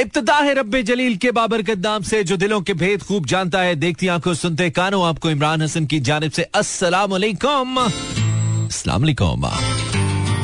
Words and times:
इब्तदा 0.00 0.34
है 0.34 0.52
रब्बे 0.54 0.82
जलील 0.82 1.16
के 1.16 1.30
बाबर 1.30 1.62
नाम 1.78 2.02
से, 2.02 2.22
जो 2.24 2.36
दिलों 2.36 2.60
के 2.60 2.74
भेद 2.74 3.02
खूब 3.02 3.26
जानता 3.26 3.60
है। 3.60 3.74
देखती 3.76 4.08
आँखों 4.08 4.34
सुनते 4.34 4.68
कानों, 4.70 5.04
आपको 5.06 5.30
इमरान 5.30 5.62
हसन 5.62 5.86
की 5.86 6.00
जानब 6.00 6.30
से 6.30 6.42
अस्सलाम 6.42 7.10
वालेकुम 7.10 7.78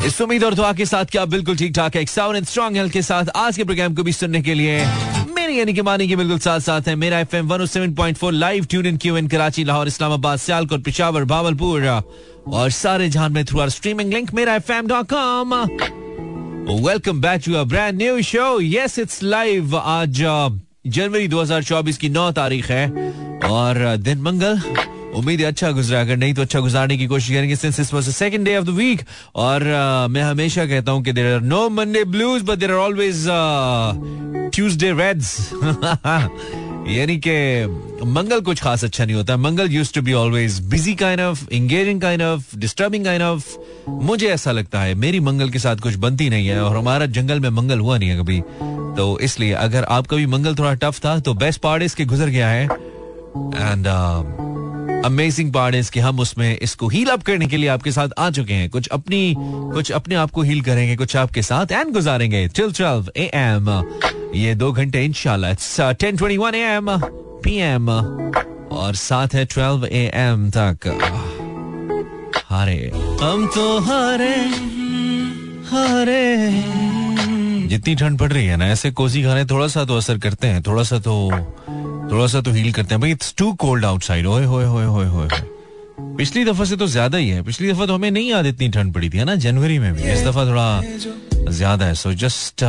इस 0.05 0.21
उम्मीद 0.21 0.43
और 0.43 0.53
दुआ 0.53 0.71
के 0.73 0.85
साथ 0.85 1.05
क्या 1.05 1.25
बिल्कुल 1.25 1.57
ठीक 1.57 1.73
ठाक 1.75 1.95
है 1.95 2.05
साउंड 2.05 2.37
एंड 2.37 2.45
स्ट्रॉन्ग 2.45 2.77
हेल्थ 2.77 2.93
के 2.93 3.01
साथ 3.01 3.29
आज 3.35 3.57
के 3.57 3.63
प्रोग्राम 3.63 3.95
को 3.95 4.03
भी 4.03 4.13
सुनने 4.13 4.41
के 4.41 4.53
लिए 4.53 4.77
यानी 5.47 5.73
कि 5.73 5.81
मानी 5.81 6.15
बिल्कुल 6.15 6.39
साथ 6.39 6.59
साथ 6.59 6.87
है। 6.87 6.95
Mera 6.95 7.19
F 7.19 7.35
M 7.35 7.47
one 7.47 7.65
seven 7.65 7.93
point 7.95 8.17
four 8.17 8.33
live 8.33 8.65
tune 8.65 8.85
in 8.85 8.97
Q 8.97 9.17
in 9.17 9.27
Karachi, 9.27 9.63
Lahore, 9.63 9.87
Islamabad, 9.87 10.39
Sialkot, 10.39 10.83
Peshawar 10.83 11.23
Bahawalpur 11.23 11.87
और 11.87 12.69
सारे 12.71 13.09
जहाँ 13.09 13.29
में 13.29 13.43
through 13.45 13.59
our 13.59 13.69
streaming 13.69 14.13
link 14.13 14.33
Mera 14.33 14.55
F 14.55 14.71
M 14.71 14.87
dot 14.87 15.09
com 15.09 15.55
welcome 16.69 17.19
back 17.21 17.41
to 17.45 17.63
brand 17.65 17.97
new 17.97 18.21
show 18.21 18.59
yes 18.61 18.97
it's 18.99 19.21
live 19.23 19.75
आज 19.77 20.17
जनवरी 20.87 21.27
2024 21.29 21.97
की 21.97 22.09
9 22.09 22.31
तारीख 22.35 22.69
है 22.71 22.87
और 23.49 23.95
दिन 23.97 24.21
मंगल। 24.21 24.59
उम्मीद 25.15 25.39
है 25.39 25.45
अच्छा 25.45 25.71
गुजरा। 25.71 26.01
अगर 26.01 26.17
नहीं 26.17 26.33
तो 26.33 26.41
अच्छा 26.41 26.59
गुजारने 26.59 26.97
की 26.97 27.07
कोशिश 27.07 27.29
करेंगे 27.29 27.55
since 27.55 27.77
this 27.77 27.93
was 27.93 28.09
the 28.09 28.11
second 28.11 28.45
day 28.45 28.57
of 28.57 28.65
the 28.65 28.69
week 28.79 29.01
और 29.35 29.61
uh, 29.61 30.11
मैं 30.13 30.23
हमेशा 30.23 30.65
कहता 30.65 30.91
हूँ 30.91 31.03
कि 31.03 31.11
there 31.11 31.33
are 31.35 31.41
no 31.41 31.67
Monday 31.69 32.03
blues 32.03 32.41
but 32.41 32.57
there 32.57 32.71
are 32.71 32.77
always 32.77 33.25
Tuesday 34.55 34.91
reds 34.93 35.37
यानी 36.87 37.17
कि 37.17 38.05
मंगल 38.07 38.41
कुछ 38.41 38.61
खास 38.63 38.83
अच्छा 38.83 39.05
नहीं 39.05 39.15
होता। 39.15 39.35
मंगल 39.37 39.71
use 39.71 39.93
to 39.93 40.01
be 40.01 40.13
always 40.13 40.59
busy 40.69 40.93
kind 40.95 41.21
of 41.21 41.43
engaging 41.53 42.01
kind 42.01 42.21
of 42.21 42.55
disturbing 42.57 43.05
kind 43.05 43.23
of 43.23 43.47
मुझे 43.89 44.27
ऐसा 44.27 44.51
लगता 44.51 44.81
है, 44.81 44.93
मेरी 44.95 45.19
मंगल 45.19 45.49
के 45.49 45.59
साथ 45.59 45.75
कुछ 45.77 45.95
बनती 45.97 46.29
नहीं 46.29 46.47
है 46.47 46.61
और 46.61 46.77
हमारा 46.77 47.05
जंगल 47.07 47.39
में 47.39 47.49
मंगल 47.51 47.79
हुआ 47.79 47.97
नहीं 47.97 48.09
है 48.09 48.17
कभी। 48.19 48.41
तो 48.97 49.17
इसलिए 49.19 49.53
अगर 49.53 49.83
आपका 49.91 50.17
भी 50.17 50.25
मंगल 50.27 50.55
थोड़ा 50.55 50.73
टफ 50.75 50.99
था 51.05 51.17
तो 51.19 51.33
बेस्ट 51.35 51.61
पार्ट 51.61 51.83
इसके 51.83 52.05
गुजर 52.05 52.29
गया 52.29 52.49
है। 52.49 52.63
एंड 52.63 53.87
अमेजिंग 55.05 55.51
पार्ट 55.53 55.75
इज़ 55.75 55.91
कि 55.91 55.99
हम 55.99 56.19
उसमें 56.19 56.57
इसको 56.57 56.87
हील 56.89 57.09
अप 57.09 57.23
करने 57.23 57.47
के 57.47 57.57
लिए 57.57 57.69
आपके 57.69 57.91
साथ 57.91 58.09
आ 58.19 58.29
चुके 58.31 58.53
हैं। 58.53 58.69
कुछ 58.69 58.87
अपनी 58.87 59.33
कुछ 59.37 59.91
अपने 59.91 60.15
आप 60.15 60.31
को 60.31 60.41
हील 60.41 60.61
करेंगे 60.61 60.95
कुछ 60.95 61.15
आपके 61.15 61.41
साथ 61.41 61.71
एंड 61.71 61.93
गुजारेंगे। 61.93 62.47
टिल 62.47 62.71
ट्वेल्व 62.71 63.11
ए 63.17 63.29
एम 63.35 63.69
ये 64.35 64.55
दो 64.55 64.71
घंटे 64.71 65.03
इंशाल्लाह 65.05 65.51
it's 65.51 65.79
ten 65.99 66.17
twenty 66.17 66.37
one 66.37 66.55
A 66.55 66.63
M 66.75 66.89
P 67.43 67.55
M 67.65 67.89
और 67.89 68.95
साथ 68.95 69.35
है 69.35 69.45
ट्वेल्व 69.45 69.85
ए 69.85 70.03
एम 70.15 70.49
तक। 70.57 70.87
हारे। 72.49 72.91
हम 73.21 73.47
तो 73.55 73.79
हारे 73.79 74.35
हारे। 75.71 76.25
जितनी 77.67 77.95
ठंड 77.95 78.19
पड़ 78.19 78.31
रही 78.33 78.45
है 78.45 78.57
ना 78.57 78.67
ऐसे 78.71 78.91
कोसी 78.91 79.23
खाने 79.23 79.45
थोड़ा 79.45 79.67
सा 79.67 79.83
तो 79.85 79.97
असर 79.97 80.17
करते 80.17 80.47
हैं 80.47 80.61
थोड़ा 80.63 80.83
सा 80.83 80.99
तो 80.99 81.15
थोड़ा 82.11 82.27
सा 82.27 82.41
तो 82.41 82.51
हील 82.51 82.71
करते 82.73 82.95
हैं। 82.95 83.01
भाई 83.01 83.11
इट्स 83.11 83.33
टू 83.37 83.51
कोल्ड 83.53 83.85
आउटसाइड 83.85 84.25
ओए 84.27 84.45
होए 84.45 84.65
होए 84.65 84.85
होए 84.85 85.05
होए 85.07 85.27
पिछली 86.17 86.43
दफ़ा 86.45 86.65
से 86.65 86.75
तो 86.77 86.87
ज़्यादा 86.87 87.17
ही 87.17 87.29
है। 87.29 87.41
पिछली 87.43 87.71
दफ़ा 87.71 87.85
तो 87.85 87.93
हमें 87.95 88.09
नहीं 88.11 88.29
याद 88.29 88.45
इतनी 88.45 88.69
ठंड 88.69 88.93
पड़ी 88.93 89.09
थी 89.09 89.17
है 89.17 89.25
ना? 89.25 89.35
जनवरी 89.35 89.79
में 89.79 89.93
भी। 89.93 90.03
इस 90.03 90.23
दफ़ा 90.25 90.45
थोड़ा 90.45 90.81
ज़्यादा 91.51 91.85
है। 91.85 91.95
सो 91.95 92.13
जस्ट 92.13 92.63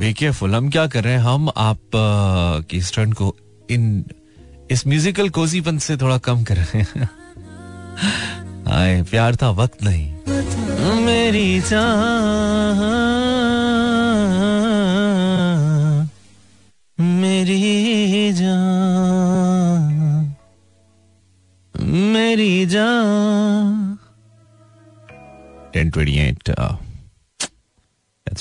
बी 0.00 0.12
केयरफुल 0.12 0.54
हम 0.54 0.68
क्या 0.70 0.86
कर 0.86 1.04
रहे 1.04 1.12
हैं? 1.12 1.20
हम 1.20 1.48
आप 1.48 1.78
uh, 1.78 2.70
की 2.70 2.76
इस 2.76 2.92
ठंड 2.94 3.14
को 3.14 3.34
इन 3.70 4.04
इस 4.70 4.86
म्यूजिकल 4.86 5.28
कोजीपन 5.30 5.78
से 5.78 5.96
थोड़ा 5.96 6.18
कम 6.18 6.42
कर 6.44 6.56
रहे 6.56 6.78
हैं। 6.78 7.08
आए 8.72 9.02
प्यार 9.10 9.36
था 9.36 9.50
वक्त 9.50 9.82
नहीं। 9.84 10.06
मेरी 11.04 11.60
जान 11.60 13.21
मेरी 17.00 18.32
जान 18.32 20.34
मेरी 21.82 22.66
जान। 22.66 23.98
Ten 25.72 25.90
twenty 25.90 26.18
eight 26.18 26.50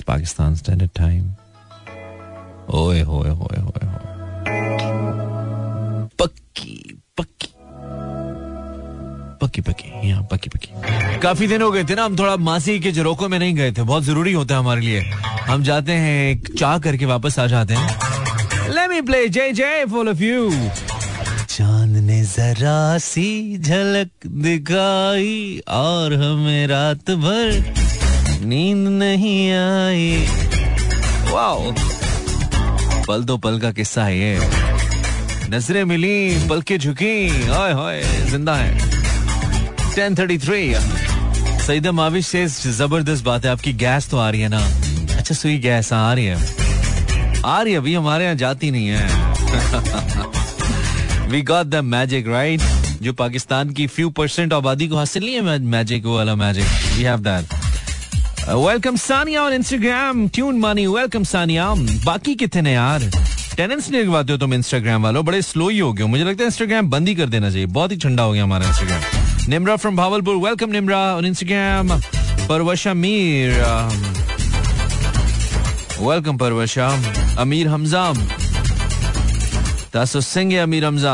Pakistan 0.07 0.56
Standard 0.59 0.91
Time. 1.00 1.23
ओए 2.69 3.01
होए 3.01 3.29
होए 3.29 3.40
होए 3.59 3.61
होए 3.61 3.88
पक्की 6.19 7.01
पक्की 7.17 7.47
पक्की 9.41 9.61
पक्की 9.61 10.07
यहाँ 10.07 10.23
पक्की 10.23 10.50
पक्की 10.50 11.19
काफ़ी 11.19 11.47
दिन 11.47 11.61
हो 11.61 11.72
गए 11.72 11.84
थे 11.84 11.95
ना, 11.95 12.03
हम 12.03 12.19
थोड़ा 12.19 12.38
मासी 12.38 12.79
के 12.79 12.91
जरोकों 12.91 13.29
में 13.29 13.40
नहीं 13.40 13.56
गए 13.56 13.72
थे। 13.72 13.84
बहुत 13.84 14.03
ज़रूरी 14.03 14.34
होता 14.34 14.53
है 14.53 14.59
हमारे 14.59 14.81
लिए। 14.81 15.01
हम 15.50 15.63
जाते 15.63 15.91
हैं 15.91 16.41
चाह 16.59 16.79
करके 16.79 17.06
वापस 17.06 17.40
आ 17.40 17.47
जाते 17.47 17.73
हैं। 17.73 18.00
Let 18.71 18.89
me 18.89 19.01
play 19.01 19.27
JJ 19.29 19.61
for 19.89 20.01
all 20.01 20.09
of 20.09 20.21
you. 20.21 20.51
चाँद 21.49 21.95
ने 22.03 22.21
जरा 22.23 22.97
सी 22.97 23.57
झलक 23.57 24.27
दिखाई 24.43 25.61
और 25.67 26.13
हमें 26.13 26.67
रात 26.67 27.11
भर 27.23 28.45
नींद 28.45 28.87
नहीं 28.87 29.51
आई। 29.51 30.25
वाओ। 31.31 31.73
पल 33.07 33.23
दो 33.23 33.37
पल 33.37 33.59
का 33.59 33.71
किस्सा 33.71 34.03
है 34.03 34.17
ये। 34.19 34.39
नज़रें 35.49 35.83
मिली 35.85 36.47
पल 36.49 36.61
के 36.61 36.77
झुकी 36.77 37.17
ओए 37.49 37.71
होए 37.71 38.01
ज़िंदा 38.31 38.55
है। 38.55 38.71
10:33 39.95 40.79
सईदा 41.67 41.91
माविश 41.91 42.27
से 42.27 42.47
ज़बरदस्त 42.47 43.23
बात 43.25 43.45
है, 43.45 43.51
आपकी 43.51 43.73
गैस 43.73 44.09
तो 44.09 44.17
आ 44.17 44.29
रही 44.29 44.41
है 44.41 44.49
ना। 44.49 44.63
अच्छा 45.17 45.35
सुई 45.35 45.57
गैस 45.59 45.93
आ 45.93 46.13
रही 46.13 46.25
है। 46.25 46.60
आ 47.46 47.62
रही 47.62 47.75
अभी 47.75 47.94
हमारे 47.94 48.24
यहाँ 48.24 48.35
जाती 48.35 48.72
नहीं 48.72 48.88
है। 48.88 49.07
We 51.29 51.41
got 51.41 51.68
the 51.68 51.75
magic 51.85 52.28
right 52.28 52.62
जो 53.02 53.13
पाकिस्तान 53.13 53.69
की 53.69 53.88
फ्यू 53.88 54.09
परसेंट 54.09 54.53
आबादी 54.53 54.88
को 54.88 54.96
हासिल 54.96 55.24
नहीं 55.25 55.35
है 55.35 55.59
मैजिक 55.59 56.06
वो 56.06 56.16
वाला 56.18 56.35
magic 56.35 56.66
we 56.97 57.03
have 57.03 57.19
that 57.19 57.46
welcome 58.50 58.96
Sania 58.97 59.44
on 59.44 59.53
Instagram 59.53 60.28
tune 60.28 60.59
Mani 60.59 60.85
welcome 60.88 61.24
Sania. 61.24 61.74
बाकी 62.06 62.35
कितने 62.35 62.74
यार? 62.74 63.09
टेनेंस 63.58 63.90
नहीं 63.90 64.02
लगवाते 64.02 64.31
हो 64.31 64.38
तुम 64.40 64.53
इंस्टाग्राम 64.53 65.03
वालों, 65.03 65.25
बड़े 65.25 65.41
स्लो 65.41 65.69
ही 65.69 65.79
हो 65.79 65.91
गए 65.94 66.03
मुझे 66.06 66.23
लगता 66.23 66.44
है 66.44 66.47
इंस्टाग्राम 66.47 66.90
बंद 66.90 67.08
ही 67.08 67.16
कर 67.16 67.29
देना 67.29 67.50
चाहिए। 67.50 67.66
बहुत 67.68 67.91
ही 67.91 67.97
ठंडा 67.97 68.23
हो 68.23 68.31
गया 68.34 68.44
हमारा 68.44 68.68
Instagram 68.68 69.50
Nimra 69.50 69.75
from 69.75 69.96
Bahawalpur 69.96 70.35
welcome 70.46 70.72
Nimra 70.72 71.00
on 71.16 71.25
Instagram 71.25 72.00
Parvasha 72.50 72.94
Mir 72.94 73.52
welcome 76.01 76.38
Parvasha 76.38 76.88
Amir 77.39 77.67
Hamza 77.67 78.01
Taso 79.94 80.22
Singh 80.22 80.62
Amir 80.62 80.85
Hamza 80.85 81.13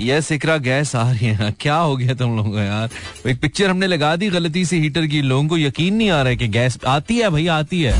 yes 0.00 0.30
Iqra 0.32 0.56
gas 0.58 0.94
आ 0.96 1.10
रही 1.10 1.26
है 1.26 1.54
क्या 1.60 1.76
हो 1.76 1.96
गया 1.96 2.14
तुम 2.14 2.36
लोगों 2.36 2.50
को 2.52 2.58
यार 2.58 3.28
एक 3.28 3.40
पिक्चर 3.40 3.70
हमने 3.70 3.86
लगा 3.86 4.14
दी 4.16 4.28
गलती 4.30 4.64
से 4.64 4.78
हीटर 4.78 5.06
की। 5.06 5.22
लोगों 5.22 5.48
को 5.48 5.58
यकीन 5.58 5.94
नहीं 5.94 6.10
आ 6.10 6.20
रहा 6.20 6.28
है 6.28 6.36
कि 6.36 6.48
गैस 6.48 6.78
आती 6.86 7.18
है 7.18 7.30
भाई, 7.30 7.46
आती 7.46 7.82
है। 7.82 7.94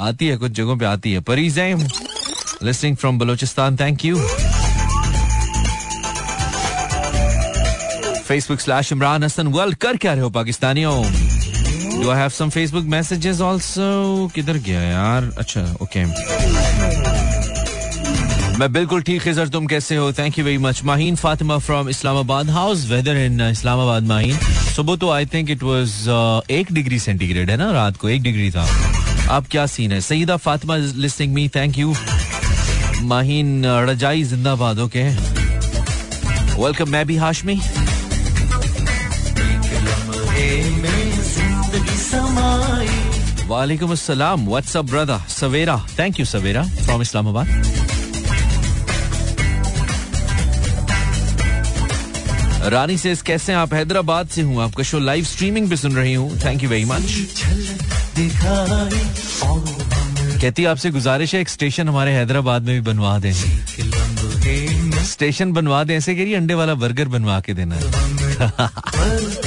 आती 0.00 0.26
है, 0.26 0.36
कुछ 0.36 0.52
जगहों 0.52 0.76
पे 0.76 0.84
आती 0.84 1.12
है। 1.12 1.20
Pariz 1.20 1.58
listening 2.62 2.96
from 2.96 3.18
Balochistan 3.18 3.76
thank 3.76 4.04
you 4.04 4.16
Facebook 8.28 8.60
slash 8.60 8.92
Imran 8.92 9.24
Hasan 9.24 9.46
world 9.56 9.76
कर 9.82 9.96
क्या 9.96 10.12
रहे 10.12 10.22
हो 10.22 10.30
पाकिस्तानियों 10.30 11.02
do 12.02 12.10
I 12.10 12.18
have 12.18 12.28
some 12.28 12.48
Facebook 12.50 12.84
messages 12.94 13.40
also 13.40 14.30
किधर 14.34 14.56
गया 14.66 14.80
यार 14.82 15.30
अच्छा 15.38 15.62
ओके. 15.82 16.04
मैं 18.58 18.72
बिल्कुल 18.72 19.02
ठीक 19.02 19.22
खिजर 19.22 19.48
तुम 19.48 19.66
कैसे 19.66 19.96
हो? 19.96 20.12
Thank 20.12 20.38
you 20.38 20.44
very 20.44 20.58
much 20.58 20.82
Maheen 20.84 21.16
Fatima 21.16 21.58
from 21.58 21.88
Islamabad 21.88 22.50
how's 22.50 22.86
weather 22.90 23.16
in 23.16 23.40
Islamabad 23.40 24.02
Maheen 24.08 24.38
सुबह 24.76 24.96
तो 24.96 25.10
आई 25.10 25.26
थिंक 25.34 25.50
इट 25.50 25.62
वाज 25.62 26.44
एक 26.50 26.72
डिग्री 26.72 26.98
सेंटीग्रेड 26.98 27.50
है 27.50 27.56
ना, 27.56 27.70
रात 27.72 27.96
को? 27.96 28.08
एक 28.08 28.22
डिग्री 28.22 28.50
था। 28.50 28.66
अब 29.36 29.46
क्या 29.50 29.66
सीन 29.66 29.92
है? 29.92 30.00
Saeeda 30.00 30.36
Fatima 30.36 30.76
listening 30.76 31.34
me 31.34 31.48
thank 31.56 31.78
you 31.78 31.94
Maheen 33.02 33.64
रजाई 33.88 34.22
जिंदाबाद 34.24 34.78
ओके 34.80 35.08
वेलकम 36.56 36.90
मैं 36.90 37.06
भी 37.06 37.16
हाशमी। 37.16 37.60
वालेकुम 43.48 43.92
अस्सलाम 43.92 44.46
whatsapp 44.46 44.84
brother 44.84 45.18
Savera 45.30 45.76
thank 45.98 46.18
you 46.20 46.24
Savera. 46.26 46.62
From 46.84 47.02
Islamabad. 47.02 47.46
Rani 52.72 52.96
से 52.98 53.14
कैसे 53.26 53.52
आप? 53.52 53.74
हैदराबाद 53.74 54.28
से 54.28 54.42
हूँ, 54.42 54.62
आपका 54.62 54.82
शो 54.82 54.98
लाइव 54.98 55.24
स्ट्रीमिंग 55.24 55.68
पे 55.70 55.76
सुन 55.76 55.96
रही 55.96 56.14
हूँ. 56.14 56.38
थैंक 56.44 56.62
यू 56.62 56.68
वेरी 56.70 56.84
मच 56.84 57.02
कहती 60.40 60.64
आपसे 60.64 60.90
गुजारिश 60.90 61.34
है, 61.34 61.40
एक 61.40 61.48
स्टेशन 61.48 61.88
हमारे 61.88 62.12
हैदराबाद 62.12 62.62
में 62.62 62.74
भी 62.74 62.80
बनवा 62.90 63.18
दें. 63.18 63.32
स्टेशन 65.04 65.52
बनवा 65.52 65.84
दें, 65.84 65.96
ऐसे 65.96 66.14
कह 66.14 66.22
रही 66.22 66.34
अंडे 66.34 66.54
वाला 66.54 66.74
बर्गर 66.76 67.08
बनवा 67.08 67.40
के 67.40 67.54
देना 67.54 67.76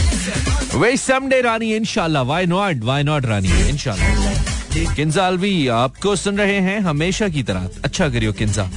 रानी 0.81 1.73
इनशाला 1.75 2.21
why 2.21 2.45
not 2.45 2.83
why 2.83 3.03
not 3.03 3.25
Rani 3.25 3.49
इनशाला 3.69 5.25
अलवी 5.25 5.67
आपको 5.67 6.15
सुन 6.15 6.37
रहे 6.37 6.59
हैं 6.59 6.79
हमेशा 6.81 7.27
की 7.29 7.43
तरह 7.43 7.69
अच्छा 7.83 8.07
करियो 8.09 8.31
किंजा 8.33 8.69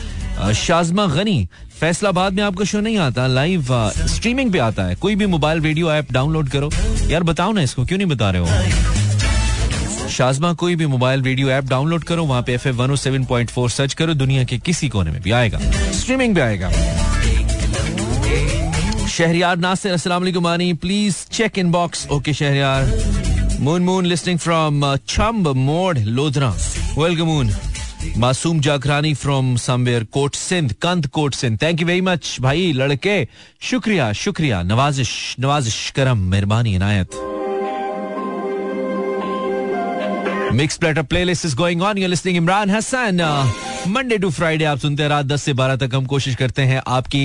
शाजमा 0.54 1.06
गनी 1.06 1.46
फैसलाबाद 1.81 2.32
में 2.32 2.43
आपका 2.43 2.64
शो 2.64 2.81
नहीं 2.81 2.96
आता 2.99 3.26
लाइव 3.26 3.66
स्ट्रीमिंग 4.08 4.52
पे 4.52 4.58
आता 4.58 4.84
है 4.84 4.94
कोई 4.94 5.16
भी 5.16 5.26
मोबाइल 5.26 5.60
वीडियो 5.60 5.93
ऐप 5.93 6.12
डाउनलोड 6.12 6.49
करो 6.49 6.70
यार 7.10 7.22
बताओ 7.22 7.52
ना 7.52 7.62
इसको 7.62 7.84
क्यों 7.84 7.99
नहीं 7.99 8.08
बता 8.08 8.31
रहे 8.31 8.43
हो 8.43 10.08
शाजमा 10.08 10.52
कोई 10.55 10.76
भी 10.76 10.87
मोबाइल 10.87 11.22
वीडियो 11.22 11.50
ऐप 11.50 11.64
डाउनलोड 11.64 12.05
करो 12.05 12.25
वहाँ 12.25 12.43
पे 12.43 12.55
F 12.55 12.69
F 12.69 12.76
one 12.76 12.96
seven 12.96 13.25
point 13.25 13.50
four 13.50 13.70
search 13.70 13.94
करो 13.94 14.14
दुनिया 14.14 14.44
के 14.44 14.58
किसी 14.58 14.88
कोने 14.88 15.10
में 15.10 15.20
भी 15.22 15.31
आएगा 15.31 15.58
स्ट्रीमिंग 15.93 16.34
पे 16.34 16.40
आएगा 16.40 16.70
शहरियार 19.12 19.56
नासिर, 19.59 19.93
अस्सलाम 19.93 20.23
वालेकुम 20.23 20.47
आनी। 20.47 20.73
Please 20.82 21.17
check 21.32 21.59
inbox 21.70 22.06
okay 22.12 22.32
Shahriyar 22.35 23.59
Moon 23.61 23.82
Moon 23.85 24.06
listening 24.06 24.38
from 24.38 24.94
Chamb 25.09 25.49
Mor 25.56 25.99
Lodhra 26.19 26.49
welcome 26.99 27.26
Moon 27.26 27.50
Masoom 28.19 28.61
Jagrani 28.61 29.12
from 29.14 29.55
somewhere 29.64 30.05
Kot 30.12 30.35
Sindh 30.35 30.73
Kandhkot 31.19 31.35
Sindh 31.35 31.59
thank 31.62 31.81
you 31.81 31.87
very 31.87 32.00
much 32.09 32.37
भाई 32.41 32.73
लड़के 32.76 33.17
शुक्रिया 33.70 34.12
शुक्रिया 34.23 34.62
नवाजिश 34.70 35.12
नवाजिश 35.41 35.79
करम 35.97 36.25
मेहरबानी 36.31 36.75
इनायत 36.75 37.20
mix 40.61 40.76
platter 40.79 41.03
playlist 41.12 41.47
is 41.47 41.56
going 41.56 41.82
on 41.82 41.99
you 41.99 42.08
listening 42.08 42.37
Imran 42.37 42.70
Hasan 42.70 43.20
Monday 43.88 44.17
to 44.19 44.29
Friday 44.31 44.64
आप 44.64 44.79
सुनते 44.79 45.02
हैं 45.02 45.08
रात 45.11 45.26
दस 45.26 45.43
से 45.43 45.52
बारह 45.52 45.76
तक 45.76 45.94
हम 45.94 46.05
कोशिश 46.06 46.34
करते 46.34 46.62
हैं 46.62 46.82
आपकी 46.87 47.23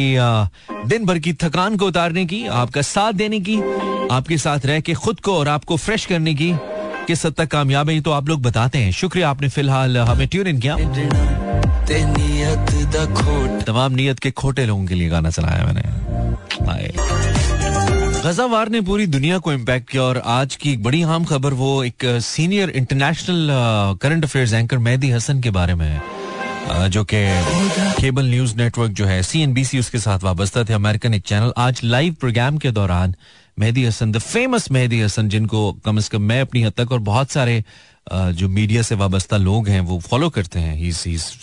दिन 0.87 1.05
भर 1.05 1.19
की 1.19 1.33
थकान 1.33 1.75
को 1.77 1.87
उतारने 1.87 2.25
की, 2.25 2.45
आपका 2.47 2.81
साथ 2.81 3.13
देने 3.13 3.39
की, 3.39 3.57
आपके 4.11 4.37
साथ 4.37 4.65
रह 4.65 4.79
के 4.79 4.93
खुद 4.95 5.19
को 5.19 5.37
और 5.37 5.47
आपको 5.47 5.77
फ्रेश 5.77 6.05
करने 6.05 6.33
की, 6.35 6.51
किस 7.07 7.25
हद 7.25 7.33
तक 7.33 7.47
कामयाब 7.47 7.89
है 7.89 7.99
तो 8.01 8.11
आप 8.11 8.29
लोग 8.29 8.41
बताते 8.41 8.79
हैं। 8.79 8.91
शुक्रिया 8.91 9.29
आपने 9.29 9.49
फ़िलहाल 9.49 9.97
हमें 9.97 10.27
ट्यून 10.27 10.47
इन 10.47 10.59
किया। 10.59 10.75
तमाम 13.65 13.93
नियत 13.93 14.19
के 14.19 14.31
खोटे 14.31 14.65
लोगों 14.65 14.85
के 14.85 14.95
लिए 14.95 15.09
गाना 15.09 15.29
चलाया 15.29 15.65
मैंने। 15.65 16.91
गजावार 18.21 18.69
ने 18.69 18.81
पूरी 18.81 19.07
दुनिया 19.07 19.37
को 19.37 19.53
इम्पैक्ट 19.53 19.89
किया 19.89 20.03
और 20.03 20.21
आज 20.25 20.55
की 20.55 20.71
एक 20.73 20.83
बड़ी 20.83 21.01
अहम 21.01 21.25
खबर 21.25 21.53
वो 21.53 21.83
एक 21.83 22.05
senior 22.23 22.69
international 22.69 23.47
current 24.01 24.23
affairs 24.23 24.53
anchor 24.53 24.77
Mehdi 24.77 25.11
Hasan 25.11 25.41
के 25.41 25.49
बारे 25.51 25.75
में 25.75 25.87
है। 25.87 26.16
जो 26.69 27.03
कि 27.03 27.17
केबल 28.01 28.25
न्यूज़ 28.25 28.55
नेटवर्क 28.57 28.91
जो 28.91 29.05
है 29.05 29.21
सी 29.23 29.41
एन 29.41 29.53
बी 29.53 29.63
सी 29.65 29.79
उसके 29.79 29.99
साथ 29.99 30.23
वाबस्ता 30.23 30.63
थे, 30.63 30.73
अमेरिकन 30.73 31.13
एक 31.13 31.23
चैनल। 31.23 31.53
आज 31.57 31.81
लाइव 31.83 32.15
प्रोग्राम 32.19 32.57
के 32.57 32.71
दौरान 32.71 33.15
मेहदी 33.59 33.85
हसन 33.85 34.11
द 34.11 34.17
फ़ेमस 34.17 34.69
मेहदी 34.71 35.01
हसन, 35.01 35.29
जिनको 35.29 35.71
कम 35.85 35.97
अज 35.97 36.07
कम 36.07 36.21
मैं 36.21 36.41
अपनी 36.41 36.61
हद 36.63 36.73
तक 36.77 36.91
और 36.91 36.99
बहुत 37.01 37.31
सारे 37.31 37.63
जो 38.11 38.49
मीडिया 38.49 38.81
से 38.81 38.95
वाबस्ता 38.95 39.37
लोग 39.37 39.69
हैं, 39.69 39.79
वो 39.81 39.99
फॉलो 39.99 40.29
करते 40.29 40.59
हैं। 40.59 40.75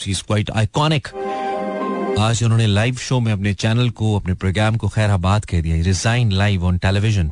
क्वाइट 0.04 0.50
आइकॉनिक 0.50 1.08
आज 2.20 2.42
उन्होंने 2.44 2.66
लाइव 2.66 2.96
शो 2.96 3.20
में 3.20 3.32
अपने 3.32 3.54
चैनल 3.54 3.90
को, 3.90 4.14
अपने 4.16 4.34
प्रोग्राम 4.34 4.76
को 4.76 4.88
खैराबाद 4.88 5.44
कह 5.44 5.60
दिया। 5.60 5.82
Resign 5.84 6.32
live 6.32 6.64
on 6.64 6.78
television 6.78 7.30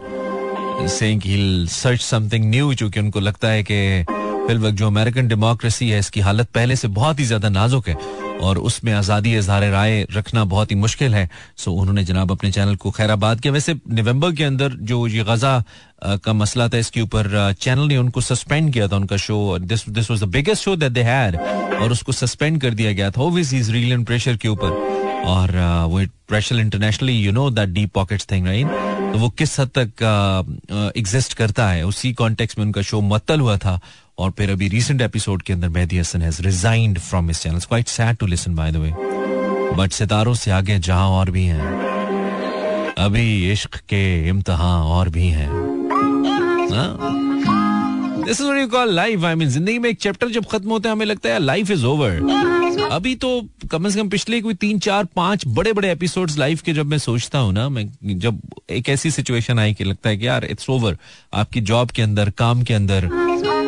saying 0.90 1.22
he 1.24 1.66
search 1.70 2.00
something 2.00 2.50
new 2.50 2.74
क्योंकि 2.74 3.00
उनको 3.00 3.20
लगता 3.20 3.48
है 3.48 3.62
कि 3.62 4.04
फिल 4.46 4.58
वक्त 4.58 4.76
जो 4.76 4.86
अमेरिकन 4.86 5.28
डेमोक्रेसी 5.28 5.88
है, 5.90 5.98
इसकी 5.98 6.20
हालत 6.20 6.48
पहले 6.54 6.76
से 6.76 6.88
बहुत 6.90 7.20
ही 7.20 7.24
ज़्यादा 7.24 7.48
नाजुक 7.48 7.88
है 7.88 7.94
और 8.42 8.58
उसमें 8.60 8.92
आज़ादी 8.92 9.36
इजहार 9.38 9.64
राय 9.70 10.06
रखना 10.12 10.44
बहुत 10.44 10.70
ही 10.70 10.76
मुश्किल 10.76 11.14
है। 11.14 11.28
सो 11.56 11.72
उन्होंने 11.72 12.04
जनाब 12.04 12.32
अपने 12.32 12.50
चैनल 12.52 12.76
को 12.76 12.90
खैराबाद 12.90 13.40
किया। 13.40 13.52
वैसे, 13.52 13.74
नवंबर 13.90 14.32
के 14.32 14.44
अंदर 14.44 14.72
जो 14.82 15.06
ये 15.06 15.24
गजा 15.24 15.62
का 16.04 16.32
मसला 16.32 16.68
था, 16.68 16.78
इसके 16.78 17.00
ऊपर 17.00 17.54
चैनल 17.60 17.86
ने 17.88 17.96
उनको 17.96 18.20
सस्पेंड 18.20 18.72
किया 18.72 18.88
था, 18.88 18.96
उनका 18.96 19.16
show. 19.18 19.58
This 19.60 19.88
this 19.90 20.10
was 20.10 20.22
the 20.22 20.28
biggest 20.28 20.64
show 20.64 20.76
that 20.76 20.92
they 20.92 21.02
had 21.02 21.36
और 21.36 21.92
उसको 21.92 22.12
सस्पेंड 22.12 22.60
कर 22.60 22.74
दिया 22.74 22.92
गया 22.92 23.10
था। 23.10 23.22
Obviously 23.22 23.58
is 23.58 23.72
real 23.72 23.92
in 23.92 24.04
pressure 24.04 24.36
के 24.36 24.48
ऊपर। 24.48 24.90
और 25.24 25.50
वो 25.88 26.00
pressure 26.28 26.58
internationally 26.58 27.12
you 27.14 27.32
know 27.32 27.50
that 27.50 27.68
deep 27.70 27.92
pockets 27.94 28.26
thing 28.30 28.46
right 28.46 28.66
तो 29.12 29.18
वो 29.18 29.28
किस 29.30 29.58
हद 29.60 29.70
तक 29.78 30.92
एग्जिस्ट 30.96 31.34
करता 31.34 31.68
है, 31.68 31.84
उसी 31.86 32.12
कॉन्टेक्स्ट 32.12 32.58
में 32.58 32.64
उनका 32.64 32.82
शो 32.82 33.00
मत्तल 33.02 33.40
हुआ 33.40 33.56
था। 33.56 33.80
और 34.22 34.30
फिर 34.38 34.50
अभी 34.50 34.68
रिसेंट 34.68 35.00
एपिसोड 35.02 35.42
के 35.42 35.52
अंदर 35.52 35.68
Mehdi 35.68 35.98
Hasan 35.98 36.22
has 36.22 36.40
resigned 36.42 36.98
from 36.98 37.28
his 37.28 37.38
channel 37.42 37.60
quite 37.68 37.88
sad 37.88 38.16
to 38.16 38.26
listen 38.26 38.54
by 38.54 38.72
the 38.72 38.76
way 38.76 38.92
but 39.76 39.92
सितारों 39.92 40.34
से 40.34 40.50
आगे 40.50 40.78
जहाँ 40.78 41.08
और 41.10 41.30
भी 41.30 41.44
हैं, 41.44 42.94
अभी 42.98 43.52
इश्क 43.52 43.76
के 43.88 44.02
इम्तहान 44.28 44.82
और 44.96 45.08
भी 45.08 45.28
हैं। 45.28 45.48
This 48.24 48.40
is 48.40 48.46
what 48.46 48.60
you 48.60 48.66
call 48.68 48.94
life 48.94 49.24
I 49.24 49.34
mean 49.34 49.48
ज़िंदगी 49.48 49.78
में 49.78 49.88
एक 49.90 49.98
चैप्टर 50.00 50.28
जब 50.30 50.44
खत्म 50.52 50.70
होता 50.70 50.88
है, 50.88 50.94
हमें 50.96 51.06
लगता 51.06 51.28
है 51.28 51.38
लाइफ 51.38 51.70
इज़ 51.70 51.84
ओवर 51.86 52.20
अभी 52.92 53.14
तो 53.14 53.28
कम 53.70 53.88
से 53.88 53.98
कम 54.00 54.08
पिछले 54.08 54.40
कोई 54.40 54.54
तीन, 54.54 54.78
चार, 54.78 55.04
पाँच 55.16 55.46
बड़े 55.46 55.72
बड़े 55.72 55.90
एपिसोड्स 55.92 56.38
लाइफ 56.38 56.62
के 56.62 56.72
जब 56.72 56.86
मैं 56.86 56.98
सोचता 56.98 57.38
हूँ 57.38 57.52
ना, 57.52 57.68
मैं 57.68 57.88
जब 58.18 58.40
एक 58.70 58.88
ऐसी 58.88 59.10
सिचुएशन 59.10 59.58
आई 59.58 59.74
कि 59.74 59.84
लगता 59.84 60.08
है 60.10 60.16
कि 60.16 60.26
यार 60.26 60.44
इट्स 60.44 60.70
ओवर 60.70 60.96
आपकी 61.34 61.60
जॉब 61.60 61.90
के 61.90 62.02
अंदर, 62.02 62.30
काम 62.30 62.62
के 62.62 62.74
अंदर। 62.74 63.10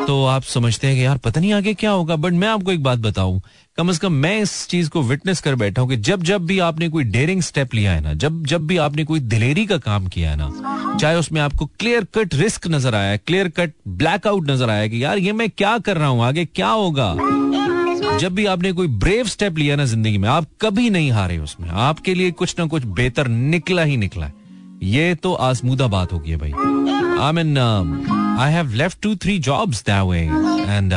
तो 0.07 0.25
आप 0.27 0.43
समझते 0.43 0.87
हैं 0.87 0.97
कि 0.97 1.05
यार, 1.05 1.19
पता 1.19 1.41
नहीं 1.41 1.53
आगे 1.53 1.73
क्या 1.75 1.91
होगा 1.91 2.17
बट 2.17 2.33
मैं 2.33 2.49
आपको 2.49 2.73
एक 2.73 2.83
बात 2.83 2.99
बताऊँ, 2.99 3.41
कम 3.79 3.93
से 3.93 3.99
कम 3.99 4.13
मैं 4.13 4.39
इस 4.41 4.67
चीज़ 4.69 4.91
को 4.91 5.03
विटनेस 5.03 5.41
कर 5.41 5.55
बैठा 5.55 5.83
हूँ 5.83 5.91
कि 5.91 5.97
जब 5.99 6.23
जब 6.23 6.45
भी 6.47 6.59
आपने 6.59 6.89
कोई 6.89 7.05
डेयरिंग 7.05 7.41
स्टेप 7.43 7.75
लिया 7.75 7.93
है 7.93 8.01
ना, 8.01 8.13
जब 8.15 8.45
जब 8.47 8.67
भी 8.67 8.77
आपने 8.77 9.05
कोई 9.05 9.21
दिलेरी 9.21 9.65
का 9.67 9.79
काम 9.79 10.07
किया 10.07 10.31
है 10.31 10.37
ना, 10.37 10.97
चाहे 11.01 11.17
उसमें 11.17 11.41
आपको 11.41 11.67
क्लियर 11.79 12.07
कट 12.15 12.35
रिस्क 12.35 12.69
नज़र 12.69 12.95
आया 12.95 13.17
क्लियर 13.17 13.49
कट 13.49 13.73
ब्लैकआउट 13.89 14.51
नज़र 14.51 14.71
आया 14.71 14.87
कि 14.87 15.03
यार, 15.05 15.19
ये 15.19 15.33
मैं 15.33 15.49
क्या 15.51 15.77
कर 15.79 15.97
रहा 15.97 16.09
हूँ, 16.09 16.25
आगे 16.25 16.45
क्या 16.45 16.69
होगा? 16.69 17.15
जब 18.21 18.35
भी 18.35 18.45
आपने 18.47 18.73
कोई 18.73 18.87
ब्रेव 18.89 19.27
स्टेप 19.27 19.59
लिया 19.59 19.77
ना 19.77 19.85
ज़िंदगी 19.85 20.19
में, 20.19 20.29
आप 20.29 20.47
कभी 20.61 20.91
नहीं 20.91 21.11
हारे 21.13 21.39
उसमें। 21.39 21.69
आपके 21.69 22.15
लिए 22.15 22.31
कुछ 22.33 22.55
ना 22.59 22.67
कुछ 22.67 22.85
बेहतर 22.93 23.29
निकला 23.29 23.83
ही 23.83 23.97
निकला 23.97 24.27
है। 24.27 24.33
ये 24.85 25.15
तो 25.15 25.33
आसमूदा 25.35 25.87
बात 25.89 26.13
होगी 26.13 26.31
है 26.31 26.37
भाई। 26.37 26.53
I 27.21 27.33
mean 27.33 27.59
I 28.41 28.53
have 28.53 28.73
left 28.75 29.01
two 29.03 29.15
three 29.17 29.39
jobs 29.41 29.83
that 29.85 30.03
way 30.03 30.19
and 30.19 30.93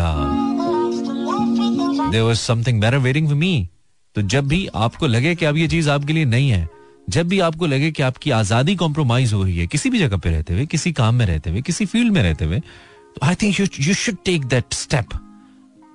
there 2.06 2.24
was 2.24 2.38
something 2.38 2.82
better 2.82 2.98
waiting 3.00 3.28
for 3.28 3.36
me 3.36 3.68
तो 4.16 4.22
जब 4.24 4.48
भी 4.48 4.66
आपको 4.76 5.08
लगे 5.08 5.36
कि 5.36 5.46
अब 5.46 5.58
ये 5.58 5.68
चीज़ 5.68 5.90
आपके 5.90 6.14
लिए 6.14 6.26
नहीं 6.26 6.50
है, 6.50 6.68
जब 7.10 7.28
भी 7.28 7.40
आपको 7.40 7.66
लगे 7.68 7.92
कि 7.92 8.04
आपकी 8.04 8.32
आज़ादी 8.32 8.76
कॉम्प्रोमाइज 8.76 9.34
हो 9.34 9.44
रही 9.44 9.58
है, 9.58 9.68
किसी 9.68 9.90
भी 9.90 10.00
जगह 10.00 10.18
पे 10.18 10.30
रहते 10.30 10.54
हुए, 10.54 10.66
किसी 10.66 10.92
काम 10.94 11.16
में 11.16 11.26
रहते 11.26 11.50
हुए, 11.50 11.62
किसी 11.62 11.86
फ़ील्ड 11.86 12.14
में 12.14 12.22
रहते 12.24 12.46
हुए 12.46 12.60
तो 12.60 13.26
I 13.26 13.36
think 13.36 13.60
you 13.60 13.94
should 13.96 14.18
take 14.26 14.46
that 14.46 14.74
step 14.74 15.10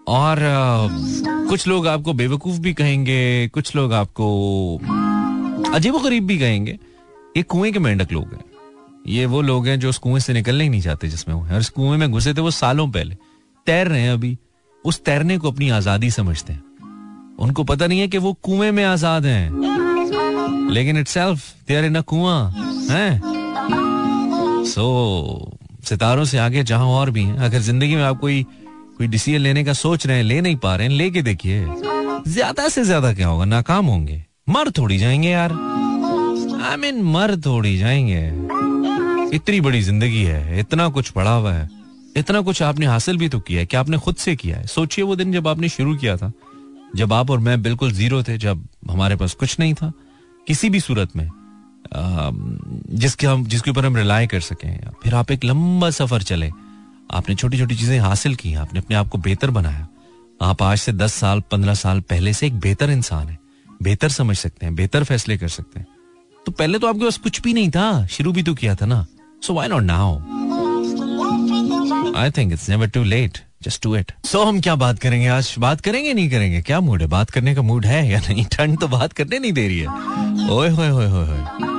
और 0.09 0.38
कुछ 1.49 1.66
लोग 1.68 1.87
आपको 1.87 2.12
बेवकूफ़ 2.12 2.59
भी 2.61 2.73
कहेंगे, 2.75 3.49
कुछ 3.49 3.75
लोग 3.76 3.92
आपको 3.92 4.78
अजीब 5.75 5.97
गरीब 5.97 6.26
भी 6.26 6.38
कहेंगे। 6.38 6.78
ये 7.37 7.42
कुएँ 7.42 7.73
के 7.73 7.78
मेंढक 7.78 8.12
लोग 8.12 8.32
हैं। 8.32 8.44
ये 9.06 9.26
वो 9.26 9.40
लोग 9.42 9.66
हैं 9.66 9.78
जो 9.80 9.88
उस 9.88 9.99
कुएँ 9.99 10.21
से 10.21 10.32
निकलने 10.32 10.64
ही 10.64 10.71
नहीं 10.71 10.80
चाहते 10.80 11.09
जिसमें 11.09 11.35
वो 11.35 11.42
है। 11.42 11.54
और 11.54 11.61
इस 11.61 11.68
कुएँ 11.68 11.99
में 11.99 12.11
घुसे 12.11 12.35
थे 12.35 12.40
वो 12.40 12.50
सालों 12.50 12.88
पहले। 12.88 13.16
तैर 13.66 13.88
रहे 13.88 14.00
हैं 14.00 14.12
अभी। 14.12 14.37
उस 14.85 15.02
तैरने 15.04 15.38
को 15.38 15.50
अपनी 15.50 15.68
आज़ादी 15.71 16.11
समझते 16.11 16.52
हैं। 16.52 16.62
उनको 17.38 17.64
पता 17.64 17.87
नहीं 17.87 18.00
है 18.00 18.09
कि 18.09 18.18
वो 18.18 18.32
कुएँ 18.42 18.71
में 18.71 18.85
आज़ाद 18.85 19.26
हैं। 19.26 20.71
लेकिन 20.71 20.99
इट 20.99 21.09
सेल्फ 21.09 21.54
देर 21.68 21.85
इन 21.85 22.00
कुआ, 22.00 22.37
है? 22.90 23.21
सो 24.66 25.59
सितारों 25.85 26.25
से 26.25 26.38
आगे 26.38 26.62
जहाँ 26.62 26.87
और 26.87 27.11
भी 27.11 27.23
हैं। 27.23 27.37
अगर 27.37 27.59
ज़िंदगी 27.59 27.97
में 27.97 28.02
आप 28.02 28.18
कोई 28.21 28.44
कोई 29.02 29.09
डिसीज़न 29.11 29.40
लेने 29.40 29.62
का 29.64 29.73
सोच 29.73 30.06
रहे 30.06 30.16
हैं 30.16 30.25
ले 30.25 30.40
नहीं 30.40 30.56
पा 30.56 30.75
रहे 30.76 30.87
हैं 30.87 30.94
लेके 30.94 31.23
देखिए। 31.23 31.64
ज़्यादा 32.28 32.68
से 32.68 32.85
ज़्यादा 32.85 33.12
क्या 33.12 33.28
होगा? 33.28 33.44
नाकाम 33.44 33.87
होंगे। 33.87 34.23
मर 34.49 34.71
थोड़ी 34.71 34.99
जाएँगे 34.99 35.28
यार। 35.28 35.52
आई 35.52 36.75
I 36.75 36.78
मीन 36.80 36.94
mean, 36.94 37.12
मर 37.14 37.37
थोड़ी 37.47 37.76
जाएँगे। 37.78 39.35
इतनी 39.37 39.61
बड़ी 39.61 39.80
ज़िंदगी 39.82 40.23
है 40.25 40.61
इतना 40.61 40.88
कुछ 40.88 41.11
पड़ा 41.11 41.30
हुआ 41.30 41.52
है। 41.52 41.68
इतना 42.16 42.40
कुछ 42.40 42.62
आपने 42.62 42.87
हासिल 42.87 43.16
भी 43.18 43.28
तो 43.28 43.40
किया 43.40 43.61
है 43.61 43.66
कि 43.66 43.76
आपने 43.76 43.99
खुद 43.99 44.16
से 44.16 44.37
किया 44.37 44.56
है। 44.56 44.66
सोचिए 44.68 45.04
वो 45.04 45.16
दिन 45.16 45.32
जब 45.32 45.49
आपने 45.49 45.68
शुरू 45.68 45.97
किया 45.97 46.16
था 46.16 46.32
जब 46.97 47.12
आप 47.12 47.30
और 47.30 47.38
मैं 47.40 47.61
बिल्कुल 47.62 47.92
ज़ीरो 47.92 48.23
थे 48.23 48.38
जब 48.38 48.66
हमारे 48.90 49.16
पास 49.16 49.35
कुछ 49.35 49.59
नहीं 49.61 49.75
था 49.75 49.92
किसी 50.47 50.71
भी 50.71 50.80
सूरत 50.80 51.16
में 51.16 51.28
जिसके 52.97 53.26
हम 53.26 53.47
जिसके 53.47 53.71
ऊपर 53.71 53.87
हम 53.87 53.97
रिलाई 53.97 54.26
कर 54.26 54.40
सकें 54.42 54.78
फिर 55.02 55.14
आप 55.14 55.30
एक 55.30 55.44
लंबा 55.44 55.90
सफ़र 55.92 56.23
चले। 56.23 56.50
आपने 57.14 57.35
छोटी 57.35 57.59
छोटी 57.59 57.75
चीज़ें 57.76 57.99
हासिल 57.99 58.35
की 58.35 58.54
आपने 58.54 58.81
अपने 58.81 58.97
आप 58.97 59.09
को 59.09 59.19
बेहतर 59.19 59.50
बनाया। 59.50 59.87
आप 60.40 60.62
आज 60.62 60.78
से 60.78 60.92
दस 60.92 61.14
साल, 61.14 61.40
पंद्रह 61.50 61.75
साल 61.75 62.00
पहले 62.00 62.33
से 62.33 62.47
एक 62.47 62.59
बेहतर 62.61 62.90
इंसान 62.90 63.28
है, 63.28 63.38
बेहतर 63.83 64.09
समझ 64.09 64.37
सकते 64.37 64.66
हैं, 64.66 64.75
बेहतर 64.75 65.04
फैसले 65.04 65.37
कर 65.38 65.49
सकते 65.49 65.81
हैं। 65.81 65.87
तो 66.47 66.52
पहले 66.52 66.78
तो 66.78 66.87
आपके 66.87 67.04
पास 67.04 67.16
कुछ 67.16 67.40
भी 67.42 67.52
नहीं 67.54 67.71
था, 67.71 68.07
शुरू 68.07 68.33
भी 68.33 68.42
तो 68.42 68.54
किया 68.54 68.75
था 68.75 68.87
ना। 68.87 69.04
So 69.42 69.54
why 69.54 69.69
not 69.69 69.83
now 69.83 70.16
I 72.16 72.31
think 72.31 72.52
it's 72.52 72.69
never 72.69 72.88
too 72.88 73.02
late 73.04 73.38
just 73.62 73.85
do 73.85 73.97
it 73.97 74.12
so 74.25 74.42
हम 74.45 74.61
क्या 74.61 74.75
बात 74.75 74.99
करेंगे 74.99 75.28
आज? 75.28 75.54
बात 75.59 75.81
करेंगे 75.81 76.14
नहीं 76.14 76.31
करेंगे? 76.31 76.62
क्या 76.62 76.81
मूड 76.81 77.00
है? 77.00 77.07
बात 77.09 77.31
करने 77.31 77.54
का 77.54 77.62
मूड 77.62 77.87
है 77.87 78.07
या 78.09 78.21
नहीं? 78.21 78.45
ठंड 78.52 78.78
तो 78.81 78.88
बात 78.88 79.12
करने 79.12 79.38
नहीं 79.38 79.52
दे 79.52 79.69
रही 79.69 79.78
है। 79.78 80.50
ओए 80.50 80.69
होए 80.69 80.88
होए 80.88 81.07
होए। 81.09 81.71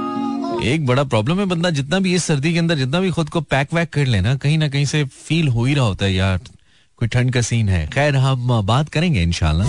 एक 0.63 0.85
बड़ा 0.85 1.03
प्रॉब्लम 1.03 1.39
है 1.39 1.45
बंदा, 1.45 1.69
जितना 1.69 1.99
भी 1.99 2.13
इस 2.15 2.23
सर्दी 2.23 2.51
के 2.53 2.59
अंदर, 2.59 2.75
जितना 2.75 2.99
भी 2.99 3.09
खुद 3.11 3.29
को 3.29 3.41
पैक 3.43 3.73
वैक 3.73 3.89
कर 3.93 4.05
लेना 4.05 4.35
कहीं 4.35 4.57
ना 4.57 4.67
कहीं 4.67 4.85
से 4.85 5.03
फील 5.05 5.47
हो 5.47 5.65
ही 5.65 5.73
रहा 5.73 5.85
होता 5.85 6.05
है 6.05 6.13
यार 6.13 6.37
कोई 6.99 7.07
ठंड 7.07 7.33
का 7.33 7.41
सीन 7.41 7.69
है। 7.69 7.85
खैर, 7.87 8.15
हम 8.15 8.61
बात 8.63 8.89
करेंगे 8.89 9.21
इनशाला 9.21 9.65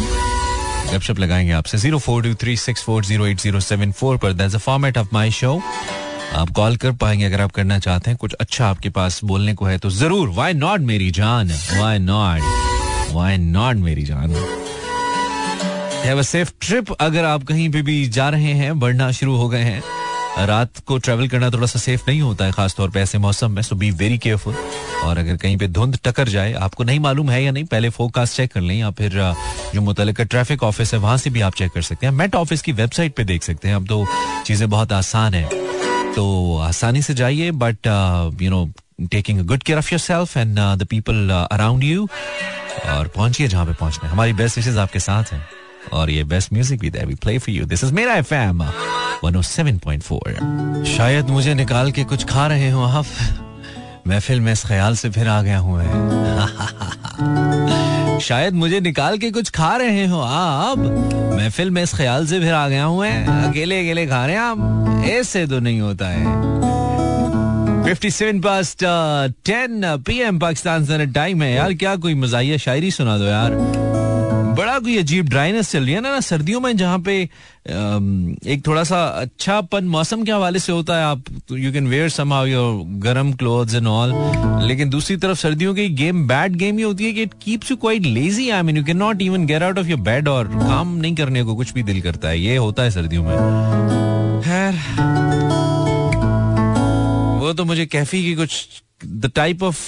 गपशप 0.93 1.19
लगाएँगे 1.19 1.53
आपसे। 1.53 1.79
Zero 1.79 1.99
four 1.99 2.23
two 2.23 2.35
three 2.35 2.57
six 2.57 2.83
four 2.83 3.05
zero 3.05 3.27
eight 3.27 3.41
zero 3.41 3.61
seven 3.61 3.93
four 3.93 4.17
पर 4.17 4.33
that's 4.33 4.55
a 4.55 4.59
format 4.59 4.99
of 4.99 5.09
my 5.13 5.31
show 5.31 5.61
आप 6.35 6.51
कॉल 6.51 6.77
कर 6.77 6.93
पाएँगे 6.93 7.25
अगर 7.25 7.41
आप 7.41 7.53
करना 7.53 7.79
चाहते 7.79 8.11
हैं। 8.11 8.17
कुछ 8.19 8.33
अच्छा 8.35 8.67
आपके 8.67 8.91
पास 8.91 9.21
बोलने 9.25 9.55
को 9.55 9.65
है 9.65 9.79
तो 9.79 9.91
ज़रूर। 9.91 10.29
वाई 10.29 10.53
नॉट 10.53 10.81
मेरी 10.83 11.11
जान? 11.11 11.51
वाई 11.79 11.99
नॉट 11.99 13.13
वाई 13.13 13.37
नॉट 13.39 13.77
मेरी 13.79 14.03
जान? 14.03 14.35
हैव 16.05 16.19
अ 16.19 16.23
सेफ़ 16.23 16.53
ट्रिप 16.61 16.93
अगर 16.93 17.25
आप 17.25 17.45
कहीं 17.45 17.69
पे 17.71 17.83
भी 17.83 18.07
जा 18.09 18.29
रहे 18.29 18.53
हैं, 18.53 18.79
बढ़ना 18.81 19.11
शुरू 19.13 19.37
हो 19.37 19.49
गए 19.49 19.63
हैं। 19.63 19.83
रात 20.38 20.79
को 20.87 20.97
ट्रेवल 20.99 21.29
करना 21.29 21.50
थोड़ा 21.50 21.67
सा 21.67 21.79
सेफ़ 21.79 22.03
नहीं 22.09 22.21
होता 22.21 22.45
है, 22.45 22.53
खासतौर 22.53 22.91
पे 22.91 23.00
ऐसे 23.00 23.19
मौसम 23.19 23.50
में 23.50 23.62
सो 23.62 23.76
बी 23.76 23.91
वेरी 23.93 24.19
केयरफुल 24.19 24.55
और 25.05 25.19
अगर 25.19 25.37
कहीं 25.37 25.57
पे 25.57 25.69
धुंध 25.69 25.99
टकर 26.05 26.29
जाए, 26.29 26.53
आपको 26.53 26.85
नहीं 26.85 27.00
मालूम 27.00 27.31
है 27.31 27.43
या 27.45 27.53
नहीं, 27.53 27.64
पहले 27.64 27.88
फोकास्ट 27.91 28.37
चेक 28.37 28.53
कर 28.53 28.61
लें 28.61 28.75
या 28.75 28.91
फिर 28.91 29.12
जो 29.75 29.81
मुतल 29.81 30.12
ट्रैफ़िक 30.14 30.62
ऑफ़िस 30.62 30.95
है, 30.95 31.00
वहाँ 31.00 31.17
से 31.17 31.31
भी 31.31 31.41
आप 31.41 31.55
चेक 31.55 31.73
कर 31.73 31.83
सकते 31.83 32.07
हैं। 32.07 32.12
मेट 32.12 32.35
ऑफ़िस 32.35 32.62
की 32.62 32.73
वेबसाइट 32.73 33.14
पे 33.17 33.25
देख 33.25 33.43
सकते 33.43 33.69
हैं। 33.69 33.75
अब 33.76 33.87
तो 33.88 34.07
चीज़ें 34.47 34.69
बहुत 34.71 34.93
आसान 34.93 35.35
है। 35.35 35.49
तो 36.14 36.59
आसानी 36.62 37.03
से 37.03 37.14
जाइए 37.14 37.50
but 37.53 37.87
you 38.43 38.50
know 38.50 38.69
taking 39.11 39.41
good 39.47 39.62
care 39.62 39.79
of 39.79 39.88
your 39.93 40.00
self 40.00 40.37
and 40.37 40.59
the 40.59 40.87
people 40.91 41.29
around 41.50 41.85
you 41.85 42.09
और 42.87 43.09
पहुंचिए 43.09 43.49
जहाँ 43.49 43.67
पे 43.67 43.73
पहुँचना 43.73 44.11
हमारी 44.11 44.33
बेस्ट 44.33 44.57
विशेष 44.57 44.76
आपके 44.76 44.99
साथ 45.00 45.33
हैं। 45.33 45.47
और 45.93 46.11
ये 46.11 46.25
बेस्ट 46.25 46.53
म्यूज़िक 46.53 46.81
भी 46.81 46.91
we 46.91 47.14
play 47.14 47.38
for 47.38 47.55
you 47.55 47.64
this 47.64 47.85
is 47.85 47.93
Mera 47.93 48.14
FM 48.14 48.64
107.4 49.25 50.85
शायद 50.85 51.29
मुझे 51.29 51.55
निकाल 51.55 51.93
के 51.93 52.05
कुछ 52.05 52.25
खा 52.25 52.47
रहे 52.47 52.71
हो 52.71 52.83
आप। 52.83 53.07
महफिल 54.07 54.41
में 54.41 54.53
इस 54.53 54.64
ख्याल 54.64 54.97
से 54.97 55.11
फिर 55.11 55.29
आ 55.29 55.43
गया 55.43 55.59
हूँ 55.59 55.81
शायद 58.21 58.55
मुझे 58.55 58.81
निकाल 58.81 59.19
के 59.19 59.31
कुछ 59.31 59.50
खा 59.50 59.76
रहे 59.76 60.07
हो 60.07 60.21
आप। 60.21 60.79
महफिल 61.38 61.71
में 61.71 61.83
इस 61.83 61.95
ख्याल 61.95 62.26
से 62.26 62.41
फिर 62.41 62.53
आ 62.53 62.69
गया 62.69 62.85
हूँ 62.85 63.07
अकेले 63.07 63.81
अकेले 63.81 64.07
खा 64.07 64.26
रहे 64.26 64.37
हैं 64.37 64.43
आप। 64.43 65.05
ऐसे 65.05 65.47
तो 65.47 65.61
नहीं 65.61 65.81
होता 65.81 66.09
है। 66.09 66.25
57 67.85 68.41
पास्ट 68.41 68.85
10 69.49 69.99
पीएम 70.07 70.38
पाकिस्तान 70.38 71.12
टाइम 71.12 71.43
है। 71.43 71.53
यार, 71.55 71.75
क्या 71.75 71.97
कोई 71.97 72.14
मजाइया 72.14 72.57
शायरी 72.57 72.91
सुना 72.91 73.19
दो 73.19 73.25
यार। 73.25 73.50
बड़ा 74.75 74.83
कोई 74.85 74.97
अजीब 74.99 75.28
ड्राइनेस 75.28 75.71
चल 75.71 75.85
रही 75.85 75.93
है 75.95 76.00
ना 76.00 76.11
ना, 76.11 76.21
सर्दियों 76.21 76.61
में 76.61 76.76
जहाँ 76.76 76.99
पे 76.99 77.14
एक 78.47 78.62
थोड़ा 78.66 78.83
सा 78.85 79.04
अच्छापन, 79.21 79.85
मौसम 79.87 80.23
के 80.25 80.33
हवाले 80.33 80.59
से 80.59 80.73
होता 80.73 80.97
है, 80.99 81.04
आप 81.04 81.25
you 81.52 81.73
can 81.73 81.87
wear 81.88 82.09
somehow 82.33 82.47
your 82.47 82.83
गर्म 83.04 83.33
क्लोथ्स 83.33 83.75
एंड 83.75 83.87
ऑल 83.87 84.14
लेकिन 84.69 84.90
दूसरी 84.90 85.16
तरफ़ 85.16 85.38
सर्दियों 85.38 85.75
की 85.75 85.88
गेम 85.95 86.26
बैड 86.28 86.57
गेम 86.57 86.78
ये 86.78 86.85
होती 86.85 87.04
है 87.04 87.12
कि 87.12 87.23
it 87.23 87.35
keeps 87.43 87.71
you 87.71 87.76
quite 87.76 88.02
lazy 88.02 88.49
I 88.50 88.62
mean 88.62 88.76
you 88.76 88.85
can 88.85 88.97
not 88.97 89.23
even 89.23 89.47
get 89.47 89.62
out 89.62 89.78
of 89.78 89.87
your 89.88 90.00
bed 90.02 90.28
और 90.28 90.49
काम 90.49 90.97
नहीं 90.97 91.14
करने 91.14 91.43
को 91.45 91.54
कुछ 91.57 91.73
भी 91.75 91.83
दिल 91.83 92.00
करता 92.02 92.28
है। 92.28 92.40
ये 92.40 92.57
होता 92.57 92.83
है 92.83 92.90
सर्दियों 92.90 93.25
में। 93.25 93.37
खैर, 94.45 94.73
वो 97.40 97.52
तो 97.52 97.64
मुझे 97.64 97.87
कैफी 97.87 98.23
की 98.25 98.35
कुछ 98.35 98.83
the 99.06 99.30
type 99.34 99.62
of 99.62 99.80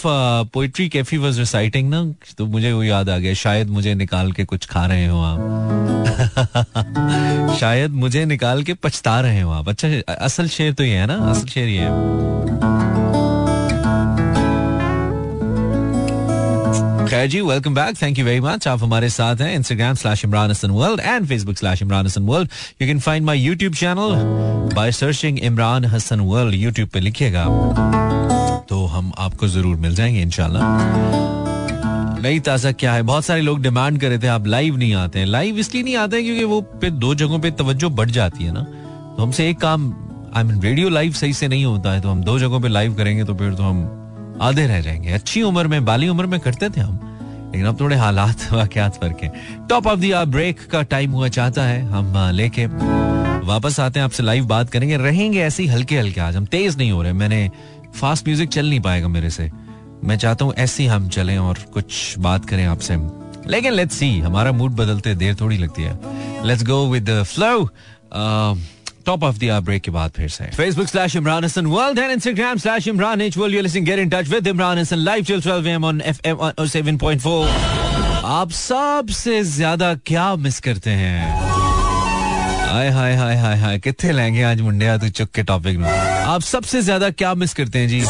poetry 0.52 0.88
Kaifi 0.88 1.16
was 1.18 1.38
reciting 1.38 1.88
ना 1.90 2.02
तो 2.38 2.46
मुझे 2.46 2.72
वो 2.72 2.82
याद 2.82 3.10
आ 3.10 3.18
गया 3.18 3.34
शायद 3.42 3.68
मुझे 3.70 3.94
निकाल 3.94 4.32
के 4.32 4.44
कुछ 4.44 4.66
खा 4.70 4.84
रहे 4.86 5.06
हो 5.06 5.20
आप 5.22 5.38
शायद 7.60 7.90
मुझे 8.04 8.24
निकाल 8.24 8.62
के 8.62 8.74
पछता 8.84 9.20
रहे 9.20 9.40
हो 9.40 9.50
आप 9.52 9.68
अच्छा 9.68 9.88
असल 10.14 10.48
शेर 10.48 10.72
तो 10.74 10.84
ये 10.84 10.96
है 10.96 11.06
ना 11.06 11.16
असल 11.30 11.46
शेर 11.46 11.68
ये 11.68 11.80
है 11.80 11.90
खैर 17.08 17.26
जी 17.30 17.40
welcome 17.40 17.74
back 17.74 17.96
thank 18.00 18.18
you 18.18 18.24
very 18.24 18.40
much 18.40 18.66
आप 18.68 18.82
हमारे 18.82 19.08
साथ 19.10 19.40
हैं 19.40 19.54
Instagram 19.54 19.94
slash 19.94 20.24
Imran 20.24 20.50
Hasan 20.50 20.70
world 20.70 21.00
and 21.00 21.26
Facebook 21.26 21.56
slash 21.56 21.82
Imran 21.82 22.06
Hasan 22.06 22.22
world 22.26 22.48
you 22.82 22.88
can 22.88 23.00
find 23.00 23.26
my 23.26 23.38
YouTube 23.38 23.74
channel 23.74 24.14
by 24.74 24.92
searching 24.92 25.38
Imran 25.38 25.84
Hasan 25.94 26.20
world 26.32 26.54
YouTube 26.54 26.88
पे 26.88 27.00
लिखिएगा 27.00 27.44
तो 28.68 28.84
हम 28.86 29.12
आपको 29.18 29.48
ज़रूर 29.48 29.76
मिल 29.76 29.94
जाएँगे 29.94 30.22
इनशाला 30.22 30.60
नई 32.22 32.40
ताज़ा 32.40 32.72
क्या 32.72 32.92
है? 32.92 33.02
बहुत 33.02 33.24
सारे 33.24 33.40
लोग 33.40 33.60
डिमांड 33.62 34.00
कर 34.00 34.08
रहे 34.08 34.18
थे, 34.18 34.26
आप 34.26 34.46
लाइव 34.46 34.76
नहीं 34.76 34.94
आते 34.94 35.18
हैं। 35.18 35.26
लाइव 35.26 35.58
इसलिए 35.58 35.82
नहीं 35.82 35.96
आते 35.96 36.22
क्योंकि 36.22 36.44
वो 36.44 36.60
पे 36.80 36.90
दो 36.92 37.14
जगहों 37.14 37.38
पे 37.38 37.50
तवज्जो 37.52 37.90
बढ़ 37.90 38.10
जाती 38.10 38.44
है 38.44 38.52
ना। 38.52 38.60
तो 38.60 39.22
हमसे 39.22 39.48
एक 39.50 39.60
काम 39.60 39.92
आई 40.36 40.44
मीन 40.44 40.60
रेडियो 40.62 40.88
लाइव 40.88 41.12
सही 41.12 41.32
से 41.32 41.48
नहीं 41.48 41.64
होता 41.64 41.92
है 41.92 42.00
तो 42.00 42.10
हम 42.10 42.22
दो 42.22 42.38
जगहों 42.38 42.60
पे 42.60 42.68
लाइव 42.68 42.94
करेंगे 42.94 43.24
तो 43.24 43.34
फिर 43.34 43.54
तो 43.54 43.62
हम 43.62 44.38
आधे 44.42 44.66
रह 44.66 44.80
जाएँगे। 44.80 45.12
अच्छी 45.12 45.42
उम्र 45.42 45.66
में, 45.66 45.84
बाली 45.84 46.08
उम्र 46.08 46.26
में 46.26 46.38
करते 46.40 46.68
थे 46.70 46.80
हम, 46.80 46.98
लेकिन 47.46 47.66
अब 47.66 47.80
थोड़े 47.80 47.96
हालात 47.96 48.48
वाकत 48.52 48.98
फ़र्क 49.00 49.22
है। 49.22 49.32
टॉप 49.68 49.86
ऑफ़ 49.86 50.00
द 50.00 50.24
ब्रेक 50.28 50.66
का 50.70 50.82
टाइम 50.84 51.10
हुआ 51.10 51.28
चाहता 51.30 51.62
है, 51.62 51.82
हम 51.84 52.14
लेके 52.32 52.66
वापस 53.46 53.78
आते 53.80 54.00
हैं, 54.00 54.04
आपसे 54.04 54.22
लाइव 54.22 54.46
बात 54.46 54.70
करेंगे। 54.70 54.96
रहेंगे 54.96 55.40
ऐसे 55.40 55.62
ही 55.62 55.68
हल्के 55.68 55.98
हल्के 55.98 56.20
आज, 56.20 56.36
हम 56.36 56.44
तेज 56.46 56.76
नहीं 56.78 56.90
हो 56.90 57.02
रहे, 57.02 57.12
मैंने 57.12 57.50
फास्ट 57.96 58.26
म्यूज़िक 58.26 58.48
चल 58.48 58.68
नहीं 58.68 58.80
पाएगा 58.80 59.08
मेरे 59.08 59.30
से। 59.30 59.50
मैं 60.04 60.16
चाहता 60.18 60.44
हूँ 60.44 60.54
ऐसे 60.58 60.86
हम 60.86 61.08
चलें 61.08 61.36
और 61.38 61.58
कुछ 61.74 62.18
बात 62.18 62.44
करें 62.48 62.64
आपसे। 62.66 62.96
लेकिन 63.50 63.72
लेट्स 63.72 63.96
सी 63.96 64.18
हमारा 64.20 64.52
मूड 64.52 64.72
बदलते 64.76 65.14
देर 65.14 65.34
थोड़ी 65.40 65.58
लगती 65.58 65.82
है। 65.82 65.98
Let's 66.46 66.64
go 66.64 66.86
with 66.88 67.10
flow 67.24 67.68
top 69.06 69.24
of 69.24 69.38
the 69.38 69.58
break 69.64 69.82
के 69.82 69.90
बाद 69.90 70.10
फिर 70.10 70.28
से। 70.28 70.44
Facebook 70.56 70.88
slash 70.88 71.16
Imran 71.16 71.44
Hasan 71.44 71.66
world 71.66 71.98
and 71.98 72.10
Instagram 72.10 72.58
slash 72.58 72.88
Imran 72.88 73.20
H 73.20 73.36
world 73.38 73.54
you 73.54 73.62
listening 73.62 73.86
get 73.86 73.98
in 73.98 74.08
touch 74.10 74.28
with 74.28 74.46
Imran 74.46 74.78
Hasan 74.78 74.96
live 74.98 75.24
till 75.24 75.42
12 75.42 75.66
M 75.66 75.84
on 75.84 76.00
FM 76.00 76.36
7.4 76.66 78.24
आप 78.24 78.50
सबसे 78.50 79.42
ज़्यादा 79.44 79.94
क्या 80.06 80.34
miss 80.36 80.60
करते 80.60 80.90
हैं? 80.90 81.44
हाय 82.66 82.90
हाय 82.90 83.14
हाय 83.16 83.36
हाय 83.36 83.56
हाय, 83.58 83.78
कितने 83.78 84.12
लेंगे 84.12 84.42
आज 84.42 84.60
मुंडिया 84.60 84.96
तू 84.98 85.08
चुक 85.10 85.30
के 85.30 85.42
टॉपिक 85.42 85.78
में। 85.78 86.15
आप 86.36 86.42
सबसे 86.42 86.80
ज़्यादा 86.82 87.08
क्या 87.10 87.32
मिस 87.34 87.52
करते 87.54 87.78
हैं 87.78 87.88
जी? 87.88 88.00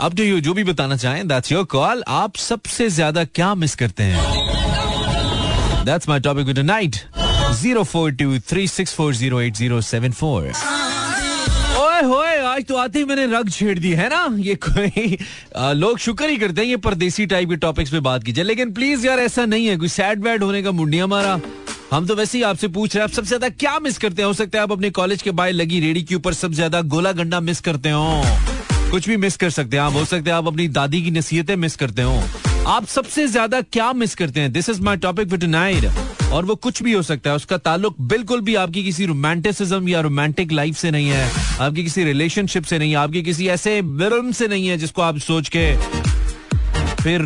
अब 0.00 0.14
टू 0.16 0.22
यू 0.22 0.38
जो 0.40 0.52
भी 0.54 0.62
बताना 0.64 0.96
चाहें 0.96 1.26
दैट्स 1.28 1.52
योर 1.52 1.64
कॉल 1.72 2.02
आप 2.08 2.36
सबसे 2.36 2.88
ज़्यादा 2.90 3.24
क्या 3.24 3.54
मिस 3.54 3.74
करते 3.82 4.02
हैं? 4.02 5.84
That's 5.84 6.08
my 6.08 6.20
topic 6.20 6.46
with 6.46 6.58
night 6.58 6.96
zero 7.60 7.82
four 7.84 8.12
two 8.22 8.38
three 8.50 8.66
six 8.68 8.94
four 8.94 9.14
zero 9.14 9.40
eight 9.40 9.56
zero 9.56 9.80
seven 9.90 10.12
four 10.22 10.50
होए 12.04 12.36
आज 12.46 12.64
तो 12.68 12.76
आते 12.76 12.98
ही 12.98 13.04
मैंने 13.04 13.26
रग 13.36 13.50
छेड़ 13.50 13.78
दी 13.78 13.90
है 13.94 14.08
ना? 14.08 14.26
ये 14.40 14.54
कोई 14.66 15.18
आ, 15.56 15.72
लोग 15.72 15.98
शुक्र 15.98 16.28
ही 16.28 16.36
करते 16.36 16.60
हैं 16.60 16.68
ये 16.68 16.76
परदेसी 16.86 17.26
टाइप 17.26 17.48
के 17.48 17.56
टॉपिक्स 17.64 17.90
पे 17.90 18.00
बात 18.08 18.24
कीजिए 18.24 18.44
लेकिन 18.44 18.72
प्लीज़ 18.72 19.06
यार 19.06 19.20
ऐसा 19.20 19.44
नहीं 19.46 19.66
है 19.66 19.76
कोई 19.76 19.88
सैड 19.88 20.24
वैड 20.24 20.42
होने 20.42 20.62
का 20.62 20.70
मुंडिया 20.72 21.06
मारा। 21.06 21.40
हम 21.92 22.06
तो 22.06 22.14
वैसे 22.14 22.38
ही 22.38 22.42
आपसे 22.44 22.68
पूछ 22.68 22.94
रहे 22.94 23.02
हैं, 23.02 23.04
आप 23.04 23.14
सबसे 23.14 23.28
ज़्यादा 23.28 23.48
क्या 23.50 23.78
मिस 23.78 23.96
करते 23.98 24.22
हैं? 24.22 24.26
हो 24.26 24.32
सकता 24.32 24.58
है 24.58 24.62
आप 24.62 24.72
अपने 24.72 24.90
कॉलेज 24.90 25.22
के 25.22 25.30
बाहर 25.30 25.52
लगी 25.52 25.80
रेडी 25.80 26.02
के 26.02 26.14
ऊपर 26.14 26.34
सबसे 26.34 26.54
ज़्यादा 26.54 26.80
गोला 26.82 27.12
गंडा 27.12 27.40
मिस 27.40 27.60
करते 27.60 27.90
हो। 27.90 28.22
कुछ 28.90 29.08
भी 29.08 29.16
मिस 29.16 29.36
कर 29.36 29.50
सकते 29.50 29.76
हैं 29.76 29.84
आप, 29.84 29.92
हो 29.92 30.04
सकते 30.04 30.30
हैं 30.30 30.36
आप 30.36 30.46
अपनी 30.46 30.66
दादी 30.68 31.02
की 31.02 31.10
नसीहतें 31.10 31.54
मिस 31.56 31.76
करते 31.76 32.02
हो। 32.02 32.22
आप 32.68 32.86
सबसे 32.86 33.26
ज़्यादा 33.28 33.60
क्या 33.62 33.92
मिस 33.92 34.14
करते 34.14 34.40
हैं? 34.40 34.52
This 34.52 34.68
is 34.68 34.80
my 34.82 34.96
topic 34.98 35.28
with 35.28 35.44
night 35.46 35.84
और 36.32 36.44
वो 36.44 36.54
कुछ 36.56 36.82
भी 36.82 36.92
हो 36.92 37.02
सकता 37.02 37.30
है, 37.30 37.36
उसका 37.36 37.56
ताल्लुक 37.58 37.96
बिल्कुल 38.02 38.40
भी 38.40 38.54
आपकी 38.54 38.84
किसी 38.84 39.06
रोमांटिसिज्म 39.06 39.88
या 39.88 40.00
रोमांटिक 40.00 40.52
लाइफ 40.52 40.76
से 40.76 40.90
नहीं 40.90 41.08
है, 41.08 41.30
आपकी 41.60 41.84
किसी 41.84 42.04
रिलेशनशिप 42.04 42.64
से 42.64 42.78
नहीं 42.78 42.90
है, 42.90 42.96
आपकी 42.96 43.22
किसी 43.22 43.48
ऐसे 43.48 43.80
से 44.32 44.48
नहीं 44.48 44.68
है 44.68 44.76
जिसको 44.78 45.02
आप 45.02 45.18
सोच 45.20 45.48
के 45.56 45.99
फिर 47.02 47.22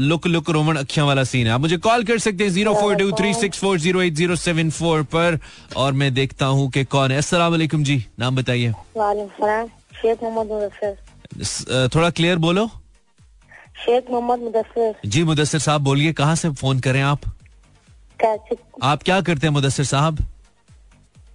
लुक 0.00 0.26
लुक 0.26 0.50
रोमन 0.50 0.76
अखियाँ 0.76 1.06
वाला 1.06 1.24
सीन 1.24 1.46
है। 1.46 1.52
आप 1.52 1.60
मुझे 1.60 1.76
कॉल 1.78 2.04
कर 2.04 2.18
सकते 2.18 2.44
हैं 2.44 2.50
zero 2.52 2.74
four 2.74 2.94
two 2.96 3.10
three 3.18 3.32
six 3.34 3.58
four 3.58 3.78
zero 3.80 4.02
eight 4.02 4.14
zero 4.14 4.36
seven 4.36 4.70
four 4.70 5.02
पर 5.14 5.38
और 5.76 5.92
मैं 5.92 6.12
देखता 6.14 6.46
हूँ 6.46 6.70
कि 6.70 6.84
कौन 6.86 7.10
है। 7.12 7.18
असला 7.18 7.48
जी। 7.48 8.04
नाम 8.18 8.36
बताइए। 8.36 8.72
शेख 10.02 10.22
मोहम्मद 10.22 10.96
थोड़ा 11.94 12.10
क्लियर 12.10 12.38
बोलो। 12.38 12.66
शेख 13.84 14.10
मोहम्मद 14.10 14.38
मुदस्सिर। 14.40 14.94
जी 15.06 15.22
मुदस्सिर 15.24 15.60
साहब 15.60 15.80
बोलिए 15.82 16.12
कहाँ 16.12 16.34
से 16.36 16.50
फ़ोन 16.52 16.80
करें 16.80 17.02
आप? 17.02 17.20
आप 18.82 19.02
क्या 19.02 19.20
करते 19.20 19.46
हैं 19.46 19.52
मुदस्सिर 19.54 19.84
साहब? 19.86 20.18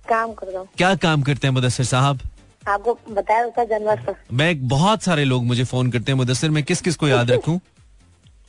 काम 0.10 0.32
करता 0.34 0.60
हूँ। 0.60 0.68
क्या 0.78 0.94
काम 0.98 1.22
करते 1.22 1.48
हैं 1.48 1.54
मुदस्सिर 1.54 1.86
साहब? 1.86 2.20
आपको 2.68 3.00
बताया 3.10 3.46
उसका 3.46 3.63
जानवर 3.63 4.16
मैं 4.32 4.68
बहुत 4.68 5.04
सारे 5.04 5.25
लोग 5.25 5.44
मुझे 5.46 5.63
फ़ोन 5.63 5.92
करते 5.92 6.12
हैं 6.12 6.18
मुदसर 6.18 6.50
मैं 6.50 6.63
किस 6.63 6.82
किस 6.82 6.96
को 6.96 7.08
याद 7.08 7.32
रखूँ? 7.32 7.60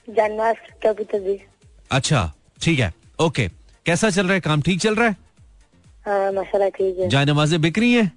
जानवर 0.08 0.56
अच्छा 1.90 2.32
ठीक 2.62 2.78
है 2.78 2.92
ओके। 3.20 3.48
कैसा 3.86 4.10
चल 4.10 4.24
रहा 4.24 4.34
है? 4.34 4.40
काम 4.40 4.62
ठीक 4.62 4.80
चल 4.80 4.94
रहा 4.94 5.08
है? 5.08 5.16
हाँ, 6.06 6.32
माशाल्लाह 6.32 6.68
ठीक 6.68 6.98
है। 6.98 7.08
जाए 7.08 7.24
नमाजें 7.24 7.60
बिक 7.60 7.78
रही 7.78 7.92
हैं? 7.92 8.12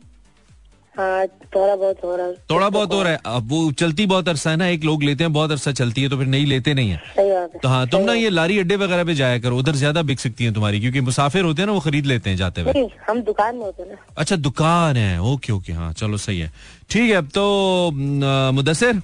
हाँ 0.96 1.26
थोड़ा 1.56 1.76
बहुत 1.76 2.04
हो 2.04 2.16
रहा 2.16 2.26
है। 2.26 2.34
थोड़ा 2.52 2.68
बहुत 2.70 2.92
हो 2.94 3.02
रहा 3.04 3.12
है। 3.12 3.20
अब 3.26 3.48
वो 3.50 3.72
चलती 3.74 4.06
बहुत 4.06 4.28
अरसा 4.30 4.50
है 4.50 4.58
ना 4.58 4.68
एक 4.68 4.84
लोग 4.84 5.04
लेते 5.04 5.24
हैं 5.24 5.32
बहुत 5.34 5.52
अरसा 5.52 5.72
चलती 5.72 6.02
है 6.02 6.10
तो 6.10 6.18
फिर 6.18 6.28
नहीं 6.28 6.46
लेते 6.46 6.74
नहीं 6.74 6.90
है। 6.90 7.02
है। 7.20 7.48
तो 7.60 7.68
हाँ 7.68 7.88
तुम 7.88 8.02
ना 8.02 8.14
ये 8.14 8.30
लारी 8.30 8.60
अड्डे 8.60 8.76
वगैरह 8.76 9.04
पे 9.04 9.16
जाया 9.16 9.40
करो 9.40 9.58
उधर 9.58 9.76
ज़्यादा 9.76 10.02
बिक 10.02 10.20
सकती 10.20 10.46
है 10.46 10.54
तुम्हारी 10.54 10.80
क्योंकि 10.80 11.02
मुसाफिर 11.02 11.44
होते 11.44 11.62
हैं 11.62 11.68
ना 11.68 11.74
वो 11.74 11.80
खरीद 11.80 12.06
लेते 12.06 12.30
हैं 12.30 12.38
जाते 12.38 12.62
हुए 12.62 12.88
हम 13.10 13.22
दुकान 13.22 13.56
में 13.56 13.64
होते 13.66 13.84
हैं 13.84 13.98
अच्छा 14.18 14.36
दुकान 14.38 14.98
है। 14.98 15.20
ओके 15.24 15.54
ओके 15.54 15.74
हाँ 15.74 15.92
चलो 15.94 16.18
सही 16.18 16.40
है। 16.40 16.52
ठीक 16.90 17.10
है 17.10 17.16
अब 17.16 17.30
तो 17.30 17.92
न, 17.94 18.52
मुदस्सिर। 18.56 19.02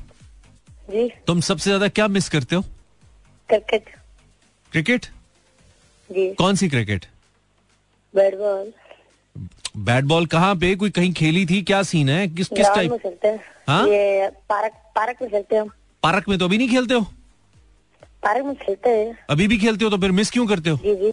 जी। 0.91 1.07
तुम 1.27 1.41
सबसे 1.41 1.69
ज़्यादा 1.69 1.87
क्या 1.89 2.07
मिस 2.09 2.29
करते 2.29 2.55
हो? 2.55 2.61
क्रिकेट। 3.49 3.89
क्रिकेट? 4.71 5.05
जी। 6.09 6.33
कौन 6.33 6.55
सी 6.55 6.69
cricket? 6.69 7.05
Bat 8.13 8.35
ball. 8.35 8.71
Bat 9.79 10.03
ball 10.03 10.25
कहाँ 10.25 10.55
पे? 10.55 10.75
कोई 10.75 10.89
कहीं 10.89 11.13
खेली 11.13 11.45
थी? 11.45 11.61
क्या 11.61 11.83
सीन 11.83 12.09
है? 12.09 12.27
किस 12.27 12.47
किस 12.47 12.59
ग्राउंड 12.59 12.89
में 12.91 12.99
खेलते 12.99 13.27
हैं। 13.27 13.39
हाँ? 13.67 13.87
ये 13.87 14.27
पार्क 14.27 14.73
पार्क 14.73 15.17
में 15.21 15.31
खेलते 15.31 15.55
हैं 15.55 15.67
पार्क 16.03 16.29
में 16.29 16.39
तो 16.39 16.45
अभी 16.45 16.57
नहीं 16.57 16.69
खेलते 16.69 16.93
हो? 16.93 17.01
पार्क 18.03 18.45
में 18.45 18.55
खेलते 18.55 18.89
हैं। 18.89 19.19
अभी 19.29 19.47
भी 19.47 19.57
खेलते 19.57 19.85
हो 19.85 19.91
तो 19.91 19.97
फिर 19.97 20.11
मिस 20.11 20.31
क्यों 20.31 20.47
करते 20.47 20.69
हो? 20.69 20.77
जी 20.77 20.95
जी। 20.95 21.09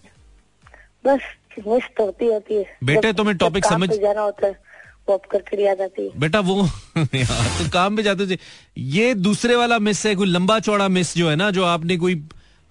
बस 1.06 1.20
मिस 1.68 1.82
तो 1.96 2.04
होती 2.04 2.26
होती 2.26 2.54
है। 2.54 2.76
बेटे, 2.84 3.12
तुम्हें 3.12 3.36
काम 3.38 3.60
समझ- 3.60 4.00
जाना 4.00 4.20
होता 4.20 4.46
है 4.46 4.60
वो 5.08 5.14
अब 5.14 5.20
करके 5.30 5.64
याद 5.64 5.80
आती 5.80 6.04
है। 6.04 6.10
बेटा 6.18 6.40
वो 6.40 6.68
यार 6.98 7.64
तो 7.64 7.70
काम 7.70 7.96
पे 7.96 8.02
जाते 8.02 8.36
थे। 8.36 8.38
ये 8.78 9.14
दूसरे 9.14 9.56
वाला 9.56 9.78
मिस 9.78 10.06
है 10.06 10.14
कोई 10.14 10.26
लंबा 10.26 10.58
चौड़ा 10.58 10.88
मिस 10.88 11.16
जो 11.16 11.30
है 11.30 11.36
ना 11.36 11.50
जो 11.50 11.64
आपने 11.64 11.96
कोई 11.96 12.24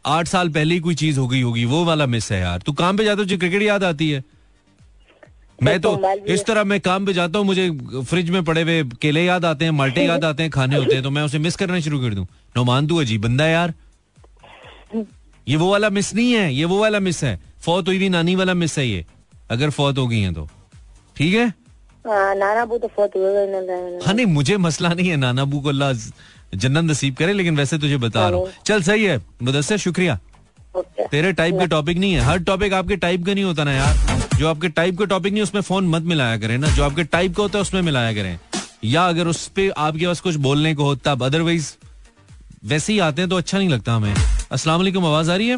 आठ 0.05 0.27
साल 0.27 0.49
पहले 0.49 0.73
ही 0.73 0.79
कोई 0.79 0.95
चीज़ 0.95 1.19
हो 1.19 1.27
गई 1.27 1.41
होगी 1.41 1.65
वो 1.65 1.85
वाला 1.85 2.05
मिस 2.05 2.31
है 2.31 2.39
यार। 2.39 2.59
तू 2.59 2.73
काम 2.73 2.97
पे 2.97 3.03
जाते 3.03 3.21
हो 3.21 3.37
क्रिकेट 3.37 3.61
याद 3.61 3.83
आती 3.83 4.11
है। 4.11 4.23
मैं 5.63 5.79
तो 5.81 5.91
इस 6.33 6.43
तरह 6.45 6.63
मैं 6.63 6.79
काम 6.81 7.05
पे 7.05 7.13
जाता 7.13 7.39
हूँ 7.39 7.45
मुझे 7.45 7.69
फ्रिज 8.09 8.29
में 8.29 8.43
पड़े 8.43 8.61
हुए 8.61 8.83
केले 9.01 9.23
याद 9.25 9.45
आते 9.45 9.65
हैं 9.65 9.71
माल्टे 9.71 10.05
याद 10.05 10.25
आते 10.25 10.43
हैं 10.43 10.51
खाने 10.51 10.75
होते 10.77 10.93
हैं 10.93 11.03
तो 11.03 11.09
मैं 11.09 11.21
उसे 11.23 11.39
मिस 11.39 11.55
करना 11.55 11.79
शुरू 11.79 11.99
कर 12.01 12.13
दूँ। 12.13 12.25
नौमान 12.57 12.87
तू 12.87 12.99
अजीब 13.01 13.21
बंदा 13.21 13.47
यार। 13.47 13.73
ये 15.47 15.55
वो 15.55 15.71
वाला 15.71 15.89
मिस 15.89 16.13
नहीं 16.15 16.31
है 16.33 16.53
ये 16.53 16.65
वो 16.65 16.79
वाला 16.81 16.99
मिस 16.99 17.23
है। 17.23 17.39
फौत 17.65 17.87
हुई 17.87 17.97
हुई 17.97 18.09
नानी 18.09 18.35
वाला 18.35 18.53
मिस 18.53 18.77
है 18.79 18.87
ये। 18.87 19.05
अगर 19.51 19.69
फौत 19.69 19.97
हो 19.97 20.07
गई 20.07 20.19
है 20.21 20.33
तो। 20.33 20.47
ठीक 21.17 21.33
है? 21.33 21.47
हाँ, 22.05 22.35
नाना 22.35 22.65
बू 22.65 22.77
तो 22.77 22.87
बहुत 22.87 23.15
हुए 23.15 23.99
हाँ। 24.05 24.13
नहीं 24.13 24.25
मुझे 24.25 24.57
मसला 24.57 24.89
नहीं 24.89 25.09
है 25.09 25.15
नाना 25.17 25.45
बू 25.45 25.59
को 25.59 25.69
अल्लाह 25.69 25.93
जन्नत 26.55 26.83
नसीब 26.91 27.15
करे 27.15 27.33
लेकिन 27.33 27.55
वैसे 27.57 27.77
तुझे 27.77 27.97
बता 27.97 28.27
रहा 28.29 28.39
हूँ। 28.39 28.49
चल 28.65 28.81
सही 28.83 29.03
है। 29.03 29.17
मुदस्सिर 29.43 29.77
शुक्रिया। 29.77 30.19
तेरे 31.11 31.31
टाइप 31.33 31.59
के 31.59 31.67
टॉपिक 31.67 31.97
नहीं 31.97 32.13
है। 32.13 32.21
हर 32.21 32.39
टॉपिक 32.43 32.73
आपके 32.73 32.95
टाइप 32.95 33.25
का 33.25 33.33
नहीं 33.33 33.43
होता 33.43 33.63
ना 33.63 33.73
यार। 33.73 34.14
जो 34.39 34.47
आपके 34.47 34.69
टाइप 34.69 34.97
का 34.99 35.05
टॉपिक 35.05 35.33
नहीं 35.33 35.43
उसमें 35.43 35.61
फ़ोन 35.61 35.87
मत 35.87 36.01
मिलाया 36.03 36.37
करें 36.37 36.57
ना। 36.57 36.67
जो 36.67 36.83
आपके 36.83 37.03
टाइप 37.05 37.35
का 37.35 37.43
होता 37.43 37.57
है 37.57 37.61
उसमें 37.61 37.81
मिलाया 37.81 38.13
करें। 38.13 38.39
या 38.83 39.07
अगर 39.09 39.27
उस 39.27 39.47
पर 39.49 39.71
आपके 39.77 40.05
पास 40.05 40.19
कुछ 40.21 40.35
बोलने 40.45 40.73
को 40.75 40.83
होता 40.83 41.11
अब 41.11 41.23
अदरवाइज़ 41.25 41.73
वैसे 42.65 42.93
ही 42.93 42.99
आते 42.99 43.21
हैं 43.21 43.29
तो 43.29 43.37
अच्छा 43.37 43.57
नहीं 43.57 43.69
लगता 43.69 43.93
हमें। 43.93 44.13
अस्सलाम 44.51 44.79
वालेकुम 44.79 45.05
आवाज़ 45.05 45.31
आ 45.31 45.35
रही 45.35 45.47
है? 45.47 45.57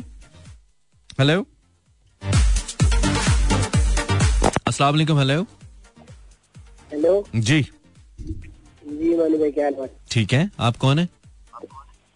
हेलो 1.19 1.45
अस्सलाम 4.67 4.93
वालेकुम 4.93 5.19
हेलो 5.19 5.41
हेलो 6.91 7.25
जी। 7.35 7.61
जी 7.61 9.15
मानी 9.17 9.37
भाई 9.37 9.51
क्या 9.51 9.69
ठीक 10.11 10.33
है 10.33 10.49
आप 10.59 10.77
कौन 10.77 10.99
है? 10.99 11.05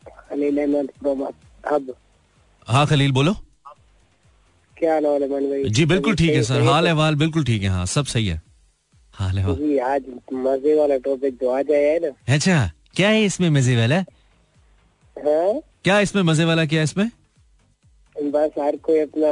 खलील 0.07 0.57
अहमद 0.57 0.89
अब। 1.67 1.93
हाँ 2.67 2.85
खलील 2.87 3.11
बोलो। 3.11 3.35
क्या 4.81 4.93
हाल 4.93 5.05
है 5.23 5.29
मानी 5.29 5.47
भाई? 5.47 5.63
जी 5.69 5.85
बिल्कुल 5.85 6.15
ठीक 6.15 6.29
है 6.35 6.41
सर। 6.43 6.61
हाल 6.63 6.88
अहवाल 6.88 7.15
बिल्कुल 7.15 7.43
ठीक 7.45 7.63
है 7.63 7.69
हाँ 7.69 7.85
सब 7.85 8.05
सही 8.05 8.27
है। 8.27 8.41
हाल 9.13 9.38
अहवाल 9.38 9.55
जी 9.55 9.77
आज 9.77 10.03
मज़े 10.33 10.75
वाला 10.75 10.97
टॉपिक 11.05 11.35
जो 11.41 11.50
आज 11.55 11.71
आया 11.71 11.91
है 11.91 12.00
ना। 12.00 12.33
अच्छा 12.35 12.71
क्या 12.95 13.09
है 13.09 13.23
इसमें 13.25 13.50
मज़े 13.50 13.75
वाला? 13.77 13.97
हाँ? 15.15 15.61
क्या 15.83 16.00
इसमें 16.00 16.21
मज़े 16.23 16.45
वाला 16.45 16.65
क्या 16.65 16.83
इसमें? 16.83 17.09
बस 18.15 18.51
हर 18.59 18.75
कोई 18.83 19.00
अपना 19.00 19.29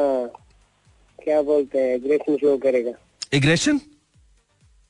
क्या 1.20 1.42
बोलते 1.42 1.80
हैं 1.80 1.96
एग्रेशन 1.96 2.36
शो 2.38 2.58
करेगा। 2.58 2.92
एग्रेशन 3.38 3.80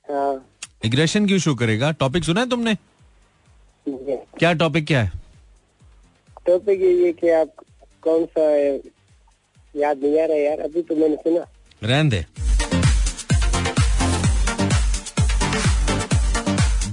हाँ। 0.08 0.46
एग्रेशन 0.86 1.26
क्यों 1.28 1.40
शो 1.40 1.56
करेगा? 1.56 1.92
टॉपिक 2.04 2.24
सुना 2.24 2.42
है 2.42 2.50
तुमने? 2.50 2.76
क्या 3.88 4.54
टॉपिक 4.54 4.86
क्या 4.88 5.02
है? 5.04 5.12
टॉपिक 6.48 6.82
ये 6.82 7.12
कि 7.14 7.30
आप 7.32 7.54
कौन 8.04 8.26
सा 8.26 8.42
याद 9.78 9.98
नहीं 10.04 10.20
आ 10.22 10.26
रहा 10.26 10.38
यार 10.38 10.60
अभी 10.60 10.82
तो 10.90 10.96
मैंने 10.96 11.16
सुना। 11.16 11.46
रहन 11.84 12.10
दे। 12.10 12.26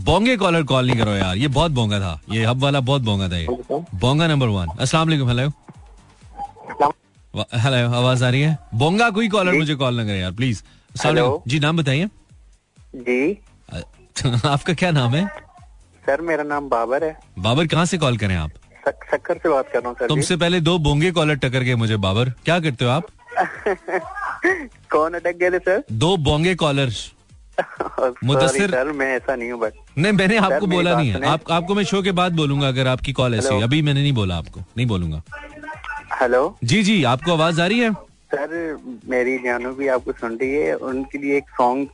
बोंगे 0.07 0.37
कॉलर 0.37 0.63
कॉल 0.63 0.87
नहीं 0.87 0.97
करो 0.99 1.15
यार 1.17 1.37
ये 1.37 1.49
बहुत 1.57 1.71
बोंगा 1.79 1.99
था। 2.01 2.21
ये 2.33 2.45
हब 2.45 2.63
वाला 2.63 2.81
बहुत 2.91 3.03
बोंगा 3.03 3.29
था 3.29 3.37
ये। 3.37 3.47
बोंगा 4.01 4.27
नंबर 4.27 4.49
वन 4.49 4.69
अस्सलाम 4.81 5.09
वालेकुम 5.09 5.29
हेलो 5.31 5.49
हेलो 7.55 7.91
आवाज़ 7.97 8.25
आ 8.25 8.29
रही 8.31 8.41
है? 8.41 8.59
बोंगा 8.75 9.09
कोई 9.11 9.29
कॉलर 9.29 9.53
मुझे 9.59 9.75
कॉल 9.75 10.01
न 10.01 10.05
करे 10.07 10.19
यार 10.19 10.33
प्लीज़ 10.33 10.63
हेलो। 11.07 11.43
जी 11.49 11.59
नाम 11.61 11.77
बताइए। 11.77 12.09
जी। 12.97 13.39
आपका 14.49 14.75
क्या 14.75 14.91
नाम 14.91 15.15
है? 15.15 15.27
सर 16.07 16.21
मेरा 16.29 16.43
नाम 16.43 16.69
बाबर 16.69 17.05
है। 17.05 17.17
बाबर 17.39 17.67
कहाँ 17.67 17.85
से 17.87 17.99
कॉल 17.99 18.17
करें 18.19 18.35
आप? 18.37 18.51
सक, 18.89 19.05
सक्कर 19.11 19.39
से 19.43 19.49
बात 19.49 19.69
कर 19.73 19.81
रहा 19.81 19.89
हूँ 19.89 20.09
तुमसे 20.09 20.37
पहले 20.37 20.61
दो 20.61 20.77
बोंगे 20.79 21.11
कॉलर 21.13 21.35
टकर 21.45 21.63
गए 21.63 21.75
मुझे 21.75 21.97
बाबर। 22.07 22.31
क्या 22.45 22.59
करते 22.61 22.85
हो 22.85 22.91
आप? 22.91 23.07
कौन 24.93 25.15
अटक 25.15 25.37
गए 25.37 25.51
थे 25.51 25.59
सर? 25.59 25.83
दो 25.93 26.17
बोंगे 26.27 26.55
कॉलर। 26.55 26.91
सॉरी 27.61 28.27
मुदस्सिर- 28.27 28.71
सर 28.71 28.93
मैं 28.93 29.07
ऐसा 29.17 29.35
नहीं 29.37 29.51
हूँ 29.53 29.61
बट 29.61 29.75
नहीं 29.99 30.13
मैंने 30.13 30.37
आपको 30.39 30.67
बोला 30.67 30.97
नहीं 30.97 31.11
है। 31.11 31.25
आप 31.27 31.51
आपको 31.51 31.75
मैं 31.75 31.85
शो 31.85 32.03
के 32.03 32.13
बाद 32.21 32.33
बोलूँगा 32.37 32.69
अगर 32.69 32.87
आपकी 32.89 33.13
कॉल 33.13 33.35
ऐसी 33.35 33.63
अभी 33.63 33.83
मैंने 33.83 34.03
नहीं 34.03 34.13
बोला 34.13 34.37
आपको 34.37 34.61
नहीं 34.77 34.87
बोलूँगा। 34.87 35.23
हेलो 36.21 36.43
जी 36.65 36.83
जी 36.83 37.03
आपको 37.05 37.33
आवाज़ 37.33 37.61
आ 37.61 37.67
रही 37.67 37.79
है? 37.79 37.93
सर 38.35 38.77
मेरी 39.09 39.37
जानू 39.39 39.71
भी 39.75 39.89
आपको 39.89 40.13
सुन 40.13 40.37
रही 40.37 40.55
है। 40.55 40.75
उनके 40.75 41.19
लिए 41.19 41.37
एक 41.37 41.51
सॉन्ग 41.51 41.89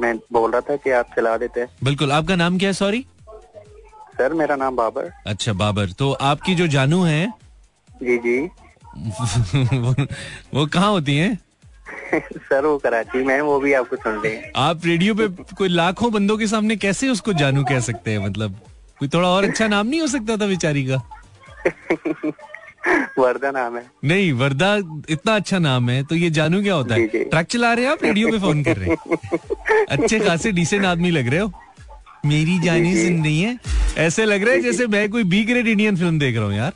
मैं 0.00 0.16
बोल 0.32 0.50
रहा 0.50 0.60
था 0.60 0.76
कि 0.76 0.90
आप 0.90 1.14
चला 1.16 1.36
देते 1.36 1.60
हैं। 1.60 1.68
बिल्कुल 1.84 2.12
आपका 2.12 2.36
नाम 2.36 2.58
क्या 2.58 2.68
है 2.68 2.72
सॉरी 2.74 3.04
सर 4.20 4.32
मेरा 4.32 4.56
नाम 4.56 4.76
बाबर। 4.76 5.10
अच्छा 5.26 5.52
बाबर। 5.52 5.86
तो 5.86 6.12
आपकी 6.12 6.54
जो 6.54 6.66
जानू 6.66 7.02
है? 7.02 7.32
जी 8.02 8.18
जी। 8.18 8.40
वो, 9.78 9.94
वो 10.54 10.66
कहाँ 10.66 10.90
होती 10.90 11.16
हैं? 11.16 11.38
सर 12.36 12.66
वो 12.66 12.78
कराची 12.78 13.24
में 13.24 13.40
वो 13.40 13.60
भी 13.60 13.72
आपको 13.72 13.96
सुन 13.96 14.12
रही 14.12 14.32
है। 14.32 14.52
आप 14.56 14.80
रेडियो 14.84 15.14
पे 15.14 15.28
कोई 15.54 15.68
लाखों 15.68 16.12
बंदों 16.12 16.38
के 16.38 16.46
सामने 16.46 16.76
कैसे 16.76 17.08
उसको 17.08 17.32
जानू 17.32 17.64
कह 17.64 17.80
सकते 17.80 18.10
हैं? 18.10 18.18
मतलब 18.18 18.60
कोई 18.98 19.08
थोड़ा 19.08 19.28
और 19.28 19.44
अच्छा 19.44 19.68
नाम 19.68 19.86
नहीं 19.86 20.00
हो 20.00 20.06
सकता 20.06 20.36
था 20.36 20.46
बेचारी 20.46 20.86
का? 20.86 21.02
वर्दा 23.18 23.50
नाम 23.50 23.76
है। 23.76 23.86
नहीं 24.04 24.32
वर्दा 24.32 24.76
इतना 25.08 25.36
अच्छा 25.36 25.58
नाम 25.58 25.90
है 25.90 26.02
तो 26.04 26.14
ये 26.14 26.30
जानू 26.30 26.62
क्या 26.62 26.74
होता 26.74 26.94
है। 26.94 27.06
ट्रक 27.06 27.46
चला 27.46 27.72
रहे 27.72 27.84
हैं 27.84 27.92
आप? 27.92 28.04
रेडियो 28.04 28.28
पे 28.28 28.38
फ़ोन 28.38 28.62
कर 28.64 28.76
रहे 28.76 28.90
हैं? 28.90 29.18
अच्छे 29.90 30.20
खासे 30.20 30.52
डिसेंट 30.52 30.84
आदमी 30.84 31.10
लग 31.10 31.28
रहे 31.28 31.40
हो? 31.40 31.52
मेरी 32.26 32.58
जानी 32.64 32.94
सुन 32.96 33.22
रही 33.24 33.40
है। 33.40 33.58
ऐसे 33.98 34.24
लग 34.24 34.42
रहा 34.44 34.54
है 34.54 34.60
जैसे 34.62 34.86
मैं 34.86 35.08
कोई 35.10 35.24
बी 35.24 35.42
ग्रेड 35.44 35.66
इंडियन 35.68 35.96
फ़िल्म 35.96 36.18
देख 36.18 36.36
रहा 36.36 36.44
हूँ 36.44 36.54
यार। 36.54 36.72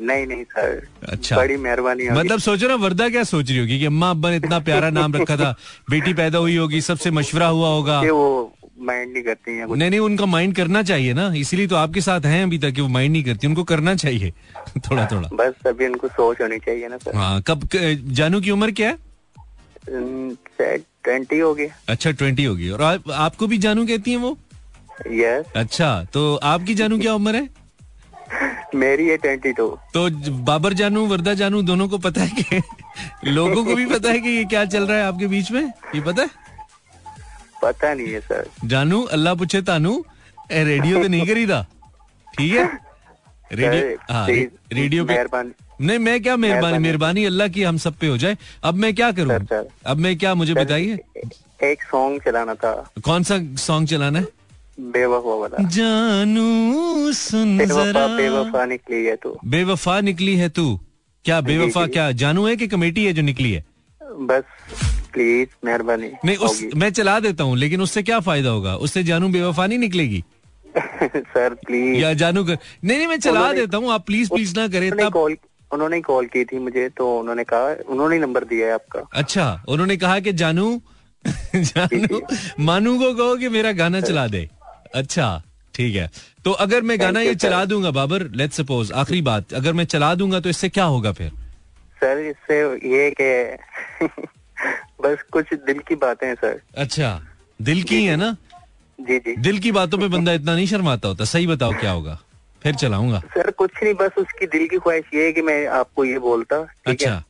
नहीं 0.00 0.26
नहीं 0.26 0.44
सर 0.44 0.86
अच्छा। 1.08 1.36
बड़ी 1.36 1.56
मेहरबानी 1.56 2.06
होगी। 2.06 2.18
मतलब 2.20 2.38
सोचो 2.40 2.68
ना 2.68 2.74
वर्दा 2.74 3.08
क्या 3.08 3.22
सोच 3.24 3.48
रही 3.50 3.58
होगी 3.58 3.78
कि 3.78 3.84
अम्मा 3.86 4.10
अब्बा 4.10 4.30
ने 4.30 4.36
इतना 4.36 4.58
प्यारा 4.60 4.90
नाम 4.90 5.14
रखा 5.16 5.36
था 5.36 5.50
बेटी 5.90 6.14
पैदा 6.14 6.38
हुई 6.38 6.56
होगी 6.56 6.80
सबसे 6.80 7.10
मशवरा 7.10 7.46
हुआ 7.46 7.68
होगा। 7.68 8.00
वो 8.00 8.54
माइंड 8.80 9.12
नहीं 9.12 9.22
करती 9.22 9.56
हैं 9.56 9.66
नहीं 9.76 9.90
नहीं 9.90 10.00
उनका 10.00 10.26
माइंड 10.26 10.54
करना 10.56 10.82
चाहिए 10.82 11.12
ना। 11.14 11.32
इसीलिए 11.36 11.66
तो 11.66 11.76
आपके 11.76 12.00
साथ 12.00 12.24
हैं 12.26 12.42
अभी 12.42 12.58
तक 12.58 12.72
कि 12.72 12.80
वो 12.80 12.88
माइंड 12.88 13.12
नहीं 13.12 13.24
करती 13.24 13.46
उनको 13.46 13.64
करना 13.64 13.94
चाहिए। 13.94 14.32
थोड़ा 14.90 15.06
थोड़ा 15.12 15.28
बस 15.34 15.66
अभी 15.66 15.86
उनको 15.86 16.08
सोच 16.08 16.40
होनी 16.40 16.58
चाहिए 16.58 16.88
ना 16.88 16.96
सर 16.96 17.16
हाँ 17.16 17.40
कब 17.42 17.68
जानू 18.20 18.40
की 18.40 18.50
उम्र 18.50 18.70
क्या 18.70 18.88
है? 18.88 18.98
ट्वेंटी 21.04 21.38
हो 21.38 21.54
गया 21.54 21.68
अच्छा 21.88 22.10
ट्वेंटी 22.10 22.44
होगी। 22.44 22.68
और 22.70 22.82
आप, 22.82 23.10
आपको 23.10 23.46
भी 23.46 23.58
जानू 23.58 23.86
कहती 23.86 24.10
है 24.10 24.16
वो? 24.16 24.36
यस 25.12 25.52
अच्छा 25.56 25.90
तो 26.12 26.34
आपकी 26.52 26.74
जानू 26.74 26.98
क्या 26.98 27.14
उम्र 27.14 27.36
है? 27.36 27.48
मेरी 28.74 29.06
है 29.08 29.16
ट्वेंटी 29.16 29.52
टू 29.52 29.66
तो 29.94 30.08
बाबर 30.44 30.72
जानू 30.74 31.06
वर्दा 31.06 31.34
जानू 31.40 31.62
दोनों 31.62 31.88
को 31.88 31.98
पता 32.06 32.22
है 32.22 32.42
कि 32.42 32.62
लोगों 33.30 33.64
को 33.64 33.74
भी 33.74 33.86
पता 33.86 34.10
है 34.10 34.20
कि 34.20 34.28
ये 34.28 34.44
क्या 34.44 34.64
चल 34.64 34.86
रहा 34.86 34.96
है 34.96 35.04
आपके 35.04 35.26
बीच 35.26 35.50
में? 35.52 35.62
ये 35.94 36.00
पता 36.00 36.22
है? 36.22 36.30
पता 37.62 37.92
नहीं 37.94 38.12
है 38.12 38.20
सर 38.20 38.48
जानू 38.68 39.02
अल्लाह 39.18 39.34
पूछे 39.34 39.62
तानू 39.68 39.92
ए 40.52 40.64
रेडियो 40.64 41.02
तो 41.02 41.08
नहीं 41.08 41.26
करी 41.26 41.46
था 41.46 41.62
ठीक 42.38 42.52
है? 42.52 42.64
रेडियो 43.52 43.96
हाँ 44.12 44.26
रेडियो 44.28 45.04
पे 45.04 45.14
नहीं 45.80 45.98
मैं 45.98 46.22
क्या 46.22 46.36
मेहरबानी? 46.36 46.78
मेहरबानी। 46.78 47.24
अल्लाह 47.24 47.48
की 47.48 47.62
हम 47.62 47.76
सब 47.78 47.94
पे 48.00 48.06
हो 48.06 48.16
जाए। 48.18 48.36
अब 48.64 48.74
मैं 48.74 48.94
क्या 48.94 49.10
करूँ। 49.12 49.38
अब 49.86 49.96
मैं 49.98 50.16
क्या 50.18 50.34
मुझे 50.34 50.54
बताइए? 50.54 50.98
एक 51.62 51.82
सॉन्ग 51.82 52.22
चलाना 52.24 52.54
था। 52.54 52.72
कौन 53.04 53.22
सा 53.22 53.38
सॉन्ग 53.58 53.88
चलाना 53.88 54.18
है? 54.18 54.26
बेवफा 54.80 55.34
वाला। 55.34 55.68
जानू 55.68 57.12
सुन 57.12 57.56
बेवफा 57.58 57.84
जरा। 57.84 58.06
बेवफा 58.16 58.64
निकली 58.64 59.04
है 59.04 59.16
तो। 59.16 59.38
बेवफा 59.44 60.00
निकली 60.00 60.36
है 60.36 60.48
तू। 60.48 60.80
क्या 61.24 61.40
बेवफा 61.40 61.86
क्या 61.86 62.10
जानू 62.12 62.46
है 62.46 62.56
कि 62.56 62.66
कमेटी 62.66 63.04
है 63.04 63.12
जो 63.12 63.22
निकली 63.22 63.52
है? 63.52 63.64
बस 64.00 64.42
प्लीज़ 65.12 65.48
मेहरबानी 65.64 66.10
नहीं 66.24 66.36
उस 66.36 66.60
मैं 66.76 66.90
चला 66.90 67.18
देता 67.20 67.44
हूँ 67.44 67.56
लेकिन 67.56 67.80
उससे 67.80 68.02
क्या 68.02 68.20
फ़ायदा 68.20 68.50
होगा? 68.50 68.74
उससे 68.76 69.02
जानू 69.04 69.28
बेवफा 69.28 69.66
नहीं 69.66 69.78
निकलेगी। 69.78 70.24
सर 71.16 71.54
प्लीज़ 71.54 71.96
या 71.96 72.12
जानू 72.14 72.44
कर 72.44 72.58
नहीं 72.84 72.96
नहीं 72.98 73.06
मैं 73.06 73.18
चला 73.18 73.52
देता 73.52 73.76
हूँ 73.76 73.90
आप 73.92 74.06
प्लीज़ 74.06 74.30
प्लीज़ 74.30 74.58
ना 74.58 74.66
करें 74.68 74.90
उन्होंने 74.90 75.04
तब 75.04 75.12
कॉल 75.12 75.36
उन्होंने 75.70 76.00
कॉल 76.00 76.26
की 76.26 76.44
थी 76.44 76.58
मुझे 76.58 76.88
तो 76.88 77.18
उन्होंने 77.20 77.44
कहा 77.44 77.74
उन्होंने 77.88 78.18
नंबर 78.18 78.44
दिया 78.44 78.66
है 78.66 78.72
आपका। 78.74 79.00
अच्छा 79.12 79.64
उन्होंने 79.68 79.96
कहा 79.96 80.18
कि 80.20 80.32
जानू 80.32 80.80
जानू 81.54 82.20
मानू 82.64 82.98
को 82.98 83.12
कहो 83.14 83.36
कि 83.36 83.48
मेरा 83.48 83.72
गाना 83.72 84.00
चला 84.00 84.26
दे। 84.26 84.48
अच्छा 84.94 85.42
ठीक 85.74 85.94
है। 85.96 86.10
तो 86.44 86.50
अगर 86.64 86.82
मैं 86.82 86.98
गाना 87.00 87.20
ये 87.20 87.34
चला 87.34 87.64
दूँगा 87.64 87.90
बाबर 87.90 88.22
लेट 88.40 88.52
सपोज़ 88.52 88.92
आखिरी 89.02 89.20
बात 89.28 89.52
अगर 89.54 89.72
मैं 89.72 89.84
चला 89.84 90.14
दूँगा 90.14 90.40
तो 90.40 90.48
इससे 90.48 90.68
क्या 90.68 90.84
होगा 90.84 91.12
फिर? 91.12 91.30
सर 92.00 92.18
इससे 92.30 92.60
ये 92.94 93.10
कि 93.20 94.06
बस 95.02 95.22
कुछ 95.32 95.52
दिल 95.66 95.78
की 95.88 95.94
बातें 96.04 96.26
हैं 96.26 96.34
सर 96.34 96.60
अच्छा 96.76 97.20
दिल 97.60 97.82
की 97.82 98.04
है 98.04 98.16
ना? 98.16 98.36
जी 98.98 99.18
जी। 99.18 99.36
दिल 99.36 99.58
की 99.58 99.72
बातों 99.72 99.98
पे 99.98 100.08
बंदा 100.08 100.32
इतना 100.32 100.54
नहीं 100.54 100.66
शर्माता 100.66 101.08
होता 101.08 101.24
सही 101.24 101.46
बताओ 101.46 101.72
क्या 101.80 101.90
होगा? 101.90 102.18
फिर 102.62 102.74
चलाऊँगा। 102.74 103.18
सर 103.34 103.50
कुछ 103.50 103.70
नहीं 103.82 103.94
बस 103.94 104.18
उसकी 104.18 104.46
दिल 104.46 104.66
की 104.68 104.78
ख्वाहिश 104.78 105.04
ये 105.14 105.24
है 105.26 105.32
कि 105.32 105.42
मैं 105.42 105.66
आपको 105.78 106.04
ये 106.04 106.18
बोलता 106.18 106.56
अच्छा। 106.86 107.22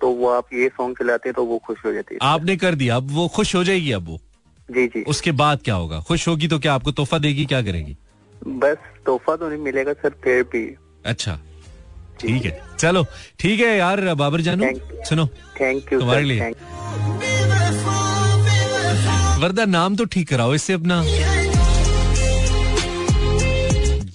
तो 0.00 0.08
वो 0.14 0.28
आप 0.30 0.54
ये 0.54 0.68
सॉन्ग 0.68 0.98
चलाते 0.98 1.32
तो 1.32 1.44
वो 1.44 1.58
खुश 1.66 1.78
हो 1.84 1.92
जाती 1.92 2.18
आपने 2.22 2.56
कर 2.56 2.74
दिया 2.74 2.96
अब 2.96 3.10
वो 3.10 3.26
खुश 3.36 3.54
हो 3.54 3.62
जाएगी 3.64 3.92
अब 3.92 4.06
वो। 4.08 4.18
जी 4.68 4.86
जी। 4.86 5.02
उसके 5.04 5.32
बाद 5.32 5.62
क्या 5.64 5.74
होगा? 5.74 6.00
खुश 6.00 6.28
होगी 6.28 6.48
तो 6.48 6.58
क्या 6.58 6.74
आपको 6.74 6.92
तोहफा 6.92 7.18
देगी 7.18 7.44
क्या 7.46 7.60
करेगी? 7.62 7.96
बस 8.42 8.76
तोहफा 9.06 9.36
तो 9.36 9.48
नहीं 9.48 9.58
मिलेगा 9.58 9.92
सर 9.92 10.14
फिर 10.24 10.42
भी 10.52 10.64
अच्छा 11.06 11.38
ठीक 12.20 12.44
है। 12.44 12.60
चलो 12.78 13.04
ठीक 13.40 13.60
है 13.60 13.76
यार 13.76 14.14
बाबर 14.14 14.40
जानू 14.40 14.70
सुनो। 15.08 15.26
थैंक 15.60 15.92
यू 15.92 16.00
तुम्हारे 16.00 16.22
लिए। 16.22 16.50
वरदा 19.40 19.64
नाम 19.64 19.96
तो 19.96 20.04
ठीक 20.04 20.28
कराओ 20.28 20.54
इससे 20.54 20.72
अपना। 20.72 21.02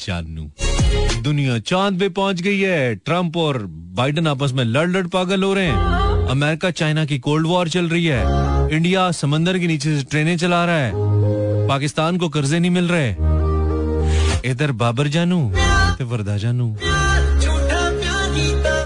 जानू 0.06 0.50
दुनिया 1.24 1.58
चाँद 1.62 2.00
पे 2.00 2.10
पहुँच 2.12 2.42
गई 2.42 2.60
है। 2.60 2.96
ट्रंप 2.96 3.38
और 3.38 3.58
बाइडन 3.98 4.28
आपस 4.28 4.52
में 4.54 4.64
लड़ 4.64 4.90
लड़ 4.90 5.08
पागल 5.08 5.44
हो 5.44 5.54
रहे 5.54 5.66
हैं। 5.66 6.03
अमेरिका 6.34 6.72
चाइना 6.80 7.06
की 7.06 7.18
कोल्ड 7.20 7.48
वॉर 7.48 7.70
चल 7.70 7.90
रही 7.90 8.06
है। 8.06 8.22
इंडिया 8.76 9.10
समंदर 9.14 9.58
के 9.60 9.68
नीचे 9.68 9.98
से 9.98 10.04
ट्रेनें 10.12 10.38
चला 10.38 10.64
रहा 10.66 10.78
है। 10.78 11.68
पाकिस्तान 11.68 12.18
को 12.18 12.30
कर्जे 12.30 12.60
नहीं 12.60 12.72
मिल 12.72 12.88
रहे। 12.92 13.10
इधर 14.52 14.72
बाबर 14.80 15.08
जानू 15.16 15.42
ते 15.98 16.04
वरदा 16.04 16.38
जानू। 16.38 16.68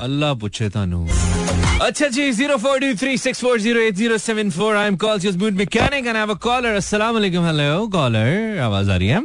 अल्लाह 0.07 0.33
पूछे 0.41 0.69
तानू। 0.69 0.99
अच्छा 1.81 2.07
जी 2.07 2.31
zero 2.31 2.57
four 2.57 2.79
two 2.79 2.93
three 2.99 3.17
six 3.17 3.41
four 3.41 3.59
zero 3.61 3.79
eight 3.81 3.95
zero 3.95 4.17
seven 4.17 4.49
four 4.51 4.75
I 4.75 4.87
am 4.87 4.97
call 4.97 5.19
use 5.25 5.37
mood 5.37 5.53
mechanic 5.63 6.05
and 6.07 6.15
have 6.17 6.31
a 6.31 6.37
caller 6.43 6.75
अस्सलाम 6.75 7.13
वालेकुम 7.13 7.45
हेलो 7.45 7.87
कॉलर 7.95 8.59
आवाज़ 8.67 8.91
आ 8.91 8.95
रही 8.95 9.07
है? 9.07 9.21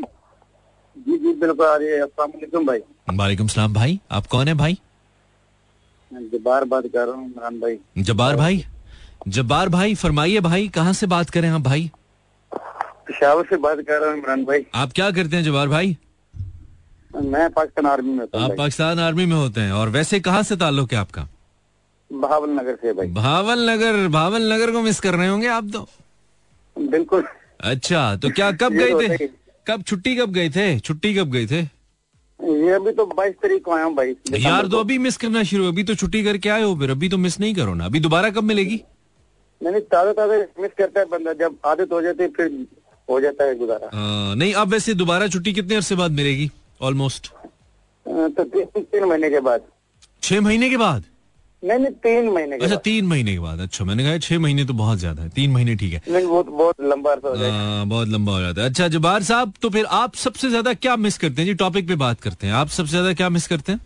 जी 0.96 1.18
जी 1.18 1.32
बिल्कुल 1.40 1.66
आ 1.66 1.76
रही 1.76 1.88
है। 1.88 2.00
अस्सलाम 2.02 2.66
भाई। 2.66 2.78
वालेकुम 3.16 3.46
सलाम 3.48 3.74
भाई 3.74 4.00
आप 4.10 4.26
कौन 4.26 4.48
है 4.48 4.54
भाई? 4.54 4.78
मैं 6.12 6.28
जबार 6.30 6.64
बात 6.64 6.86
कर 6.94 7.06
रहा 7.06 7.14
हूँ 7.16 7.26
इमरान 7.26 7.58
भाई। 7.60 7.78
जब्बार 7.98 8.36
भाई? 8.36 8.64
जब्बार 9.28 9.68
भाई 9.68 9.94
फरमाइए 9.94 10.40
भाई 10.40 10.68
कहाँ 10.68 10.92
से 10.92 11.06
बात 11.06 11.30
करें 11.30 11.48
आप 11.48 11.60
भाई? 11.60 11.90
पिशावर 13.06 13.44
से 13.50 13.56
बात 13.56 13.78
कर 13.88 14.00
रहा 14.00 14.10
हूँ 14.10 14.18
इमरान 14.18 14.44
भाई। 14.44 14.64
आप 14.74 14.92
क्या 14.92 15.10
करते 15.10 15.36
हैं 15.36 15.42
जब्बार 15.44 15.68
भाई? 15.68 15.96
मैं 17.10 17.48
पाकिस्तान 17.50 17.86
आर्मी 17.86 18.12
में 18.12 18.24
आप 18.24 18.54
पाकिस्तान 18.58 18.98
आर्मी 18.98 19.26
में 19.26 19.36
होते 19.36 19.60
हैं 19.60 19.72
और 19.72 19.88
वैसे 19.88 20.20
कहाँ 20.20 20.42
से 20.42 20.56
ताल्लुक 20.56 20.92
है 20.92 20.98
आपका? 20.98 21.26
बहावल 22.10 22.50
नगर 22.50 22.74
से 22.74 22.92
भाई। 22.92 23.06
भावल 23.12 23.70
नगर 23.70 24.06
भावल 24.08 24.52
नगर 24.52 24.72
को 24.72 24.80
मिस 24.82 25.00
कर 25.00 25.14
रहे 25.14 25.28
होंगे 25.28 25.46
आप 25.48 25.70
तो। 25.72 25.88
बिल्कुल। 26.76 27.24
अच्छा 27.60 28.16
तो 28.16 28.30
क्या 28.30 28.50
कब 28.52 28.78
तो 28.78 28.98
गए 28.98 29.08
थे? 29.08 29.26
कब 29.66 29.82
छुट्टी 29.82 30.16
कब 30.16 30.32
गए 30.32 30.50
थे? 30.50 30.78
छुट्टी 30.78 31.14
कब 31.14 31.30
गए 31.30 31.46
थे? 31.46 31.62
ये 32.42 32.70
अभी 32.72 32.92
तो 32.92 33.04
बाईस 33.06 33.34
तारीख 33.42 33.62
को 33.64 33.72
आया 33.72 33.84
हूँ 33.84 33.94
भाई 33.96 34.14
यार 34.42 34.66
तो 34.68 34.78
अभी 34.78 34.96
मिस 34.98 35.16
करना 35.16 35.42
शुरू 35.44 35.68
अभी 35.68 35.82
तो 35.84 35.94
छुट्टी 35.94 36.22
करके 36.24 36.48
आए 36.48 36.62
हो 36.62 36.74
फिर। 36.76 36.90
अभी 36.90 37.08
तो 37.08 37.18
मिस 37.18 37.38
नहीं 37.40 37.54
करो 37.54 37.74
ना। 37.74 37.84
अभी 37.84 38.00
दोबारा 38.00 38.30
कब 38.30 38.44
मिलेगी? 38.44 38.80
नहीं 39.60 39.80
ताज़ा 39.92 40.12
ताज़ा 40.12 40.36
मिस 40.62 40.70
करता 40.78 41.00
है 41.00 41.06
बंदा। 41.08 41.32
जब 41.40 41.56
आदत 41.66 41.92
हो 41.92 42.00
जाती 42.02 42.22
है 42.22 42.28
फिर 42.30 42.66
हो 43.08 43.20
जाता 43.20 43.44
है 43.44 43.54
गुजारा 43.58 43.90
नहीं 44.34 44.54
अब 44.54 44.72
वैसे 44.72 44.94
दोबारा 44.94 45.28
छुट्टी 45.28 45.52
कितने 45.52 45.74
अरसे 45.76 45.94
बाद 45.96 46.12
मिलेगी? 46.12 46.50
ऑलमोस्ट 46.82 47.32
तो 48.06 48.44
तीन 48.44 49.04
महीने 49.04 49.30
के 49.30 49.40
बाद। 49.40 49.62
छह 50.22 50.40
महीने 50.40 50.70
के 50.70 50.76
बाद? 50.76 51.04
नहीं 51.62 51.78
नहीं 51.78 51.92
तीन 52.04 52.28
महीने 52.28 52.56
अच्छा 52.56 52.76
तीन 52.84 53.06
महीने 53.06 53.32
के 53.32 53.38
बाद। 53.38 53.60
अच्छा 53.60 53.84
मैंने 53.84 54.04
कहा 54.04 54.18
छह 54.18 54.38
महीने 54.38 54.64
तो 54.64 54.74
बहुत 54.74 54.98
ज़्यादा 54.98 55.22
है। 55.22 55.28
तीन 55.30 55.50
महीने 55.50 55.74
ठीक 55.76 55.92
है। 55.92 56.00
नहीं 56.08 56.24
वो 56.26 56.42
तो 56.42 56.52
बहुत 56.52 56.80
लंबा 56.82 57.10
अरसा 57.10 57.28
हो 57.28 57.50
हाँ, 57.50 57.86
बहुत 57.86 58.08
लंबा 58.08 58.32
हो 58.32 58.40
जाता 58.40 58.62
है। 58.62 58.68
अच्छा 58.68 58.88
जबार 58.88 59.22
साहब 59.22 59.52
तो 59.62 59.70
फिर 59.70 59.84
आप 60.00 60.14
सबसे 60.16 60.48
ज़्यादा 60.50 60.72
क्या 60.74 60.96
मिस 60.96 61.18
करते 61.18 61.42
हैं? 61.42 61.46
जी 61.48 61.54
टॉपिक 61.54 61.88
पे 61.88 61.94
बात 61.96 62.20
करते 62.20 62.46
हैं। 62.46 62.54
आप 62.54 62.68
सबसे 62.70 62.90
ज़्यादा 62.90 63.12
क्या 63.12 63.28
मिस 63.28 63.46
करते 63.46 63.72
हैं? 63.72 63.80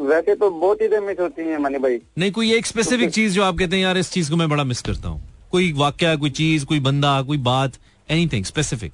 वैसे 0.00 0.34
तो 0.34 0.50
बहुत 0.50 0.78
चीज़ें 0.78 0.98
मिस 1.00 1.20
होती 1.20 1.42
हैं 1.42 1.58
मनी 1.58 1.78
भाई। 1.78 2.00
नहीं 2.18 2.32
कोई 2.32 2.52
एक 2.54 2.66
स्पेसिफिक 2.66 3.10
चीज़ 3.10 3.34
जो 3.34 3.42
आप 3.44 3.58
कहते 3.58 3.76
हैं 3.76 3.82
यार 3.82 3.98
इस 3.98 4.10
चीज़ 4.12 4.30
को 4.30 4.36
मैं 4.36 4.48
बड़ा 4.48 4.64
मिस 4.64 4.80
करता 4.82 5.08
हूँ। 5.08 5.22
कोई 5.50 5.72
वाक्य 5.76 6.16
कोई 6.16 6.30
चीज़ 6.32 6.64
कोई 6.66 6.80
बंदा 6.80 7.20
कोई 7.22 7.38
बात 7.44 7.78
एनीथिंग 8.08 8.44
स्पेसिफिक 8.44 8.92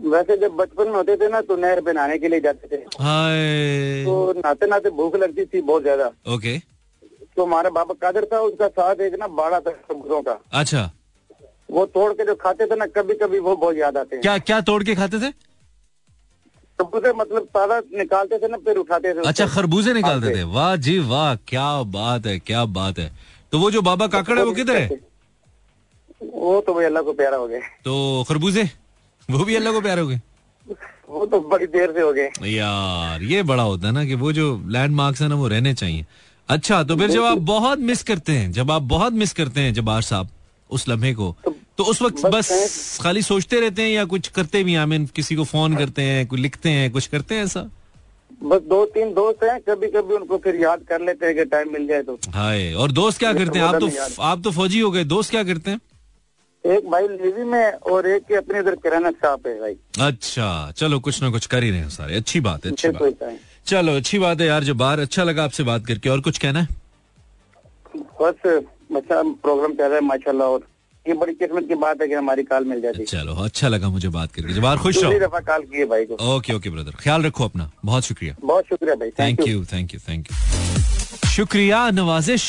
वैसे 0.00 0.36
जब 0.36 0.52
बचपन 0.56 0.88
में 0.88 0.94
होते 0.94 1.16
थे 1.16 1.28
ना 1.28 1.40
तो 1.42 1.56
नहर 1.56 1.80
पे 1.80 1.92
नहाने 1.92 2.18
के 2.18 2.28
लिए 2.28 2.40
जाते 2.40 2.68
थे। 2.68 2.80
हाय। 3.00 4.04
तो 4.04 4.32
नहाते 4.36 4.66
नहाते 4.66 4.90
भूख 4.92 5.16
लगती 5.16 5.44
थी 5.44 5.60
बहुत 5.62 5.82
ज़्यादा। 5.82 6.10
ओके। 6.28 6.58
तो 7.36 7.44
हमारा 7.44 7.70
बाबा 7.70 7.94
कादर 8.02 8.24
था 8.32 8.40
उसका 8.42 8.68
साथ 8.70 9.00
एक 9.00 9.18
ना 9.20 9.26
बाड़ा 9.36 9.60
था 9.60 9.70
सब्जियों 9.70 10.22
का। 10.22 10.38
अच्छा। 10.54 10.90
वो 11.70 11.84
तोड़ 11.88 12.12
के 12.12 12.24
जो 12.24 12.34
खाते 12.36 12.66
थे 12.66 12.76
ना 12.76 12.86
कभी 12.88 13.14
कभी 13.16 13.38
वो 13.40 13.54
बहुत 13.56 13.76
याद 13.76 13.96
आते 13.96 14.16
हैं। 14.16 14.22
क्या 14.22 14.38
क्या 14.40 14.60
तोड़ 14.62 14.82
के 14.84 14.94
खाते 14.94 15.18
थे? 15.20 15.30
सबसे 16.78 17.12
मतलब 17.12 17.44
ताज़ा 17.54 17.80
निकालते 17.94 18.38
थे 18.38 18.48
ना 18.48 18.56
फिर 18.56 18.76
उठाते 18.76 19.12
थे 19.14 19.28
अच्छा 19.28 19.46
खरबूजे 19.48 19.92
निकालते 19.92 20.34
थे। 20.36 20.42
वाह 20.54 20.74
जी 20.78 20.98
वाह 21.08 21.34
क्या 21.48 21.70
बात 21.92 22.26
है 22.26 22.38
क्या 22.40 22.64
बात 22.72 22.98
है। 22.98 23.10
तो 23.52 23.58
वो 23.58 23.70
जो 23.70 23.82
बाबा 23.82 24.06
काकड़ 24.08 24.38
है 24.38 24.44
वो 24.44 24.52
किधर 24.54 24.76
है? 24.76 25.00
वो 26.24 26.60
तो 26.60 26.74
भाई 26.74 26.84
अल्लाह 26.84 27.02
को 27.02 27.12
प्यारा 27.14 27.36
हो 27.36 27.46
गया। 27.48 27.60
तो 27.84 28.24
खरबूजे? 28.28 28.68
वो 29.30 29.44
भी 29.44 29.54
अल्लाह 29.56 29.72
को 29.72 29.80
प्यार 29.80 29.98
हो 29.98 30.06
गए? 30.06 30.20
वो 31.10 31.26
तो 31.26 31.40
बड़ी 31.50 31.66
देर 31.68 31.92
से 31.92 32.00
हो 32.00 32.12
गए। 32.12 32.30
यार 32.48 33.22
ये 33.24 33.42
बड़ा 33.44 33.62
होता 33.62 33.86
है 33.86 33.92
ना 33.94 34.04
कि 34.04 34.14
वो 34.16 34.32
जो 34.32 34.46
लैंडमार्क्स 34.68 35.22
है 35.22 35.28
ना 35.28 35.34
वो 35.34 35.48
रहने 35.48 35.74
चाहिए। 35.74 36.06
अच्छा 36.48 36.82
तो 36.82 36.96
फिर 36.96 37.10
जब 37.10 37.24
आप 37.24 37.38
बहुत 37.48 37.78
मिस 37.88 38.02
करते 38.02 38.32
हैं 38.32 38.52
जब 38.52 38.70
आप 38.70 38.82
बहुत 38.92 39.12
मिस 39.14 39.32
करते 39.32 39.60
हैं 39.60 39.74
जबार 39.74 40.02
साहब 40.02 40.28
उस 40.70 40.88
लम्हे 40.88 41.12
को 41.14 41.34
तो 41.78 41.84
उस 41.84 42.00
वक्त 42.02 42.24
बस 42.26 42.52
बस 42.52 42.98
खाली 43.02 43.22
सोचते 43.22 43.60
रहते 43.60 43.82
हैं 43.82 43.90
या 43.90 44.04
कुछ 44.04 44.28
करते 44.28 44.62
भी 44.64 44.72
हैं? 44.72 45.06
किसी 45.06 45.36
को 45.36 45.44
फ़ोन 45.44 45.76
करते 45.76 46.02
हैं 46.02 46.26
कुछ 46.26 46.40
लिखते 46.40 46.70
हैं 46.70 46.90
कुछ 46.92 47.06
करते 47.06 47.34
हैं 47.34 47.44
ऐसा? 47.44 47.60
बस 48.42 48.60
दो 48.68 48.84
तीन 48.86 49.12
दोस्त 49.14 49.44
हैं 49.44 49.58
कभी 49.60 49.86
कभी 49.90 50.14
उनको 50.14 50.38
फिर 50.38 50.56
याद 50.56 50.80
कर 50.88 51.00
लेते 51.00 51.26
हैं 51.26 51.34
कि 51.36 51.44
टाइम 51.46 51.72
मिल 51.72 51.86
जाए 51.86 52.02
तो। 52.02 52.18
हाय 52.34 52.72
और 52.74 52.92
दोस्त 52.92 53.18
क्या 53.18 53.32
करते 53.32 53.58
हैं? 53.58 53.66
आप 53.66 53.74
तो 53.74 54.22
आप 54.22 54.42
तो 54.44 54.50
फौजी 54.50 54.80
हो 54.80 54.90
गए 54.90 55.04
दोस्त 55.06 55.30
क्या 55.30 55.42
करते 55.44 55.70
हैं? 55.70 55.80
एक 56.64 56.88
भाई 56.90 57.06
नेवी 57.08 57.44
में 57.44 57.72
और 57.90 58.06
एक 58.06 58.22
के 58.22 58.34
अपने 58.36 58.58
इधर 58.58 58.74
किराना 58.76 59.10
शॉप 59.10 59.46
है 59.46 59.58
भाई। 59.60 59.76
अच्छा 60.06 60.48
चलो 60.76 60.98
कुछ 61.00 61.22
ना 61.22 61.30
कुछ 61.30 61.46
कर 61.46 61.62
ही 61.62 61.70
रहे 61.70 61.78
हैं 61.80 61.88
सारे। 61.90 62.16
अच्छी 62.16 62.40
बात 62.40 62.66
है 62.66 62.72
अच्छी 62.72 62.88
बात। 62.88 63.22
है 63.22 63.38
चलो 63.66 63.96
अच्छी 63.96 64.18
बात 64.18 64.40
है 64.40 64.46
यार 64.46 64.64
जब 64.64 64.76
बाहर 64.76 65.00
अच्छा 65.00 65.24
लगा 65.24 65.44
आपसे 65.44 65.62
बात 65.64 65.86
करके 65.86 66.08
और 66.08 66.20
कुछ 66.20 66.38
कहना 66.38 66.60
है? 66.60 66.68
बस 68.22 68.46
अच्छा 68.96 69.22
प्रोग्राम 69.22 69.72
चल 69.72 69.84
रहा 69.84 69.94
है 69.94 70.00
माशाल्लाह 70.04 70.48
और 70.48 70.66
ये 71.06 71.14
बड़ी 71.14 71.34
किस्मत 71.34 71.68
की 71.68 71.74
बात 71.76 72.00
है 72.02 72.08
कि 72.08 72.14
हमारी 72.14 72.42
कॉल 72.44 72.64
मिल 72.64 72.80
जाती। 72.80 72.98
है 72.98 73.04
चलो 73.06 73.34
अच्छा 73.44 73.68
लगा 73.68 73.88
मुझे 73.88 74.08
बात 74.10 74.32
करके। 74.32 74.52
जब 74.54 74.74
खुश 74.82 75.02
रहो। 75.02 75.18
दफ़ा 75.18 75.40
कॉल 75.40 75.62
किए 75.66 75.84
भाई 75.86 76.04
को। 76.04 76.36
Okay 76.36 76.54
okay 76.54 76.70
brother. 76.70 77.00
ख्याल 77.00 77.22
रखो 77.22 77.44
अपना। 77.44 77.70
बहुत 77.84 78.04
शुक्रिया। 78.04 78.36
बहुत 78.44 78.64
शुक्रिया 78.64 78.94
भाई। 78.94 79.10
Thank 79.20 79.46
you 79.48 79.64
thank 79.72 79.94
you 79.94 80.00
thank 80.08 80.30
you 80.30 80.59
शुक्रिया 81.26 81.78
नवाजिश। 81.90 82.44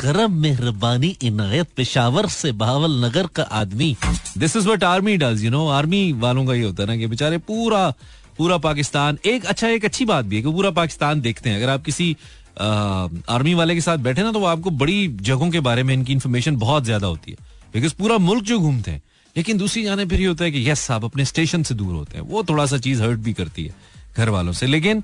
गरम 0.00 0.32
मेहरबानी 0.32 1.08
इनायत 1.22 1.68
पेशावर 1.76 2.26
से 2.28 2.52
बहावल 2.52 3.04
नगर 3.04 3.26
का 3.26 3.42
आदमी। 3.52 3.96
This 4.38 4.56
is 4.56 4.68
what 4.68 4.84
army 4.84 5.16
does 5.16 5.44
you 5.44 5.50
know 5.50 5.66
army 5.70 6.12
वालों 6.20 6.44
का 6.46 6.54
ये 6.54 6.62
होता 6.62 6.82
है 6.82 6.88
ना 6.88 6.96
कि 6.96 7.06
बेचारे 7.06 7.38
पूरा 7.40 7.88
पूरा 8.38 8.56
पाकिस्तान 8.58 9.18
एक 9.26 9.44
अच्छा 9.44 9.68
एक 9.68 9.84
अच्छी 9.84 10.04
बात 10.04 10.24
भी 10.24 10.36
है 10.36 10.42
कि 10.42 10.52
पूरा 10.52 10.70
पाकिस्तान 10.72 11.20
देखते 11.20 11.50
हैं। 11.50 11.56
अगर 11.56 11.68
आप 11.70 11.84
किसी 11.84 12.16
आ, 12.60 13.08
आर्मी 13.28 13.54
वाले 13.54 13.74
के 13.74 13.80
साथ 13.80 13.98
बैठे 13.98 14.22
ना 14.22 14.32
तो 14.32 14.40
वो 14.40 14.46
आपको 14.46 14.70
बड़ी 14.72 15.06
जगहों 15.08 15.50
के 15.50 15.60
बारे 15.60 15.82
में 15.82 15.94
इनकी 15.94 16.12
इन्फॉर्मेशन 16.12 16.56
बहुत 16.56 16.84
ज़्यादा 16.84 17.06
होती 17.06 17.30
है। 17.30 17.36
बिकॉज़ 17.74 17.94
पूरा 17.94 18.18
मुल्क 18.18 18.44
जो 18.44 18.58
घूमते 18.60 18.90
हैं 18.90 19.02
लेकिन 19.36 19.58
दूसरी 19.58 19.82
जाने 19.84 20.04
फिर 20.06 20.20
ये 20.20 20.26
होता 20.26 20.44
है 20.44 20.50
कि 20.50 20.68
यस 20.70 20.90
आप 20.90 21.04
अपने 21.04 21.24
स्टेशन 21.24 21.62
से 21.62 21.74
दूर 21.74 21.94
होते 21.94 22.18
हैं। 22.18 22.24
वो 22.24 22.42
थोड़ा 22.44 22.66
सा 22.66 22.78
चीज़ 22.78 23.02
हर्ट 23.02 23.18
भी 23.20 23.32
करती 23.32 23.64
है 23.64 23.74
घर 24.16 24.28
वालों 24.28 24.52
से। 24.52 24.66
लेकिन 24.66 25.02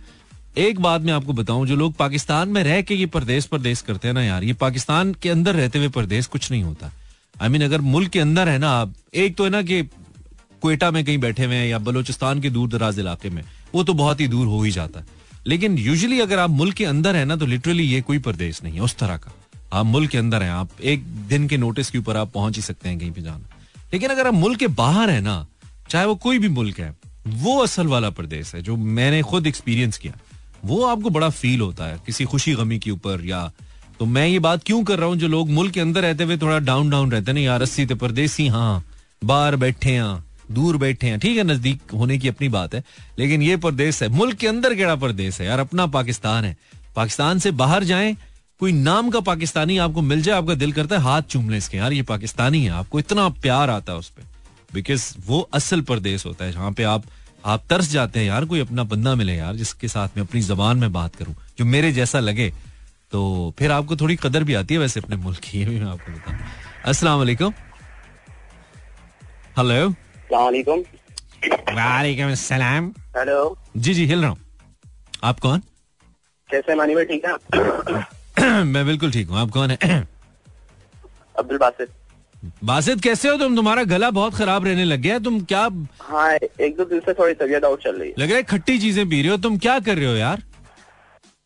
एक 0.58 0.80
बात 0.80 1.00
मैं 1.00 1.12
आपको 1.12 1.32
बताऊँ 1.32 1.66
जो 1.66 1.76
लोग 1.76 1.92
पाकिस्तान 1.94 2.48
में 2.48 2.62
रह 2.64 2.80
के 2.82 2.94
ये 2.94 3.06
परदेश 3.06 3.44
परदेश 3.46 3.80
करते 3.80 4.08
हैं 4.08 4.14
ना 4.14 4.22
यार 4.22 4.44
ये 4.44 4.52
पाकिस्तान 4.52 5.12
के 5.14 5.30
अंदर 5.30 5.54
रहते 5.54 5.78
हुए 5.78 5.88
परदेश 5.88 6.26
कुछ 6.26 6.50
नहीं 6.50 6.62
होता। 6.62 6.86
आई 6.86 7.48
I 7.48 7.52
मीन 7.52 7.60
mean, 7.60 7.72
अगर 7.72 7.80
मुल्क 7.80 8.10
के 8.10 8.20
अंदर 8.20 8.48
है 8.48 8.58
ना 8.58 8.70
आप 8.70 8.94
एक 9.14 9.36
तो 9.36 9.44
है 9.44 9.50
ना 9.50 9.60
कि 9.62 9.82
क्वेटा 9.82 10.90
में 10.90 11.04
कहीं 11.04 11.18
बैठे 11.18 11.44
हुए 11.44 11.54
हैं 11.54 11.66
या 11.66 11.78
बलोचिस्तान 11.78 12.40
के 12.40 12.50
दूर 12.50 12.68
दराज 12.68 12.98
इलाके 12.98 13.30
में 13.30 13.42
वो 13.74 13.84
तो 13.84 13.94
बहुत 13.94 14.20
ही 14.20 14.26
दूर 14.28 14.46
हो 14.46 14.62
ही 14.62 14.70
जाता 14.70 15.00
है। 15.00 15.06
लेकिन 15.46 15.78
यूजली 15.78 16.20
अगर 16.20 16.38
आप 16.38 16.50
मुल्क 16.50 16.74
के 16.76 16.84
अंदर 16.84 17.16
है 17.16 17.24
ना 17.24 17.36
तो 17.36 17.46
लिटरली 17.46 17.82
ये 17.82 18.00
कोई 18.00 18.18
परदेश 18.18 18.62
नहीं 18.64 18.74
है 18.74 18.80
उस 18.80 18.96
तरह 18.96 19.16
का। 19.16 19.32
आप 19.72 19.86
मुल्क 19.86 20.10
के 20.10 20.18
अंदर 20.18 20.42
हैं 20.42 20.50
आप 20.50 20.80
एक 20.82 21.04
दिन 21.28 21.46
के 21.48 21.56
नोटिस 21.56 21.90
के 21.90 21.98
ऊपर 21.98 22.16
आप 22.16 22.32
पहुँच 22.32 22.56
ही 22.56 22.62
सकते 22.62 22.88
हैं 22.88 22.98
कहीं 22.98 23.10
पे 23.10 23.22
जाना। 23.22 23.56
लेकिन 23.92 24.10
अगर 24.10 24.26
आप 24.26 24.34
मुल्क 24.34 24.58
के 24.58 24.66
बाहर 24.66 25.10
है 25.10 25.20
ना 25.20 25.46
चाहे 25.90 26.06
वो 26.06 26.14
कोई 26.16 26.38
भी 26.38 26.48
मुल्क 26.48 26.80
है 26.80 26.94
वो 27.26 27.56
असल 27.62 27.86
वाला 27.86 28.10
प्रदेश 28.10 28.54
है 28.54 28.62
जो 28.62 28.76
मैंने 28.76 29.22
खुद 29.22 29.46
एक्सपीरियंस 29.46 29.98
किया। 29.98 30.18
वो 30.64 30.82
आपको 30.84 31.10
बड़ा 31.10 31.28
फील 31.30 31.60
होता 31.60 31.84
है, 31.84 32.00
किसी 32.06 32.24
खुशी 32.24 32.54
गमी 32.54 32.78
के 32.78 32.90
ऊपर 32.90 33.24
या 33.24 33.50
तो 34.00 34.06
मैं 34.06 34.26
ये 34.26 34.38
बात 34.38 34.62
क्यों 34.64 34.82
कर 34.84 34.98
रहा 34.98 35.08
हूँ 35.08 35.16
जो 35.16 35.28
लोग 35.28 35.50
मुल्क 35.50 35.72
के 35.72 35.80
अंदर 35.80 36.02
रहते 36.02 36.24
हुए 36.24 36.36
थोड़ा 36.36 36.58
डाउन 36.58 36.90
डाउन 36.90 37.10
रहते 37.12 37.32
ना, 37.32 37.40
यार, 37.40 37.62
अस्सी 37.62 37.86
परदेसी 37.86 38.46
हाँ 38.48 38.84
बाहर 39.22 39.56
बैठे 39.56 39.90
हैं, 39.90 40.24
दूर 40.52 40.76
बैठे 40.76 41.06
हैं, 41.06 41.18
ठीक 41.20 41.36
है, 41.38 41.44
नज़दीक 41.44 41.90
होने 41.94 42.18
की 42.18 42.28
अपनी 42.28 42.48
बात 42.48 42.74
है, 42.74 42.82
लेकिन 43.18 43.42
ये 43.42 43.56
परदेश 43.56 44.02
है, 44.02 44.08
मुल्क 44.08 44.36
के 44.36 44.46
अंदर 44.46 44.74
केड़ा 44.74 44.96
प्रदेश 44.96 45.40
है, 45.40 45.46
यार, 45.46 45.60
अपना 45.60 45.86
पाकिस्तान 45.88 46.44
है, 46.44 46.56
पाकिस्तान 46.96 47.38
से 47.38 47.50
बाहर 47.50 47.84
जाए, 47.84 48.16
कोई 48.60 48.72
नाम 48.72 49.10
का 49.10 49.20
पाकिस्तानी 49.20 49.78
आपको 49.78 50.02
मिल 50.02 50.22
जाए, 50.22 50.36
आपका 50.36 50.54
दिल 50.54 50.72
करता 50.72 50.96
है, 50.96 51.02
हाथ 51.02 51.22
चूम 51.22 51.50
ले 51.50 51.58
इसके, 51.58 51.76
यार, 51.76 51.92
ये 51.92 52.02
पाकिस्तानी 52.02 52.64
है, 52.64 52.70
आपको 52.70 52.98
इतना 52.98 53.28
प्यार 53.38 53.70
आता 53.70 53.92
है 53.92 53.98
उस 53.98 54.08
पर 54.08 54.28
बिकॉज़ 54.74 55.14
वो 55.26 55.40
असल 55.54 55.80
प्रदेश 55.82 56.26
होता 56.26 56.44
है, 56.44 56.52
जहाँ 56.52 56.72
पे 56.72 56.82
आप 56.82 57.04
आप 57.44 57.62
तरस 57.70 57.90
जाते 57.90 58.20
हैं 58.20 58.26
यार 58.26 58.44
कोई 58.44 58.60
अपना 58.60 58.84
बंदा 58.84 59.14
मिले 59.14 59.34
यार 59.34 59.54
जिसके 59.56 59.88
साथ 59.88 60.16
में 60.16 60.24
अपनी 60.24 60.40
जबान 60.40 60.78
में 60.78 60.92
बात 60.92 61.14
करूँ 61.16 61.34
जो 61.58 61.64
मेरे 61.64 61.92
जैसा 61.92 62.20
लगे। 62.20 62.52
तो 63.12 63.54
फिर 63.58 63.72
आपको 63.72 63.96
थोड़ी 63.96 64.16
कदर 64.16 64.44
भी 64.44 64.54
आती 64.54 64.74
है 64.74 64.80
वैसे 64.80 65.00
अपने 65.00 65.16
मुल्क 65.16 65.38
की 65.38 65.58
ये 65.58 65.64
भी 65.64 65.80
मैं 65.80 65.86
आपको 65.86 66.12
बताऊँ। 66.12 66.38
अस्सलाम 66.84 67.18
वालेकुम। 67.18 67.52
हेलो 69.58 69.88
वालेकुम 70.32 70.80
वालेकुम 71.76 72.34
सलाम। 72.34 72.92
हेलो। 73.16 73.56
जी 73.76 73.94
जी 73.94 74.06
हिल 74.06 74.20
रहा 74.20 74.30
हूँ। 74.30 74.38
आप 75.24 75.40
कौन? 75.40 75.62
कैसे 76.50 76.74
मानी 76.74 76.94
भाई 76.94 77.04
ठीक 77.04 77.24
है? 77.26 78.62
मैं 78.64 78.86
बिल्कुल 78.86 79.12
ठीक 79.12 79.28
हूँ। 79.28 79.38
आप 79.38 79.50
कौन 79.50 79.70
है? 79.70 80.08
अब्दुल 81.38 81.58
बासित। 81.58 81.88
बासित 82.64 83.00
कैसे 83.00 83.28
हो 83.28 83.36
तुम? 83.36 83.56
तुम्हारा 83.56 83.82
गला 83.84 84.10
बहुत 84.10 84.34
खराब 84.34 84.64
रहने 84.64 84.84
लग 84.84 85.00
गया 85.00 85.14
है। 85.14 85.22
तुम 85.22 85.40
क्या 85.44 85.68
हाँ 86.00 86.32
एक 86.34 86.76
दो 86.76 86.84
दिन 86.84 87.00
से 87.00 87.12
थोड़ी 87.14 87.34
तबीयत 87.34 87.64
आउट 87.64 87.82
चल 87.84 87.96
रही 87.96 88.08
है। 88.08 88.14
लग 88.18 88.28
रहा 88.28 88.36
है 88.36 88.42
खट्टी 88.42 88.78
चीज़ें 88.78 89.08
पी 89.08 89.20
रहे 89.22 89.30
हो। 89.30 89.36
तुम 89.38 89.58
क्या 89.58 89.78
कर 89.80 89.96
रहे 89.96 90.06
हो 90.06 90.14
यार? 90.16 90.42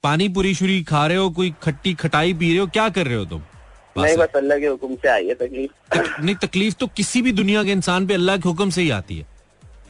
पानी 0.05 0.29
पूरी 0.29 0.55
शुरी 0.55 0.83
खा 0.85 1.07
रहे 1.07 1.17
हो 1.17 1.29
कोई 1.31 1.53
खट्टी 1.63 1.95
खटाई 1.95 2.35
पी 2.35 2.49
रहे 2.49 2.59
हो 2.59 2.67
क्या 2.69 2.89
कर 2.89 3.07
रहे 3.07 3.17
हो 3.17 3.25
तुम? 3.25 3.43
नहीं 3.97 4.17
बस 4.17 4.37
अल्लाह 4.37 4.59
के 4.59 4.67
हुक्म 4.67 4.95
से 4.95 5.09
आई 5.09 5.27
है 5.27 5.35
तकलीफ़। 5.35 6.23
नहीं 6.23 6.35
तकलीफ़ 6.37 6.75
तो 6.75 6.87
किसी 6.97 7.23
भी 7.23 7.33
दुनिया 7.33 7.63
के 7.65 7.73
इंसान 7.73 8.07
पे 8.07 8.15
अल्लाह 8.15 8.37
के 8.37 8.49
हुक्म 8.49 8.71
से 8.71 8.83
ही 8.83 8.91
आती 8.91 9.19
है। 9.19 9.27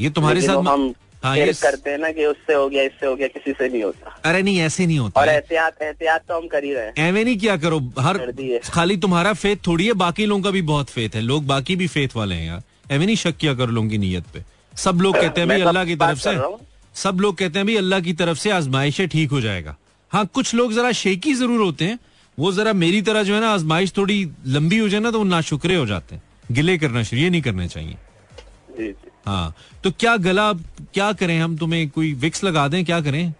ये 0.01 0.11
तुम्हारे 0.11 0.41
साथ 0.41 0.69
हम 0.69 0.93
हाँ 1.25 1.37
ये 1.37 1.53
करते 1.53 1.91
हैं 1.91 1.99
ना 1.99 2.11
कि 2.13 2.25
उससे 2.27 2.55
हो 2.55 2.69
गया 2.69 2.83
इससे 2.83 3.07
हो 3.07 3.15
गया 3.17 3.29
किसी 3.29 3.53
से 3.53 3.69
नहीं 3.69 3.83
होता। 3.83 4.11
अरे 4.25 4.43
नहीं 4.43 4.59
ऐसे 4.61 4.87
नहीं 4.87 4.99
होता 4.99 5.21
और 5.21 5.29
है। 5.29 5.35
एहतियात 5.35 5.83
एहतियात 5.83 6.25
तो 6.29 6.37
हम 6.37 6.47
कर 6.49 6.65
ही 6.65 6.73
रहे 6.75 6.87
हैं। 6.87 7.09
एवे 7.09 7.25
नहीं 7.25 7.37
किया 7.39 7.57
करो 7.57 7.79
हर 7.99 8.19
कर 8.19 8.59
खाली 8.71 8.97
तुम्हारा 8.97 9.33
फेथ 9.35 9.67
थोड़ी 9.67 9.87
है 9.87 9.93
बाकी 10.03 10.27
लोगों 10.27 10.43
का 10.43 10.51
भी 10.51 10.63
बहुत 10.65 10.91
फेथ 10.91 11.15
है। 11.15 11.21
लोग 11.23 11.47
बाकी 11.47 11.77
भी 11.77 11.87
फेथ 11.89 12.17
वाले 12.17 12.35
हैं 12.35 12.47
यार। 12.47 12.63
एवे 12.91 13.07
नहीं 13.07 13.17
शक 13.17 13.37
किया 13.37 13.55
करो 13.55 13.73
लोगों 13.73 13.89
की 13.89 13.99
नीयत 13.99 14.25
पे। 14.35 14.43
सब 14.73 15.01
लोग 15.01 15.15
कहते 15.17 15.41
हैं 15.41 15.49
भाई 15.49 15.61
अल्लाह 15.63 15.85
की 15.85 15.97
तरफ़ 15.97 16.19
से 16.19 16.35
हूँ? 16.35 16.59
सब 16.95 17.21
लोग 17.21 17.37
कहते 17.39 17.59
हैं 17.59 17.67
भाई 17.67 17.77
अल्लाह 17.77 18.01
की 18.01 18.13
तरफ़ 18.15 18.39
से 18.39 18.51
आजमाइश 18.51 19.01
ठीक 19.13 19.31
हो 19.31 19.41
जाएगा। 19.41 19.77
हाँ 20.11 20.27
कुछ 20.35 20.55
लोग 20.55 20.73
जरा 20.73 20.93
शेकी 20.95 21.35
ज़रूर 21.35 21.61
होते 21.61 21.85
हैं। 21.85 21.99
वो 22.39 22.53
जरा 22.53 22.73
मेरी 22.75 23.01
तरह 23.03 23.23
जो 23.23 23.35
है 23.35 23.41
ना 23.41 23.53
आजमाइश 23.55 23.93
थोड़ी 23.97 24.19
लंबी 24.49 24.79
हो 24.79 24.89
जाए 24.89 25.01
ना 25.01 25.11
तो 25.11 25.19
वो 25.19 25.25
नाशुक्रे 25.25 25.75
हो 25.77 25.87
जाते 25.87 26.15
हैं। 26.15 26.23
गिले 26.53 26.77
करना 26.79 27.03
शुरू 27.03 27.23
ये 27.23 27.31
नहीं 27.31 27.43
करने 27.43 27.69
चाहिए। 27.69 28.93
हाँ 29.27 29.55
तो 29.85 29.91
क्या 29.91 30.17
गला 30.17 30.53
क्या 30.95 31.13
करें 31.13 31.39
हम? 31.39 31.57
तुम्हें 31.57 31.89
कोई 31.91 32.13
विक्स 32.15 32.45
लगा 32.45 32.69
दें? 32.69 32.85
क्या 32.85 33.01
करें? 33.01 33.33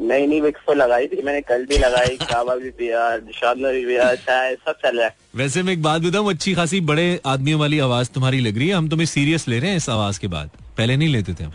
नहीं 0.00 0.28
नहीं 0.28 0.40
विक्स 0.40 0.60
तो 0.66 0.74
लगाई 0.74 1.06
थी 1.06 1.22
मैंने 1.22 1.40
कल 1.40 1.64
भी 1.66 1.78
लगाई 1.78 2.16
काबा 2.22 2.54
भी 2.54 2.70
पिया 2.70 3.16
भी 3.16 3.84
पिया 3.86 4.14
चाय 4.14 4.54
सब 4.54 4.72
चल 4.72 4.96
रहा 4.96 5.06
है। 5.06 5.16
वैसे 5.36 5.62
मैं 5.62 5.72
एक 5.72 5.82
बात 5.82 6.02
बताऊँ 6.02 6.30
अच्छी 6.30 6.54
खासी 6.54 6.80
बड़े 6.80 7.20
आदमियों 7.26 7.60
वाली 7.60 7.78
आवाज़ 7.78 8.10
तुम्हारी 8.10 8.40
लग 8.40 8.58
रही 8.58 8.68
है। 8.68 8.74
हम 8.74 8.88
तुम्हें 8.88 9.06
सीरियस 9.06 9.48
ले 9.48 9.58
रहे 9.58 9.70
हैं 9.70 9.76
इस 9.76 9.88
आवाज़ 9.88 10.20
के 10.20 10.28
बाद। 10.28 10.50
पहले 10.78 10.96
नहीं 10.96 11.08
लेते 11.08 11.34
थे 11.34 11.44
हम। 11.44 11.52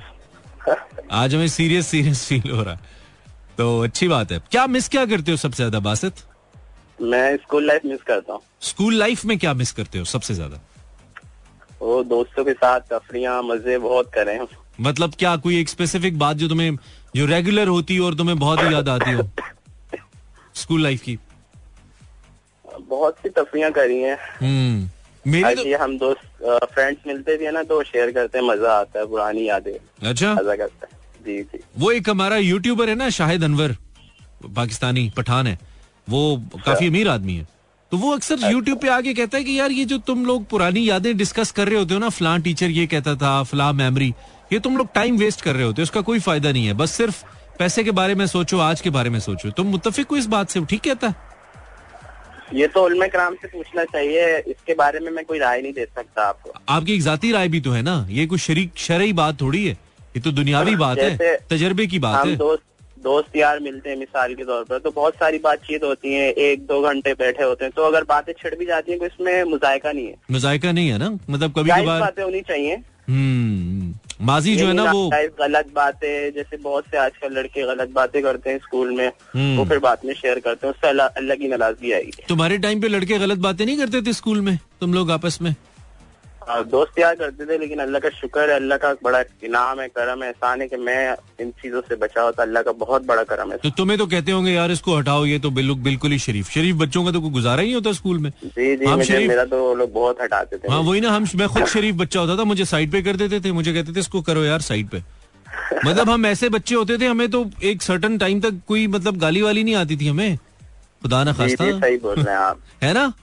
आज 1.11 1.35
हमें 1.35 1.47
सीरियस 1.47 1.87
सीरियस 1.87 2.25
फील 2.27 2.51
हो 2.51 2.63
रहा 2.63 2.73
है। 2.73 2.95
तो 3.57 3.79
अच्छी 3.83 4.07
बात 4.07 4.31
है। 4.31 4.39
क्या 4.51 4.67
मिस 4.67 4.89
क्या 4.89 5.05
करते 5.05 5.31
हो 5.31 5.37
सबसे 5.37 5.57
ज़्यादा 5.57 5.79
बासित? 5.79 6.13
मैं 7.01 7.37
स्कूल 7.37 7.67
लाइफ 7.67 7.81
मिस 7.85 8.01
करता 8.01 8.33
हूँ। 8.33 8.41
स्कूल 8.61 8.95
लाइफ 8.95 9.25
में 9.25 9.37
क्या 9.39 9.53
मिस 9.53 9.71
करते 9.71 9.99
हो 9.99 10.05
सबसे 10.05 10.33
ज़्यादा? 10.33 10.59
वो 11.81 12.03
दोस्तों 12.03 12.45
के 12.45 12.53
साथ 12.53 12.79
तफरिया 12.79 13.41
मज़े 13.41 13.77
बहुत 13.77 14.11
करे 14.13 14.39
मतलब 14.81 15.13
क्या 15.19 15.35
कोई 15.37 15.59
एक 15.59 15.69
स्पेसिफिक 15.69 16.17
बात 16.19 16.37
जो 16.37 16.47
तुम्हें 16.47 16.77
जो 17.15 17.25
रेगुलर 17.25 17.67
होती 17.67 17.95
हो 17.97 18.05
और 18.05 18.15
तुम्हें 18.15 18.37
बहुत 18.39 18.63
ही 18.63 18.73
याद 18.73 18.89
आती 18.89 19.11
हो? 19.11 19.23
स्कूल 20.55 20.83
लाइफ 20.83 21.01
की। 21.01 21.17
बहुत 22.89 23.15
सी 23.15 23.29
तफरियाँ 23.29 23.71
करी 23.71 24.01
हैं। 24.01 24.17
हम्म। 24.39 25.31
मेरी 25.31 25.43
ऐसे 25.43 25.73
हम 25.73 25.97
दोस्त 25.97 26.43
फ्रेंड्स 26.73 27.07
मिलते 27.07 27.37
भी 27.37 27.45
है 27.45 27.51
ना 27.51 27.63
तो 27.63 27.83
शेयर 27.83 28.11
करते 28.11 28.37
हैं 28.37 28.45
मज़ा 28.45 28.73
आता 28.73 28.99
है 28.99 29.05
पुरानी 29.05 29.47
यादें। 29.49 29.73
तो 29.73 30.09
अच्छा। 30.09 30.33
मज़ा 30.33 30.55
करता 30.55 30.87
है। 30.91 30.95
जी 31.25 31.41
जी। 31.43 31.59
वो 31.77 31.91
एक 31.91 32.09
हमारा 32.09 32.37
यूट्यूबर 32.37 32.89
है 32.89 32.95
ना 32.95 33.09
शाहिद 33.09 33.43
अनवर। 33.43 33.75
पाकिस्तानी 34.55 35.09
पठान 35.17 35.47
है। 35.47 35.57
वो 36.09 36.21
काफ़ी 36.65 36.87
अमीर 36.87 37.07
आदमी 37.07 37.35
है। 37.35 37.47
तो 37.91 37.97
वो 37.97 38.11
अक्सर 38.11 38.39
यूट्यूब 38.43 38.79
पे 38.79 38.87
आके 38.89 39.13
कहता 39.13 39.37
है 39.37 39.43
कि 39.43 39.59
यार 39.59 39.71
ये 39.71 39.83
जो 39.85 39.97
तुम 40.07 40.25
लोग 40.25 40.45
पुरानी 40.49 40.87
यादें 40.89 41.15
डिस्कस 41.17 41.51
कर 41.51 41.67
रहे 41.67 41.77
होते 41.79 41.93
हो 41.93 41.99
ना 41.99 42.09
फलां 42.09 42.39
टीचर 42.41 42.69
ये 42.69 42.85
कहता 42.87 43.15
था 43.15 43.31
फलां 43.43 43.71
मेमोरी 43.73 44.13
ये 44.53 44.59
तुम 44.59 44.77
लोग 44.77 44.93
टाइम 44.95 45.17
वेस्ट 45.17 45.41
कर 45.41 45.55
रहे 45.55 45.63
होते 45.63 45.81
हो 45.81 45.83
उसका 45.83 46.01
कोई 46.01 46.19
फ़ायदा 46.19 46.51
नहीं 46.51 46.65
है। 46.67 46.73
बस 46.73 46.91
सिर्फ़ 46.91 47.23
पैसे 47.59 47.83
के 47.83 47.91
बारे 47.91 48.15
में 48.15 48.25
सोचो 48.27 48.59
आज 48.59 48.81
के 48.81 48.89
बारे 48.89 49.09
में 49.09 49.19
सोचो। 49.19 49.49
तुम 49.51 49.67
मुतफिक 49.67 50.07
हो 50.11 50.17
इस 50.17 50.25
बात 50.27 50.49
से 50.49 50.65
ठीक 50.65 50.81
कहता 50.83 51.07
है? 51.07 51.15
ये 52.53 52.67
तो 52.67 52.83
उलमा 52.85 53.07
कराम 53.07 53.35
से 53.35 53.47
पूछना 53.47 53.83
चाहिए 53.85 54.37
इसके 54.39 54.73
बारे 54.75 54.99
में 54.99 55.11
मैं 55.11 55.25
कोई 55.25 55.39
राय 55.39 55.61
नहीं 55.61 55.73
दे 55.73 55.85
सकता 55.85 56.27
आपको। 56.27 56.53
आपकी 56.69 56.93
एक 56.93 57.01
जाती 57.01 57.31
राय 57.31 57.47
भी 57.47 57.61
तो 57.61 57.71
है 57.71 57.81
ना? 57.81 58.05
ये 58.09 58.25
कोई 58.25 58.39
शरीक 58.39 58.77
शरई 58.77 59.13
बात 59.15 59.41
थोड़ी 59.41 59.65
है। 59.65 59.73
ये 59.73 60.19
तो 60.21 60.31
दुनियावी 60.33 60.75
बात 60.77 60.97
है 60.99 61.35
तजर्बे 61.49 61.87
की 61.87 61.99
बात 61.99 62.15
हम 62.17 62.29
है। 62.29 62.35
दोस्त 62.37 62.63
दोस्त 63.07 63.35
यार 63.35 63.59
मिलते 63.59 63.89
हैं 63.89 63.97
मिसाल 63.97 64.33
के 64.35 64.43
तौर 64.43 64.63
पर 64.69 64.79
तो 64.79 64.91
बहुत 64.91 65.15
सारी 65.15 65.37
बातचीत 65.39 65.83
होती 65.83 66.13
है 66.13 66.29
एक 66.49 66.65
दो 66.67 66.81
घंटे 66.81 67.13
बैठे 67.13 67.43
होते 67.43 67.65
हैं 67.65 67.73
तो 67.75 67.83
अगर 67.83 68.03
बातें 68.09 68.33
छिड़ 68.33 68.53
भी 68.55 68.65
जाती 68.65 68.91
है 68.91 68.97
तो 68.99 69.05
इसमें 69.05 69.43
मुजायका 69.43 69.91
नहीं 69.91 70.07
है। 70.07 70.15
मुजायका 70.31 70.71
नहीं 70.71 70.89
है 70.89 70.97
ना? 70.97 71.09
मतलब 71.29 71.53
कभी 71.57 71.69
कभार 71.69 71.99
बातें 71.99 72.23
होनी 72.23 72.41
चाहिए। 72.41 72.75
हम्म। 73.09 74.25
माजी 74.25 74.55
जो 74.55 74.67
है 74.67 74.73
ना 74.73 74.91
वो 74.91 75.09
गलत 75.39 75.67
बातें 75.75 76.33
जैसे 76.35 76.57
बहुत 76.57 76.85
से 76.91 76.97
आजकल 76.97 77.33
लड़के 77.33 77.63
गलत 77.67 77.89
बातें 77.89 78.21
करते 78.23 78.49
हैं 78.49 78.57
स्कूल 78.57 78.91
में 78.91 79.07
हम्म। 79.07 79.57
वो 79.57 79.65
फिर 79.65 79.79
बाद 79.79 79.97
में 80.05 80.13
शेयर 80.13 80.39
करते 80.39 80.67
हैं 80.67 80.73
उससे 80.73 80.87
अल्लाह 80.87 81.35
की 81.35 81.47
नाराज़गी 81.47 81.91
आएगी। 81.91 82.23
तुम्हारे 82.29 82.57
टाइम 82.57 82.81
पे 82.81 82.87
लड़के 82.87 83.17
गलत 83.17 83.37
बातें 83.37 83.65
नहीं 83.65 83.77
करते 83.77 84.01
थे 84.01 84.13
स्कूल 84.13 84.41
में? 84.41 84.57
तुम 84.81 84.93
लोग 84.93 85.11
आपस 85.11 85.39
में? 85.41 85.51
हाँ, 85.51 85.76
दोस्त 86.47 86.99
यार 86.99 87.15
करते 87.15 87.45
थे 87.45 87.57
लेकिन 87.57 87.79
अल्लाह 87.79 87.99
का 88.01 88.09
शुक्र 88.09 88.49
है 88.49 88.55
अल्लाह 88.55 88.77
का 88.77 88.93
बड़ा 89.03 89.19
इनाम 89.43 89.79
है 89.79 89.87
करम 89.87 90.23
है 90.23 90.27
एहसान 90.29 90.61
है 90.61 90.67
कि 90.67 90.75
मैं 90.77 91.15
इन 91.41 91.51
चीज़ों 91.51 91.81
से 91.81 91.95
बचा 91.95 92.21
होता 92.21 92.43
अल्लाह 92.43 92.63
का 92.63 92.71
बहुत 92.71 93.05
बड़ा 93.05 93.23
करम 93.23 93.51
है। 93.51 93.57
तो 93.57 93.69
तुम्हें 93.69 93.97
तो 93.99 94.05
कहते 94.07 94.31
होंगे 94.31 94.51
यार 94.51 94.71
इसको 94.71 94.95
हटाओ 94.95 95.25
ये 95.25 95.39
तो 95.39 95.49
बिल्कुल 95.49 95.79
बिल्कुल 95.83 96.11
ही 96.11 96.19
शरीफ। 96.19 96.49
शरीफ 96.49 96.75
बच्चों 96.75 97.05
का 97.05 97.11
तो 97.11 97.21
कोई 97.21 97.29
गुजारा 97.29 97.61
ही 97.61 97.73
होता 97.73 97.91
स्कूल 97.91 98.19
में। 98.19 98.29
जी 98.45 98.75
जी 98.75 98.85
हम 98.85 99.03
शरीफ- 99.03 99.29
मेरा 99.29 99.45
तो 99.45 99.73
लोग 99.75 99.93
बहुत 99.93 100.21
हटाते 100.21 100.57
थे। 100.57 100.71
हाँ 100.71 100.79
वही 100.79 101.01
ना 101.01 101.11
हम 101.11 101.27
मैं 101.35 101.47
खुद 101.47 101.65
शरीफ 101.65 101.95
बच्चा 101.95 102.19
होता 102.19 102.37
था 102.37 102.43
मुझे 102.43 102.65
साइड 102.65 102.91
पे 102.91 103.01
कर 103.01 103.15
देते 103.15 103.39
थे 103.39 103.51
मुझे 103.51 103.73
कहते 103.73 103.93
थे 103.93 103.99
इसको 103.99 104.21
करो 104.21 104.43
यार 104.43 104.61
साइड 104.61 104.89
पे। 104.89 105.03
मतलब 105.85 106.09
हम 106.09 106.25
ऐसे 106.25 106.49
बच्चे 106.49 106.75
होते 106.75 106.97
थे 106.97 107.05
हमें 107.05 107.29
तो 107.31 107.45
एक 107.63 107.81
सर्टन 107.81 108.17
टाइम 108.17 108.41
तक 108.41 108.59
कोई 108.67 108.87
मतलब 108.87 109.17
गाली 109.17 109.41
वाली 109.41 109.63
नहीं 109.63 109.75
आती 109.75 109.97
थी 109.97 110.07
हमें। 110.07 110.37
खुदा 111.01 111.23
ना 111.23 111.33
खास्ता। 111.33 111.79
सही 111.79 111.97
बोल 111.97 112.15
रहे 112.15 112.35
हैं 112.35 112.41
आप। 112.41 112.59
है 112.83 112.93
ना? 112.93 113.13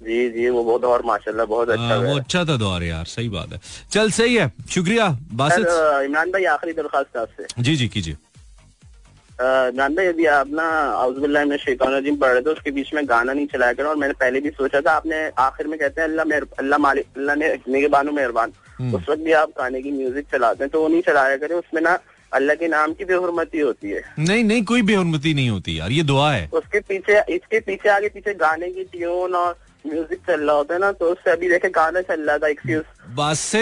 जी 0.00 0.28
जी 0.30 0.48
वो 0.48 0.62
बहुत 0.64 0.84
और 0.84 1.02
माशाल्लाह 1.06 1.46
बहुत 1.46 1.68
अच्छा 1.70 1.82
हाँ, 1.84 1.98
वो 1.98 2.16
अच्छा 2.18 2.44
था 2.44 2.56
दौर 2.56 2.82
यार 2.82 3.04
सही 3.06 3.28
बात 3.28 3.52
है। 3.52 3.60
चल 3.92 4.10
सही 4.10 4.36
है 4.36 4.50
शुक्रिया 4.70 5.08
बासित। 5.34 5.66
इमरान 6.06 6.30
भाई 6.30 6.44
आखिरी 6.52 6.72
दरखास्त 6.72 7.16
आपसे। 7.16 7.62
जी 7.62 7.76
जी 7.76 7.88
कीजिए। 7.88 8.16
इमरान 9.40 9.94
भाई 9.94 10.06
यदि 10.06 10.26
आप 10.26 10.48
ना 10.52 10.68
आउजुबिल्लाह 11.02 11.44
में 11.44 11.56
शैतान 11.56 11.92
रजीम 11.94 12.16
पढ़ 12.16 12.32
रहे 12.32 12.42
थे 12.42 12.50
उसके 12.50 12.70
बीच 12.70 12.92
में 12.94 13.08
गाना 13.08 13.32
नहीं 13.32 13.46
चलाया 13.52 13.72
करो 13.72 13.88
और 13.88 13.96
मैंने 13.96 14.14
पहले 14.20 14.40
भी 14.40 14.50
सोचा 14.50 14.80
था 14.80 14.92
आपने 14.92 15.18
आखिर 15.38 15.66
में 15.66 15.78
कहते 15.78 16.00
हैं 16.00 16.08
अल्लाह 16.08 16.38
अल्लाह 16.58 16.78
मालिक 16.78 17.06
अल्लाह 17.16 17.36
ने 17.36 17.54
निगबानो 17.68 18.12
मेहरबान। 18.12 18.52
हम्म। 18.78 18.94
उस 18.96 19.08
वक्त 19.08 19.22
भी 19.22 19.32
आप 19.42 19.48
गाने 19.58 19.82
की 19.82 19.90
म्यूज़िक 19.92 20.26
चलाते 20.32 20.64
हैं 20.64 20.70
तो 20.70 20.80
वो 20.80 20.88
नहीं 20.88 21.02
चलाया 21.02 21.36
करें 21.36 21.54
उसमें 21.56 21.82
ना 21.82 21.98
अल्लाह 22.32 22.56
के 22.56 22.68
नाम 22.68 22.92
की 22.92 23.04
बेहरमती 23.04 23.60
होती 23.60 23.90
है। 23.90 24.02
नहीं 24.18 24.44
नहीं 24.44 24.62
कोई 24.64 24.82
बेहरमती 24.82 25.34
नहीं 25.34 25.50
होती 25.50 25.78
यार 25.78 25.90
ये 25.92 26.02
दुआ 26.02 26.30
है। 26.32 26.48
उसके 26.54 26.80
पीछे 26.88 27.20
इसके 27.34 27.60
पीछे 27.60 27.88
आगे 27.90 28.08
पीछे 28.08 28.34
गाने 28.42 28.70
की 28.70 28.84
ट्यून 28.92 29.34
और 29.34 29.58
म्यूज़िक 29.86 30.18
चल 30.26 30.40
रहा 30.40 30.56
होता 30.56 30.74
है 30.74 30.80
ना 30.80 30.92
तो 30.92 31.06
उससे 31.06 31.30
अभी 31.30 31.48
देखे 31.48 31.68
गाना 31.68 32.00
चल 32.00 32.20
रहा 32.20 32.38
था 32.38 32.48
एक्सक्यूज 32.48 32.84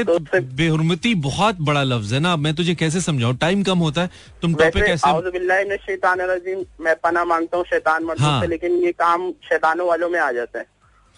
तो 0.04 0.18
बेहरमती 0.40 1.14
बहुत 1.14 1.56
बड़ा 1.60 1.82
लफ्ज 1.82 2.12
है 2.12 2.20
ना 2.20 2.36
मैं 2.36 2.54
तुझे 2.54 2.74
कैसे 2.74 3.00
समझाऊं? 3.00 3.36
टाइम 3.36 3.62
कम 3.62 3.78
होता 3.78 4.00
है 4.00 4.10
तुम 4.42 4.54
टॉपिक 4.54 4.84
कैसे 4.84 5.76
शैतान 5.76 6.20
रजीम 6.20 6.64
मैं 6.80 6.96
पना 6.96 7.24
माँगता 7.24 7.56
हूँ 7.56 7.64
शैतान 7.64 8.04
मर्दों 8.04 8.26
हाँ। 8.26 8.40
से 8.40 8.46
लेकिन 8.46 8.72
ये 8.72 8.92
काम 8.92 9.30
शैतानों 9.30 9.88
वालों 9.88 10.10
में 10.10 10.20
आ 10.20 10.32
जाता 10.32 10.58
है। 10.58 10.66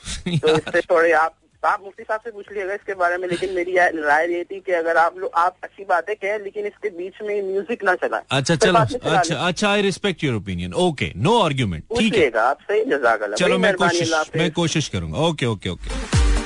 तो 0.39 0.49
इससे 0.49 0.81
थोड़े 0.81 1.13
आप 1.13 1.35
तो 1.63 1.69
आप 1.69 1.81
मुफ्ती 1.85 2.03
साहब 2.03 2.21
से 2.25 2.31
पूछ 2.31 2.47
लीजिएगा 2.49 2.75
इसके 2.75 2.95
बारे 3.01 3.17
में 3.19 3.27
लेकिन 3.29 3.51
मेरी 3.55 3.75
राय 3.77 4.27
ये 4.33 4.43
थी 4.51 4.59
कि 4.67 4.73
अगर 4.73 4.97
आप 4.97 5.17
लोग 5.19 5.31
आप 5.37 5.57
अच्छी 5.65 5.85
बातें 5.89 6.15
कहें 6.17 6.39
लेकिन 6.45 6.67
इसके 6.67 6.89
बीच 6.91 7.15
में 7.23 7.43
म्यूज़िक 7.49 7.83
ना 7.85 7.95
चलाएँ। 7.95 8.23
अच्छा 8.31 8.55
चलो 8.57 8.79
में 8.79 8.87
चला 8.87 9.19
अच्छा 9.19 9.35
अच्छा 9.47 9.71
I 9.71 9.83
respect 9.83 10.25
your 10.25 10.35
opinion 10.35 10.73
okay 10.85 11.11
no 11.17 11.39
argument 11.41 11.85
ठीक 11.99 12.15
है। 12.15 12.31
आप 12.41 12.59
सही 12.71 12.85
जजाक 12.91 13.35
चलो 13.39 13.59
मैं 13.59 13.75
कोशिश 13.75 14.13
मैं 14.37 14.51
कोशिश 14.53 14.89
करूँगा। 14.95 15.19
ओके 15.27 15.47
ओके 15.47 15.69
ओके 15.69 15.91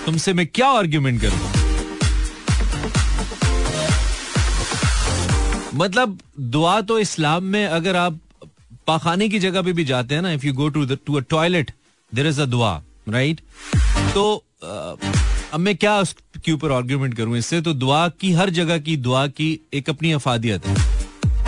तुमसे 0.04 0.32
मैं 0.32 0.46
क्या 0.46 0.68
आर्ग्यूमेंट 0.78 1.20
करूँगा 1.22 1.52
मतलब 5.74 6.18
दुआ 6.56 6.80
तो 6.88 6.98
इस्लाम 6.98 7.44
में 7.52 7.64
अगर 7.66 7.96
आप 7.96 8.18
पाखाने 8.86 9.28
की 9.28 9.38
जगह 9.38 9.62
पे 9.62 9.72
भी 9.72 9.84
जाते 9.84 10.14
हैं 10.14 10.22
ना 10.22 10.32
if 10.32 10.46
you 10.46 10.52
go 10.54 10.68
to 10.70 10.84
to 10.96 11.16
a 11.16 11.20
toilet 11.30 11.70
there 12.12 12.26
is 12.26 12.40
a 12.42 12.46
दुआ 12.46 12.74
राइट 13.08 13.40
तो 14.14 14.24
अब 14.64 15.60
मैं 15.60 15.76
क्या 15.76 16.00
उसके 16.00 16.52
ऊपर 16.52 16.72
आर्ग्यूमेंट 16.72 17.16
करूँ 17.16 17.38
इससे? 17.38 17.60
तो 17.60 17.72
दुआ 17.72 18.08
की, 18.08 18.32
हर 18.32 18.50
जगह 18.50 18.78
की 18.78 18.96
दुआ 18.96 19.26
की 19.26 19.60
एक 19.74 19.90
अपनी 19.90 20.12
अफादियत 20.12 20.66
है। 20.66 20.74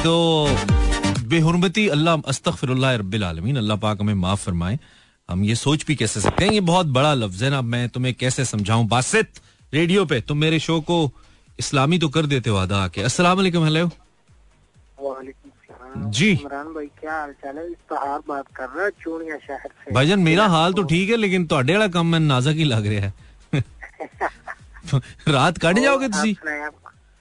तो 0.05 0.47
बेहरमती 1.25 1.89
अल्लाह, 1.89 2.17
अस्तगफिरुल्लाह 2.17 2.95
रब्बिल 2.95 3.25
आलमीन, 3.25 3.57
अल्लाह 3.57 3.77
पाक 3.77 4.01
हमें 4.01 4.15
माफ़ 4.15 4.45
फरमाए। 4.45 4.79
हम 5.31 5.45
ये 5.45 5.55
सोच 5.55 5.85
भी 5.87 5.95
कैसे 5.95 6.21
सकते 6.21 6.45
हैं? 6.45 6.53
ये 6.53 6.61
बहुत 6.61 6.87
बड़ा 6.87 7.15
लफ्ज 7.15 7.43
है 7.43 7.51
ना। 7.51 7.63
मैं 7.63 7.89
तुम्हें 7.89 8.15
कैसे 8.15 8.45
समझाऊं? 8.45 8.89
बासित, 8.89 9.29
रेडियो 9.75 10.05
पे, 10.05 10.21
तुम 10.21 10.39
मेरे 10.39 10.59
शो 10.59 10.81
को 10.81 11.13
इस्लामी 11.59 11.99
तो 11.99 12.09
कर 12.09 12.27
देते 12.27 12.51
हो 12.51 12.57
आधा 12.57 12.85
आके। 12.85 13.03
वालेकुम, 13.03 13.65
हेलो। 13.65 13.89
सलाम। 13.89 15.46
जी 16.11 16.29
इमरान 16.33 16.67
भाई 16.75 16.87
क्या 16.99 17.15
हाल 17.15 17.33
चाल 17.41 17.57
है 17.59 17.65
इश्तहार 17.67 18.21
बात 18.29 18.47
कर 18.55 18.69
रहा 18.69 18.85
है 18.85 18.91
चूड़िया 18.99 19.37
शहर 19.39 19.71
से 19.71 19.93
भाईजान 19.93 20.21
मेरा 20.23 20.47
हाल 20.49 20.73
तो 20.73 20.83
ठीक 20.85 21.11
है 21.11 21.17
लेकिन 21.19 21.47
ਤੁਹਾਡੇ 21.47 21.73
ਵਾਲਾ 21.73 21.87
ਕੰਮ 21.89 22.11
ਮੈਨੂੰ 22.11 22.29
ਨਾਜ਼ਕ 22.29 22.57
ਹੀ 22.57 22.65
ਲੱਗ 22.65 22.87
ਰਿਹਾ 22.87 23.01
ਹੈ 23.03 23.13
ਰਾਤ 25.31 25.59
ਕੱਢ 25.59 25.79
ਜਾਓਗੇ 25.79 26.09
ਤੁਸੀਂ 26.09 26.35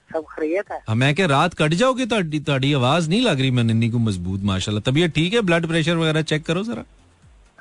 ਸਭ 0.09 0.23
ਖਰੀਅਤ 0.29 0.71
ਹੈ 0.71 0.79
ਹਾਂ 0.89 0.95
ਮੈਂ 0.95 1.13
ਕਿ 1.13 1.27
ਰਾਤ 1.27 1.55
ਕੱਢ 1.55 1.73
ਜਾਓਗੇ 1.73 2.05
ਤੁਹਾਡੀ 2.05 2.39
ਤੁਹਾਡੀ 2.41 2.71
ਆਵਾਜ਼ 2.73 3.09
ਨਹੀਂ 3.09 3.21
ਲੱਗ 3.21 3.39
ਰਹੀ 3.39 3.49
ਮੈਨੂੰ 3.51 3.71
ਇੰਨੀ 3.71 3.89
ਕੋ 3.89 3.99
ਮਜ਼ਬੂਤ 4.01 4.43
ਮਾਸ਼ਾਅੱਲਾ 4.43 4.81
ਤਬੀਅਤ 4.85 5.11
ਠੀਕ 5.15 5.33
ਹੈ 5.35 5.41
ਬਲੱਡ 5.41 5.65
ਪ੍ਰੈਸ਼ਰ 5.65 5.95
ਵਗੈਰਾ 5.95 6.21
ਚੈੱਕ 6.23 6.43
ਕਰੋ 6.45 6.63
ਜ਼ਰਾ 6.63 6.83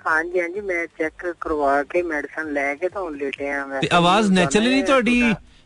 ਹਾਂਜੀ 0.06 0.40
ਹਾਂਜੀ 0.40 0.60
ਮੈਂ 0.62 0.86
ਚੈੱਕ 0.98 1.26
ਕਰਵਾ 1.40 1.82
ਕੇ 1.90 2.02
ਮੈਡੀਸਨ 2.04 2.52
ਲੈ 2.52 2.74
ਕੇ 2.74 2.88
ਤਾਂ 2.88 3.02
ਹੁਣ 3.02 3.16
ਲੇਟੇ 3.16 3.50
ਆ 3.50 3.64
ਮੈਂ 3.66 3.80
ਆਵਾਜ਼ 3.92 4.30
ਨੈਚੁਰਲੀ 4.32 4.70
ਨਹੀਂ 4.70 4.84
ਤੁਹਾਡੀ 4.84 5.22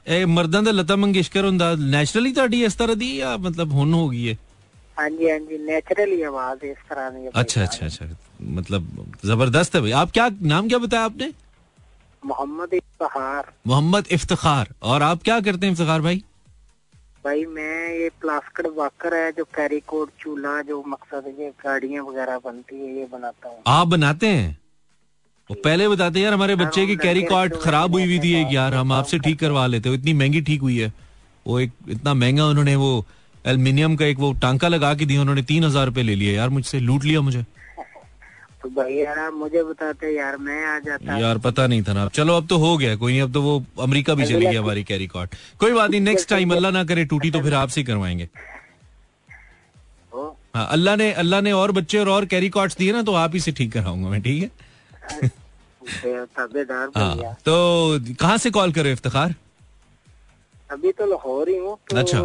ਇਹ 0.06 0.26
ਮਰਦਾਂ 0.26 0.62
ਦਾ 0.62 0.70
ਲਤਾ 0.70 0.96
ਮੰਗੇਸ਼ਕਰ 0.96 1.44
ਹੁੰਦਾ 1.44 1.74
ਨੈਚੁਰਲੀ 1.80 2.32
ਤੁਹਾਡੀ 2.32 2.62
ਇਸ 2.64 2.74
ਤਰ੍ਹਾਂ 2.74 2.96
ਦੀ 2.96 3.16
ਜਾਂ 3.16 3.36
ਮਤਲਬ 3.38 3.72
ਹੁਣ 3.72 3.92
ਹੋ 3.94 4.08
ਗਈ 4.08 4.28
ਹੈ 4.28 4.36
हाँ 4.98 5.08
जी 5.10 5.28
हाँ 5.30 5.38
जी 5.38 5.58
नेचुरली 5.66 6.22
आवाज़ 6.22 6.64
इस 6.66 6.76
तरह 6.90 7.10
नहीं 7.10 7.28
अच्छा 7.34 7.62
अच्छा 7.62 7.86
अच्छा 7.86 8.06
मतलब 8.58 9.14
ज़बरदस्त 9.24 9.74
है 9.74 9.80
भाई। 9.80 9.90
आप 10.00 10.10
क्या 10.10 10.28
नाम 10.42 10.68
क्या 10.68 10.78
बताया 10.78 11.04
आपने? 11.04 11.32
मोहम्मद 12.22 12.74
इफ्तार 12.74 13.52
मोहम्मद 13.66 14.06
इफ्तिखार। 14.12 14.72
और 14.82 15.02
आप 15.02 15.22
क्या 15.22 15.38
करते 15.40 15.66
हैं 15.66 15.72
इफ्तिखार 15.72 16.00
भाई? 16.00 16.22
भाई 17.24 17.44
मैं 17.46 17.98
ये 17.98 18.08
प्लास्टिक 18.20 18.66
वाकर 18.76 19.14
है 19.14 19.30
जो 19.32 19.44
कैरी 19.54 19.78
कोड 19.86 20.08
चूल्हा 20.20 20.60
जो 20.62 20.82
मकसद 20.86 21.34
ये 21.40 21.50
गाड़ियाँ 21.64 22.04
वगैरह 22.04 22.38
बनती 22.44 22.76
है 22.76 22.96
ये 22.96 23.06
बनाता 23.12 23.48
हूँ। 23.48 23.62
आप 23.66 23.86
बनाते 23.88 24.26
हैं? 24.26 24.56
वो 25.50 25.56
पहले 25.64 25.88
बताते 25.88 26.20
यार 26.20 26.32
हमारे 26.32 26.54
बच्चे 26.56 26.86
की 26.86 26.96
कैरी 26.96 27.22
कार्ड 27.24 27.56
खराब 27.60 27.92
हुई 27.92 28.04
हुई 28.04 28.18
थी 28.20 28.32
एक 28.40 28.52
यार 28.52 28.74
हम 28.74 28.92
आपसे 28.92 29.18
ठीक 29.18 29.38
करवा 29.40 29.66
लेते 29.66 29.88
हो 29.88 29.94
इतनी 29.94 30.12
महँगी 30.12 30.40
ठीक 30.48 30.60
हुई 30.60 30.78
है। 30.78 30.92
वो 31.46 31.60
एक 31.60 31.72
इतना 31.88 32.14
महँगा 32.14 32.46
उन्होंने 32.46 32.74
वो 32.76 32.90
एल्युमिनियम 33.46 33.96
का 33.96 34.04
एक 34.06 34.18
वो 34.18 34.32
टांका 34.42 34.68
लगा 34.68 34.94
के 34.94 35.06
दिया 35.06 35.20
उन्होंने 35.20 35.42
तीन 35.44 35.64
हज़ार 35.64 35.86
रूपए 35.86 36.02
ले 36.02 36.14
लिए। 36.14 36.34
यार 36.36 36.48
मुझसे 36.50 36.80
लूट 36.80 37.04
लिया 37.04 37.20
मुझे। 37.20 37.42
तो 38.62 38.68
भाई 38.70 38.94
यार 38.94 39.18
आप 39.18 39.32
मुझे 39.34 39.62
बताते 39.64 40.14
यार 40.16 40.36
मैं 40.38 40.64
आ 40.66 40.78
जाता। 40.80 41.18
यार 41.18 41.38
पता 41.38 41.66
नहीं 41.66 41.82
था 41.82 41.92
ना। 41.92 42.06
चलो 42.14 42.36
अब 42.36 42.46
तो 42.48 42.58
हो 42.58 42.76
गया 42.78 42.96
कोई 42.96 43.12
नहीं 43.12 43.22
अब 43.22 43.32
तो 43.32 43.42
वो 43.42 43.64
अमेरिका 43.82 44.14
भी 44.14 44.26
चली 44.26 44.46
गई 44.46 44.54
हमारी 44.54 44.84
कैरी 44.84 45.06
कार्ड 45.08 45.34
कोई 45.60 45.72
बात 45.72 45.90
नहीं 45.90 46.00
नेक्स्ट 46.00 46.28
टाइम 46.28 46.54
अल्लाह 46.54 46.70
ना 46.72 46.84
करे 46.84 47.04
टूटी 47.06 47.30
तो 47.30 47.40
फिर 47.42 47.54
आपसे 47.54 47.82
करवाएँगे। 47.82 48.28
हाँ। 50.12 50.66
अल्लाह 50.66 50.96
ने 50.96 51.10
अल्लाह 51.14 51.40
ने 51.40 51.52
और 51.52 51.72
बच्चे 51.72 51.98
और 51.98 52.08
और 52.08 52.24
कैरी 52.26 52.48
कार्ड्स 52.50 52.76
दिए 52.76 52.92
ना 52.92 53.02
तो 53.02 53.12
आप 53.14 53.34
ही 53.34 53.40
से 53.40 53.52
ठीक 53.52 53.72
कराऊँगा 53.72 54.08
मैं 54.08 54.22
ठीक 54.22 54.42
है? 54.42 54.50
हाँ 56.96 57.34
तो 57.44 57.54
कहाँ 58.14 58.38
से 58.38 58.50
कॉल 58.50 58.72
करो 58.72 58.88
इफ्तार? 58.88 59.34
अभी 60.70 60.92
तो 60.92 61.06
लाहौर 61.06 61.48
ही 61.48 61.56
हूँ 61.58 61.76
तो 61.90 61.96
अच्छा। 61.96 62.18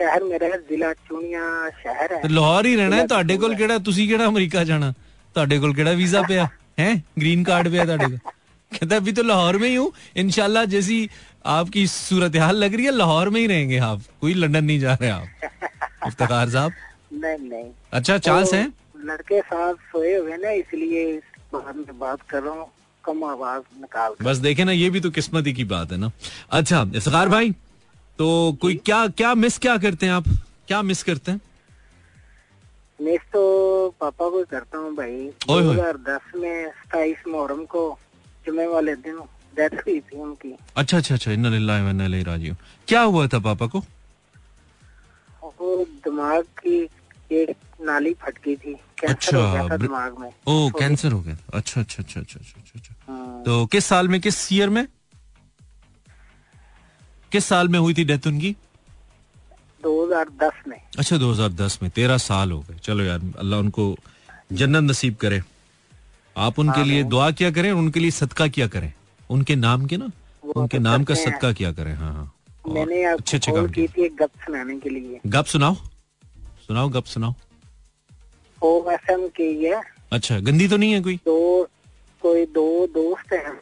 शहर 0.00 0.24
में 0.24 0.38
रह 0.40 0.54
जिला 0.70 0.92
चुनिया 1.08 1.42
शहर 1.82 2.12
है 2.14 2.20
ਤੇ 2.22 2.28
ਲਾਹੌਰ 2.28 2.66
ਹੀ 2.66 2.74
ਰਹਿਣਾ 2.76 2.96
ਹੈ 2.96 3.06
ਤੁਹਾਡੇ 3.06 3.36
ਕੋਲ 3.38 3.54
ਕਿਹੜਾ 3.56 3.78
ਤੁਸੀਂ 3.84 4.08
ਕਿਹੜਾ 4.08 4.26
ਅਮਰੀਕਾ 4.28 4.64
ਜਾਣਾ 4.64 4.92
ਤੁਹਾਡੇ 5.34 5.58
ਕੋਲ 5.58 5.72
ਕਿਹੜਾ 5.74 5.92
ਵੀਜ਼ਾ 6.00 6.22
ਪਿਆ 6.28 6.48
ਹੈ 6.80 6.88
ग्रीन 7.20 7.44
कार्ड 7.44 7.68
पिया 7.74 7.84
ਤੁਹਾਡੇ 7.86 8.06
ਕੋਲ 8.06 8.18
कहता 8.72 8.96
अभी 8.96 9.12
तो 9.16 9.22
लाहौर 9.26 9.56
में 9.58 9.66
ही 9.68 9.74
हूँ 9.74 9.84
इनशाला 10.20 10.62
जैसी 10.70 10.96
आपकी 11.50 11.82
सूरत 11.90 12.36
हाल 12.42 12.56
लग 12.62 12.74
रही 12.78 12.86
है 12.86 12.92
लाहौर 12.94 13.28
में 13.34 13.38
ही 13.40 13.46
रहेंगे 13.52 13.78
आप 13.88 14.00
कोई 14.24 14.34
लंदन 14.36 14.64
नहीं 14.70 14.78
जा 14.80 14.94
रहे 14.94 15.10
आप 15.10 16.08
इफ्तार 16.08 16.50
साहब 16.54 16.72
नहीं 17.22 17.38
नहीं 17.44 17.68
अच्छा 17.98 18.16
चांस 18.26 18.52
है 18.54 18.62
तो 18.64 19.04
लड़के 19.10 19.40
साथ 19.52 19.86
सोए 19.92 20.14
हुए 20.16 20.36
ना 20.44 20.50
इसलिए 20.62 21.04
इस 21.12 21.30
बात 21.54 21.76
में 21.76 21.94
बात 22.00 22.26
कर 22.32 22.42
रहा 22.42 22.54
हूँ 22.54 22.66
कम 23.04 23.24
आवाज 23.26 23.62
निकाल 23.80 24.14
कर। 24.14 24.24
बस 24.28 24.42
देखे 24.48 24.64
ना 24.64 24.74
ये 24.74 24.90
भी 24.90 25.00
तो 25.00 25.10
किस्मत 25.20 25.46
ही 25.46 25.54
की 25.60 25.68
बात 25.72 25.92
है 25.92 25.98
ना 25.98 26.10
अच्छा 26.60 26.82
इफ्तार 27.02 27.28
भाई 27.36 27.54
तो 28.21 28.57
कोई 28.61 28.75
क्या 28.85 29.07
क्या 29.07 29.33
मिस 29.35 29.57
क्या 29.57 29.77
करते 29.77 30.05
हैं 30.05 30.13
आप? 30.13 30.25
क्या 30.67 30.81
मिस 30.81 31.01
करते 31.03 31.31
हैं? 31.31 31.39
मिस 32.99 33.21
तो 33.33 33.41
पापा 34.01 34.29
को 34.29 34.43
करता 34.51 34.77
हूँ 34.77 34.93
भाई। 34.95 35.15
दो 35.47 35.57
हज़ार 35.71 35.97
दस 36.09 36.35
में 36.35 36.69
सताईस 36.69 37.23
मुहर्रम 37.27 37.63
को 37.65 37.81
जुमे 38.45 38.67
वाले 38.67 38.95
दिन 38.95 39.17
डेथ 39.57 39.75
हुई 39.87 39.99
थी 39.99 40.19
उनकी। 40.21 40.53
अच्छा 40.77 40.97
अच्छा 40.97 41.15
अच्छा 41.15 41.31
इन्ना 41.31 41.49
राजिऊन 42.29 42.57
क्या 42.87 43.01
हुआ 43.01 43.27
था 43.27 43.39
पापा 43.39 43.67
को? 43.67 43.79
वो 45.43 45.85
दिमाग 46.05 46.43
की 46.61 46.77
एक 47.31 47.55
नाली 47.81 48.13
फटकी 48.21 48.55
थी। 48.55 48.73
कैंसर 48.73 49.13
अच्छा, 49.13 49.37
हो 49.37 49.51
गया 49.53 49.67
था 49.69 49.77
दिमाग 49.77 50.19
में। 50.19 50.31
ओ 50.47 50.69
कैंसर 50.79 51.11
हो 51.11 51.21
गया 51.21 51.37
अच्छा 51.53 51.81
अच्छा 51.81 52.03
अच्छा 52.03 52.19
अच्छा 52.19 52.39
अच्छा 52.39 52.59
अच्छा 52.59 52.79
अच्छा। 52.79 52.93
हाँ, 53.07 53.43
तो 53.43 53.65
किस 53.65 53.85
साल 53.85 54.07
में 54.07 54.21
किस 54.21 54.51
ईयर 54.53 54.69
में? 54.69 54.87
किस 57.31 57.45
साल 57.45 57.67
में 57.67 57.79
हुई 57.79 57.93
थी 57.93 58.03
डेथ 58.03 58.27
उनकी? 58.27 58.55
2010 59.83 60.53
में। 60.67 60.77
अच्छा 60.99 61.17
2010 61.17 61.79
में। 61.83 61.91
तेरह 61.91 62.17
साल 62.17 62.51
हो 62.51 62.59
गए। 62.59 62.77
चलो 62.83 63.03
यार 63.03 63.21
अल्लाह 63.39 63.59
उनको 63.59 63.95
जन्नत 64.51 64.89
नसीब 64.91 65.15
करे। 65.15 65.41
आप 66.37 66.59
उनके 66.59 66.83
लिए 66.83 67.03
दुआ 67.03 67.31
किया 67.31 67.51
करें 67.51 67.71
उनके 67.71 67.99
लिए 67.99 68.11
सदका 68.11 68.47
किया 68.47 68.67
करें। 68.67 68.93
उनके 69.29 69.55
नाम 69.55 69.85
के 69.85 69.97
ना? 69.97 70.09
उनके 70.55 70.77
तो 70.77 70.83
नाम 70.83 71.03
का 71.03 71.15
सदका 71.15 71.51
किया 71.51 71.71
करें 71.71 71.93
हाँ 71.95 72.13
हाँ। 72.13 72.33
मैंने 72.67 73.03
अच्छे 73.03 73.37
अच्छे 73.37 73.51
काम 73.51 73.67
की 73.67 73.87
थी 73.87 74.09
गप 74.09 74.31
सुनाने 74.45 74.79
के 74.79 74.89
लिए। 74.89 75.19
गप 75.27 75.45
सुनाओ। 75.45 75.75
सुनाओ 76.67 76.89
गप 76.89 77.05
सुनाओ। 77.05 77.33
ओ 78.63 78.91
एफ़ 78.91 79.11
एम 79.11 79.27
की 79.27 79.65
है। 79.65 79.81
अच्छा 80.11 80.39
गंदी 80.39 80.67
तो 80.67 80.77
नहीं 80.77 80.93
है 80.93 81.01
कोई? 81.01 81.15
दो 81.15 81.67
कोई 82.21 82.45
दो 82.45 82.87
दोस्त 82.87 83.33
हैं। 83.33 83.59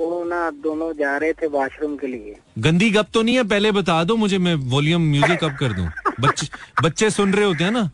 वो 0.00 0.22
ना 0.24 0.38
दोनों 0.64 0.92
जा 0.92 1.16
रहे 1.16 1.32
थे 1.32 1.46
वॉशरूम 1.46 1.96
के 1.96 2.06
लिए। 2.06 2.36
गंदी 2.58 2.90
गप 2.90 3.06
तो 3.14 3.22
नहीं 3.22 3.36
है 3.36 3.42
पहले 3.48 3.72
बता 3.72 4.02
दो 4.04 4.16
मुझे 4.16 4.38
मैं 4.38 4.54
वॉल्यूम 4.70 5.02
म्यूज़िक 5.10 5.44
अप 5.44 5.56
कर 5.60 5.72
दूँ। 5.72 5.88
बच्चे 6.20 6.46
बच्चे 6.82 7.10
सुन 7.10 7.32
रहे 7.32 7.44
होते 7.44 7.64
हैं 7.64 7.70
ना? 7.70 7.90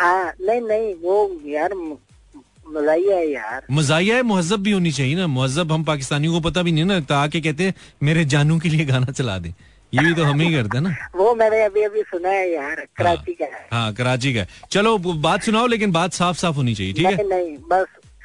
हाँ 0.00 0.32
नहीं 0.40 0.60
नहीं 0.60 0.94
वो 0.94 1.14
यार 1.46 1.74
मजाइया 1.74 3.16
है 3.16 3.30
यार। 3.32 3.66
मजाया 3.70 4.16
है 4.16 4.22
मुहजब 4.22 4.62
भी 4.62 4.70
होनी 4.72 4.90
चाहिए 4.92 5.14
ना। 5.16 5.26
मुहजब 5.26 5.72
हम 5.72 5.84
पाकिस्तानियों 5.84 6.32
को 6.32 6.40
पता 6.48 6.62
भी 6.62 6.72
नहीं 6.72 6.84
ना 6.84 7.00
आके 7.16 7.40
कहते 7.40 7.64
हैं 7.64 7.74
मेरे 8.02 8.24
जानू 8.34 8.58
के 8.60 8.68
लिए 8.68 8.84
गाना 8.86 9.12
चला 9.12 9.38
दे। 9.38 9.54
ये 9.92 10.04
भी 10.04 10.14
तो 10.14 10.24
हम 10.24 10.40
ही 10.40 10.52
करते 10.54 10.76
हैं 10.78 10.84
ना। 10.84 10.90
वो 11.16 11.34
मैंने 11.34 11.62
अभी 11.64 11.82
अभी 11.82 12.02
सुना 12.02 12.28
है 12.28 12.50
यार 12.52 12.86
कराची 12.96 13.32
का 13.34 13.46
है। 13.46 13.92
कराची 13.94 14.32
का 14.34 14.40
है। 14.40 14.48
चलो 14.70 14.96
बात 14.98 15.42
सुनाओ 15.42 15.66
लेकिन 15.66 15.92
बात 15.92 16.12
साफ़ 16.12 16.36
साफ़ 16.36 16.56
होनी 16.56 16.74
चाहिए 16.74 16.92
ठीक 16.92 17.06
है? 17.06 17.16
नहीं 17.16 17.28
नहीं 17.28 17.56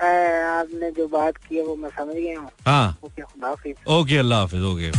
आपने 0.04 0.92
जो 0.92 1.08
बात 1.08 1.38
की 1.38 1.56
है 1.56 1.64
वो 1.64 1.76
मैं 1.76 1.90
समझ 1.90 2.16
गया 2.16 2.40
हूँ। 2.40 2.50
हाँ। 2.66 2.98
ओके 3.04 4.18
अल्लाह 4.18 4.40
हाफिज 4.40 4.64
ओके। 4.64 4.92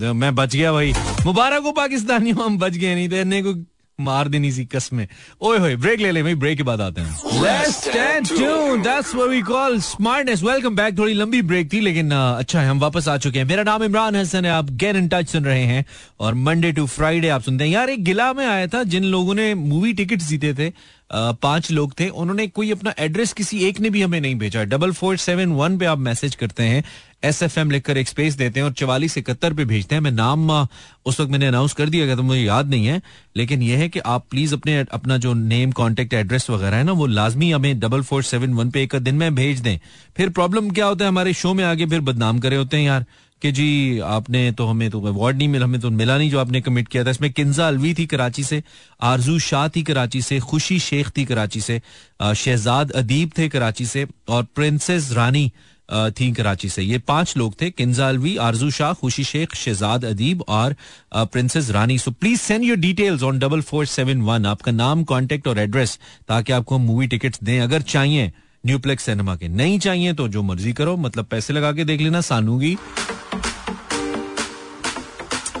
तो 0.00 0.12
मैं 0.14 0.34
बच 0.34 0.56
गया 0.56 0.72
भाई। 0.72 0.92
मुबारक 1.26 1.62
हो 1.62 1.72
पाकिस्तानी 1.72 2.30
हम 2.40 2.58
बच 2.58 2.76
गए 2.76 2.94
नहीं 2.94 3.08
तो 3.08 3.16
इन्हें 3.16 3.42
को 3.44 3.54
मार 4.00 4.28
देनी 4.28 4.52
सी 4.52 4.64
कसमें 4.74 5.06
ओए 5.40 5.58
होए 5.58 5.76
ब्रेक 5.76 6.00
ले 6.00 6.10
ले 6.10 6.22
भाई 6.22 6.34
ब्रेक 6.34 6.56
के 6.58 6.62
बाद 6.62 6.80
आते 6.80 7.00
हैं 7.00 7.08
Let's 7.42 7.76
stand 7.80 8.28
tuned. 8.28 8.84
That's 8.84 9.14
what 9.14 9.30
we 9.30 9.40
call 9.42 9.78
smartness. 9.80 10.42
Welcome 10.42 10.76
back. 10.76 10.98
थोड़ी 10.98 11.14
लंबी 11.14 11.42
ब्रेक 11.42 11.72
थी, 11.72 11.80
लेकिन 11.80 12.10
अच्छा 12.12 12.60
है, 12.60 12.68
हम 12.68 12.80
वापस 12.80 13.08
आ 13.08 13.16
चुके 13.16 13.38
हैं 13.38 13.46
मेरा 13.46 13.62
नाम 13.62 13.84
इमरान 13.84 14.16
हसन 14.16 14.44
है, 14.44 14.50
आप 14.52 14.70
गेट 14.82 14.96
इन 14.96 15.08
टच 15.08 15.28
सुन 15.28 15.44
रहे 15.44 15.64
हैं, 15.64 15.84
और 16.20 16.34
मंडे 16.46 16.72
टू 16.72 16.86
फ्राइडे 16.86 17.28
आप 17.28 17.42
सुनते 17.42 17.64
हैं 17.64 17.70
यार, 17.70 17.90
एक 17.90 18.04
गिला 18.04 18.32
में 18.32 18.46
आया 18.46 18.66
था, 18.66 18.82
जिन 18.84 19.04
लोगों 19.04 19.34
ने 19.34 19.54
मूवी 19.54 19.92
टिकट 19.92 20.22
जीते 20.22 20.54
थे 20.54 20.72
पाँच 21.12 21.70
लोग 21.70 21.92
थे, 22.00 22.08
उन्होंने 22.08 22.46
कोई 22.46 22.70
अपना 22.70 22.92
एड्रेस 22.98 23.32
किसी 23.32 23.58
एक 23.68 23.80
ने 23.80 23.90
भी 23.90 24.02
हमें 24.02 24.20
नहीं 24.20 24.34
भेजा 24.38 24.62
डबल 24.64 24.92
फोर 24.92 25.16
सेवन 25.18 25.52
वन 25.52 25.78
पे 25.78 25.86
आप 25.86 25.98
मैसेज 25.98 26.34
करते 26.34 26.62
हैं 26.62 26.84
एस 27.22 27.42
एफ़ 27.42 27.58
एम 27.60 27.70
लिखकर 27.70 27.98
एक 27.98 28.08
स्पेस 28.08 28.34
देते 28.34 28.60
हैं 28.60 28.64
और 28.64 28.72
चवालीस 28.72 29.16
इकहत्तर 29.18 29.52
पे 29.54 29.64
भेजते 29.64 29.94
हैं। 29.94 30.02
मैं 30.02 30.10
नाम 30.10 30.50
उस 30.50 31.20
वक्त 31.20 31.30
मैंने 31.30 31.46
अनाउंस 31.46 31.72
कर 31.72 31.88
दिया 31.88 32.06
गया 32.06 32.16
तो 32.16 32.22
मुझे 32.22 32.40
याद 32.40 32.70
नहीं 32.70 32.86
है। 32.86 33.00
लेकिन 33.36 33.62
यह 33.62 33.78
है 33.78 33.88
कि 33.88 33.98
आप 33.98 34.26
प्लीज़ 34.30 34.54
अपने, 34.54 34.78
अपना 34.82 35.16
जो 35.16 35.34
नेम 35.34 35.72
कॉन्टेक्ट 35.72 36.14
एड्रेस 36.14 36.50
वगैरह 36.50 36.76
है 36.76 36.84
ना, 36.84 36.92
वो 36.92 37.06
लाजमी 37.06 37.50
हमें 37.52 37.78
डबल 37.80 38.02
फोर 38.02 38.22
सेवन 38.22 38.54
वन 38.54 38.70
पे 38.70 38.82
एक 38.82 38.96
दिन 38.96 39.14
में 39.14 39.34
भेज 39.34 39.60
दें। 39.60 39.78
फिर 40.16 40.28
प्रॉब्लम 40.30 40.70
क्या 40.70 40.86
होता 40.86 41.04
है 41.04 41.08
हमारे 41.08 41.32
शो 41.34 41.54
में 41.54 41.64
आगे? 41.64 41.86
फिर 41.86 42.00
बदनाम 42.02 42.38
करे 42.38 42.56
होते 42.56 42.76
हैं 42.76 42.84
यार 42.84 43.04
कि 43.42 43.50
जी, 43.52 43.98
आपने 43.98 44.50
तो 44.52 44.64
हमें 44.66 44.90
तो 44.90 45.00
अवार्ड 45.00 45.36
नहीं 45.36 45.48
मिला, 45.48 45.64
हमें 45.64 45.80
तो 45.80 45.90
मिला 45.90 46.16
नहीं 46.18 46.30
जो 46.30 46.38
आपने 46.38 46.60
कमिट 46.60 46.88
किया 46.88 47.04
था। 47.04 47.10
इसमें 47.10 47.32
किन्जा 47.32 47.68
अलवी 47.68 47.92
थी 47.94 48.06
कराची 48.06 48.44
से, 48.44 48.62
आरज़ू 49.02 49.38
शाह 49.38 49.68
थी 49.68 49.82
कराची 49.82 50.20
से, 50.22 50.38
खुशी 50.40 50.78
शेख 50.78 51.10
थी 51.16 51.24
कराची 51.24 51.60
से 51.60 51.80
शहजाद 52.20 52.90
अदीब 52.92 53.30
थे 53.38 53.48
कराची 53.48 53.86
से, 53.86 54.06
और 54.28 54.42
प्रिंसेस 54.54 55.10
रानी 55.12 55.50
थी 55.90 56.30
कराची 56.32 56.68
से। 56.68 56.82
ये 56.82 56.98
पाँच 57.00 57.36
लोग 57.36 57.54
थे 57.60 57.70
किन्जा 57.70 58.08
अलवी 58.08 58.36
आरज़ू 58.38 58.70
शाह, 58.70 58.92
खुशी 58.94 59.24
शेख, 59.24 59.54
शहजाद 59.54 60.04
अदीब 60.04 60.44
और 60.48 60.74
princess 61.14 61.70
Rani. 61.70 61.98
So 61.98 62.10
please 62.10 62.40
send 62.40 62.64
your 62.64 62.76
details 62.78 63.22
on 63.22 63.38
double 63.38 63.60
four 63.62 63.86
seven 63.86 64.22
one 64.22 64.46
आपका 64.46 64.72
नाम 64.72 65.04
कॉन्टेक्ट 65.04 65.48
और 65.48 65.58
एड्रेस 65.58 65.98
ताकि 66.28 66.52
आपको 66.52 66.76
हम 66.76 66.82
मूवी 66.82 67.06
टिकट्स 67.06 67.44
दें। 67.44 67.60
अगर 67.60 67.82
चाहिए 67.84 68.32
न्यूप्लेक्स 68.64 69.04
सिनेमा 69.04 69.34
के। 69.36 69.48
नहीं 69.48 69.78
चाहिए 69.78 70.12
तो 70.12 70.28
जो 70.28 70.42
मर्ज़ी 70.42 70.72
करो 70.72 70.96
मतलब 70.98 71.26
पैसे 71.26 71.52
लगा 71.52 71.72
के 71.72 71.84
देख 71.84 72.00
लेना, 72.00 72.20
सानूगी। 72.22 72.76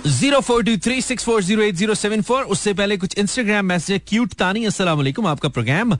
Zero 0.06 0.40
four 0.40 0.62
two 0.64 0.76
three 0.84 1.00
six 1.02 1.24
four 1.24 1.42
zero 1.42 1.62
eight 1.62 1.74
zero 1.76 1.94
seven 1.94 2.22
four. 2.22 2.42
उससे 2.54 2.72
पहले 2.74 2.96
कुछ 2.96 3.16
इंस्टाग्राम 3.18 3.64
मैसेज 3.66 4.00
क्यूट 4.08 4.32
तानी 4.34 4.64
अस्सलाम 4.66 5.26
आपका 5.26 5.48
प्रोग्राम 5.48 5.92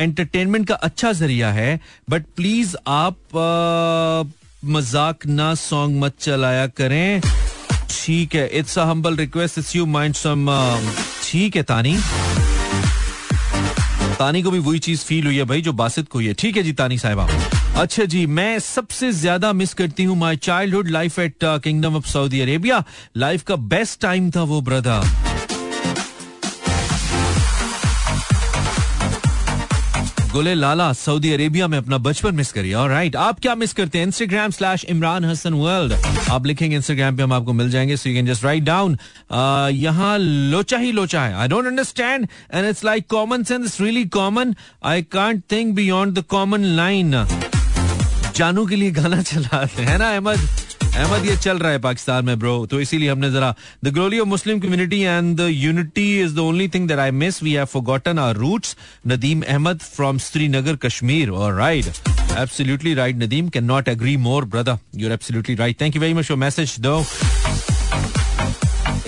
एंटरटेनमेंट 0.00 0.66
का 0.68 0.74
अच्छा 0.74 1.12
ज़रिया 1.12 1.50
है 1.52 1.78
बट 2.10 2.24
प्लीज़ 2.36 2.76
आप 2.86 3.16
मज़ाक 4.66 5.26
ना 5.28 5.54
सॉन्ग 5.54 6.00
मत 6.02 6.14
चलाया 6.20 6.66
करें। 6.76 7.20
ठीक 7.90 8.34
है 8.34 8.46
it's 8.58 8.78
a 8.78 8.84
humble 8.84 9.16
request 9.16 9.58
it's 9.58 9.74
you 9.76 9.86
mind 9.86 10.14
some 10.14 10.46
ठीक 11.24 11.56
है 11.56 11.62
तानी। 11.64 11.96
तानी 14.18 14.42
को 14.42 14.50
भी 14.50 14.58
वही 14.60 14.78
चीज़ 14.78 15.04
फील 15.04 15.26
हुई 15.26 15.36
है 15.36 15.44
भाई, 15.44 15.60
जो 15.62 15.72
बासित 15.74 16.08
को 16.08 16.18
हुई 16.18 16.26
है। 16.26 16.34
ठीक 16.34 16.56
है 16.56 16.62
जी 16.62 16.72
तानी 16.74 16.98
साहिबा 16.98 17.28
अच्छा 17.78 18.04
जी, 18.04 18.24
मैं 18.26 18.58
सबसे 18.58 19.10
ज़्यादा 19.12 19.52
मिस 19.52 19.74
करती 19.74 20.04
हूँ 20.04 20.16
my 20.18 20.36
childhood 20.74 20.88
life 20.90 21.18
at 21.18 21.44
kingdom 21.44 21.96
of 21.96 22.06
Saudi 22.08 22.40
Arabia 22.40 22.82
life 23.16 23.42
का 23.46 23.56
बेस्ट 23.72 24.00
टाइम 24.00 24.30
था 24.36 24.42
वो 24.42 24.60
ब्रदर 24.60 25.04
गुले 30.32 30.54
लाला 30.54 30.92
सऊदी 30.92 31.32
अरेबिया 31.32 31.68
में 31.68 31.76
अपना 31.78 31.98
बचपन 31.98 32.34
मिस 32.34 32.52
करिए। 32.52 32.72
और 32.74 32.90
राइट 32.90 33.16
आप 33.16 33.38
क्या 33.40 33.54
मिस 33.54 33.72
करते 33.72 33.98
हैं? 33.98 34.06
Instagram 34.06 34.50
slash 34.50 34.84
Imran 34.84 35.24
Hasan 35.24 35.54
world 35.54 35.92
आप 36.30 36.46
लिखेंगे 36.46 36.76
इंस्टाग्राम 36.76 37.16
पे, 37.16 37.22
हम 37.22 37.32
आपको 37.32 37.52
मिल 37.52 37.70
जाएँगे 37.70 37.96
so 37.96 38.08
you 38.08 38.14
can 38.14 38.26
just 38.26 38.44
write 38.44 38.62
down 38.64 38.96
यहाँ 39.74 40.18
लोचा 40.18 40.78
ही 40.78 40.92
लोचा 40.92 41.22
है। 41.22 41.34
I 41.34 41.48
don't 41.48 41.66
understand 41.66 42.26
and 42.54 42.68
it's 42.68 42.84
like 42.84 43.06
common 43.10 43.42
sense 43.44 43.80
really 43.80 44.04
common 44.18 44.54
I 44.84 45.02
can't 45.12 45.42
think 45.52 45.74
beyond 45.74 46.18
the 46.18 46.24
common 46.28 46.64
line 46.76 47.14
जानू 48.36 48.66
के 48.66 48.76
लिए 48.76 48.90
गाना 48.90 49.20
चला 49.22 49.66
है। 49.76 49.98
ना, 49.98 50.10
अहमद? 50.14 50.48
अहमद, 50.96 51.24
ये 51.26 51.36
चल 51.36 51.58
रहा 51.58 51.70
है 51.72 51.78
पाकिस्तान 51.78 52.24
में 52.24 52.38
ब्रो 52.38 52.54
तो 52.70 52.80
इसीलिए 52.80 53.10
हमने 53.10 53.30
जरा 53.30 53.54
the 53.84 53.88
glory 53.94 54.18
of 54.18 54.28
Muslim 54.28 54.60
community 54.60 55.00
and 55.00 55.36
the 55.36 55.48
unity 55.50 56.06
is 56.20 56.34
the 56.34 56.38
only 56.38 56.68
thing 56.74 56.88
that 56.88 56.98
I 56.98 57.10
miss 57.22 57.42
we 57.42 57.52
have 57.52 57.64
forgotten 57.72 58.18
our 58.18 58.36
roots 58.36 58.76
Nadeem 59.06 59.42
Ahmed 59.48 59.80
from 59.94 60.18
Srinagar 60.18 60.76
Kashmir 60.86 61.30
और 61.30 61.54
right 61.54 61.84
ride 62.96 63.22
Nadeem 63.22 63.48
can 63.48 63.64
not 63.64 63.88
agree 63.88 64.16
more 64.28 64.44
brother 64.54 64.78
you 64.96 65.08
are 65.08 65.12
absolutely 65.12 65.54
right 65.54 65.80
thank 65.80 65.96
you 65.96 66.02
very 66.02 66.14
much 66.14 66.24
for 66.24 66.36
message 66.36 66.76
though. 66.86 67.02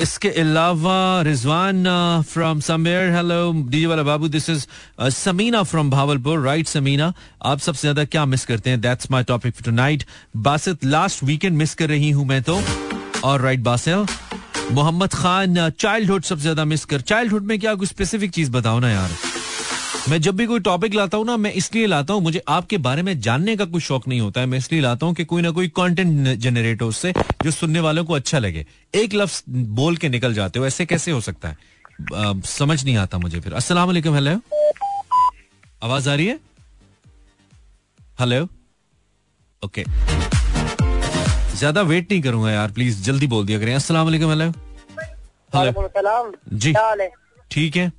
इसके 0.00 0.28
अलावा 0.40 1.22
Rizwan 1.22 1.84
from 2.28 2.60
somewhere 2.60 3.14
hello 3.14 3.52
DJ 3.70 3.86
वाला 3.86 4.02
बाबू 4.02 4.28
this 4.28 4.48
is 4.50 4.66
Sameena 5.14 5.62
from 5.62 5.90
Bahawalpur 5.90 6.40
right 6.40 6.66
Sameena 6.68 7.12
आप 7.42 7.58
सबसे 7.58 7.80
ज़्यादा 7.80 8.04
क्या 8.04 8.24
miss 8.24 8.44
करते 8.46 8.70
हैं? 8.70 8.80
That's 8.80 9.10
my 9.10 9.24
topic 9.24 9.54
for 9.54 9.64
tonight 9.64 10.04
Basit 10.36 10.84
last 10.84 11.22
weekend 11.24 11.56
miss 11.56 11.74
कर 11.74 11.88
रही 11.88 12.10
हूँ 12.10 12.26
मैं 12.26 12.42
तो। 12.42 12.60
और 13.24 13.40
राइट 13.40 13.60
बासिल। 13.60 14.06
मोहम्मद 14.72 15.14
खान 15.14 15.68
चाइल्डहुड 15.70 16.22
सबसे 16.22 16.42
ज़्यादा 16.42 16.64
मिस 16.64 16.84
कर 16.84 17.00
चाइल्डहुड 17.02 17.44
में 17.46 17.58
क्या 17.58 17.74
कुछ 17.74 17.88
स्पेसिफिक 17.88 18.30
चीज़ 18.30 18.50
बताओ 18.52 18.78
ना 18.80 18.90
यार। 18.90 19.10
मैं 20.08 20.20
जब 20.22 20.36
भी 20.36 20.46
कोई 20.46 20.60
टॉपिक 20.66 20.94
लाता 20.94 21.16
हूँ 21.16 21.24
ना 21.26 21.36
मैं 21.36 21.52
इसलिए 21.52 21.86
लाता 21.86 22.14
हूँ 22.14 22.22
मुझे 22.22 22.42
आपके 22.48 22.76
बारे 22.78 23.02
में 23.02 23.18
जानने 23.20 23.56
का 23.56 23.64
कोई 23.64 23.80
शौक 23.80 24.06
नहीं 24.08 24.20
होता 24.20 24.40
है। 24.40 24.46
मैं 24.46 24.58
इसलिए 24.58 24.80
लाता 24.80 25.06
हूँ 25.06 25.14
कि 25.14 25.24
कोई 25.24 25.42
ना 25.42 25.50
कोई 25.50 25.68
कंटेंट 25.76 26.28
जनरेट 26.38 26.82
हो 26.82 26.86
उससे 26.88 27.12
जो 27.44 27.50
सुनने 27.50 27.80
वालों 27.80 28.04
को 28.04 28.14
अच्छा 28.14 28.38
लगे। 28.38 28.64
एक 28.94 29.14
लफ्ज 29.14 29.42
बोल 29.80 29.96
के 29.96 30.08
निकल 30.08 30.34
जाते 30.34 30.58
हो 30.58 30.66
ऐसे 30.66 30.86
कैसे 30.86 31.10
हो 31.10 31.20
सकता 31.20 31.48
है? 31.48 31.56
आ, 32.14 32.32
समझ 32.46 32.84
नहीं 32.84 32.96
आता 32.96 33.18
मुझे 33.18 33.40
फिर। 33.40 33.52
अस्सलाम 33.54 33.86
वालेकुम 33.86 34.14
हेलो। 34.14 34.40
आवाज़ 35.82 36.08
आ 36.10 36.14
रही 36.14 36.26
है? 36.26 36.38
हेलो। 38.20 38.42
ओके। 39.62 39.84
ज़्यादा 41.56 41.82
वेट 41.82 42.10
नहीं 42.12 42.22
करूँगा 42.22 42.50
यार 42.50 42.70
प्लीज़ 42.72 43.02
जल्दी 43.02 43.26
बोल 43.26 43.46
दिया 43.46 43.58
करें। 43.58 43.74
अस्सलाम 43.74 44.04
वालेकुम 44.06 44.30
हेलो। 44.30 44.50
हेलो। 45.52 46.32
जी। 46.54 46.74
ठीक 47.50 47.76
है। 47.76 47.90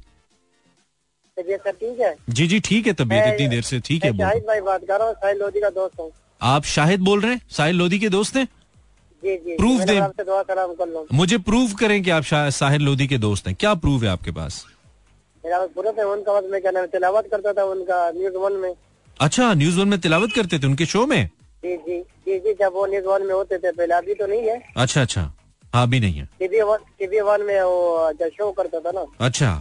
तबीयत 1.40 1.60
सर 1.60 1.72
ठीक 1.72 2.00
है? 2.00 2.16
जी 2.30 2.48
जी 2.48 2.60
ठीक 2.60 2.88
है 2.88 2.94
तबीयत 2.94 3.34
इतनी 3.34 3.48
देर 3.48 3.62
से 3.64 3.80
ठीक 3.80 4.06
है 4.06 4.18
शाहिद 4.18 4.44
भाई 4.48 4.62
बात 4.62 4.82
कर 4.88 5.00
रहा 5.00 5.08
हूँ 5.08 5.16
साहिल 5.16 5.38
लोधी 5.40 5.60
का 5.60 5.70
दोस्त 5.72 6.00
हूँ। 6.00 6.12
आप 6.42 6.64
शाहिद 6.66 7.00
बोल 7.02 7.22
रहे 7.22 7.32
हैं? 7.34 7.42
साहिल 7.52 7.76
लोधी 7.76 8.00
के 8.00 8.10
दोस्त 8.10 8.36
हैं? 8.36 8.48
जी 9.24 9.36
जी 9.38 9.56
प्रूफ 9.58 9.82
दें। 9.82 11.16
मुझे 11.18 11.38
प्रूव 11.48 11.74
करें 11.80 12.02
कि 12.04 12.10
आप 12.10 12.24
साहिल 12.54 12.82
लोधी 12.82 13.08
के 13.08 13.18
दोस्त 13.18 13.48
हैं। 13.48 13.56
क्या 13.60 13.74
प्रूफ 13.76 14.04
है 14.04 14.10
आपके 14.10 14.32
पास? 14.32 14.66
मेरा 15.44 15.66
पूरा 15.76 15.92
था 15.92 16.06
उनका 16.08 16.34
बस 16.34 16.48
मैं 16.52 16.62
क्या 16.62 16.72
नाम 16.72 16.86
तिलावत 16.94 17.28
करता 17.32 17.54
था 17.54 17.64
उनका 17.66 18.10
न्यूज़ 18.12 18.38
वन 18.38 18.54
में। 18.62 18.74
अच्छा 19.20 19.54
न्यूज़ 19.54 19.80
वन 19.80 19.88
में 19.88 20.00
तिलावत 20.00 20.34
करते 20.36 20.60
थे 20.60 20.68
उनके 20.68 20.86
शो 20.86 21.06
में? 21.06 21.26
जी 21.64 21.76
जी 21.78 22.00
जी 22.00 22.40
जी 22.40 22.54
जब 22.60 22.74
वो 22.74 22.86
न्यूज़ 22.86 23.06
वन 23.06 23.26
में 23.28 23.34
होते 23.34 23.58
थे 23.58 23.72
पहले 23.72 23.94
अभी 23.94 24.14
तो 24.14 24.28
नहीं 24.28 24.50
है। 24.50 24.62
अच्छा 24.78 25.02
अच्छा 25.02 25.22
हाँ 25.74 25.84
अभी 25.84 26.00
नहीं 26.00 26.20
है। 26.20 26.28
टीवी 26.40 27.20
वन 27.22 27.42
में 27.48 27.62
वो 27.62 28.12
शो 28.22 28.52
करता 28.52 28.80
था 28.80 28.92
ना। 28.92 29.06
अच्छा। 29.26 29.52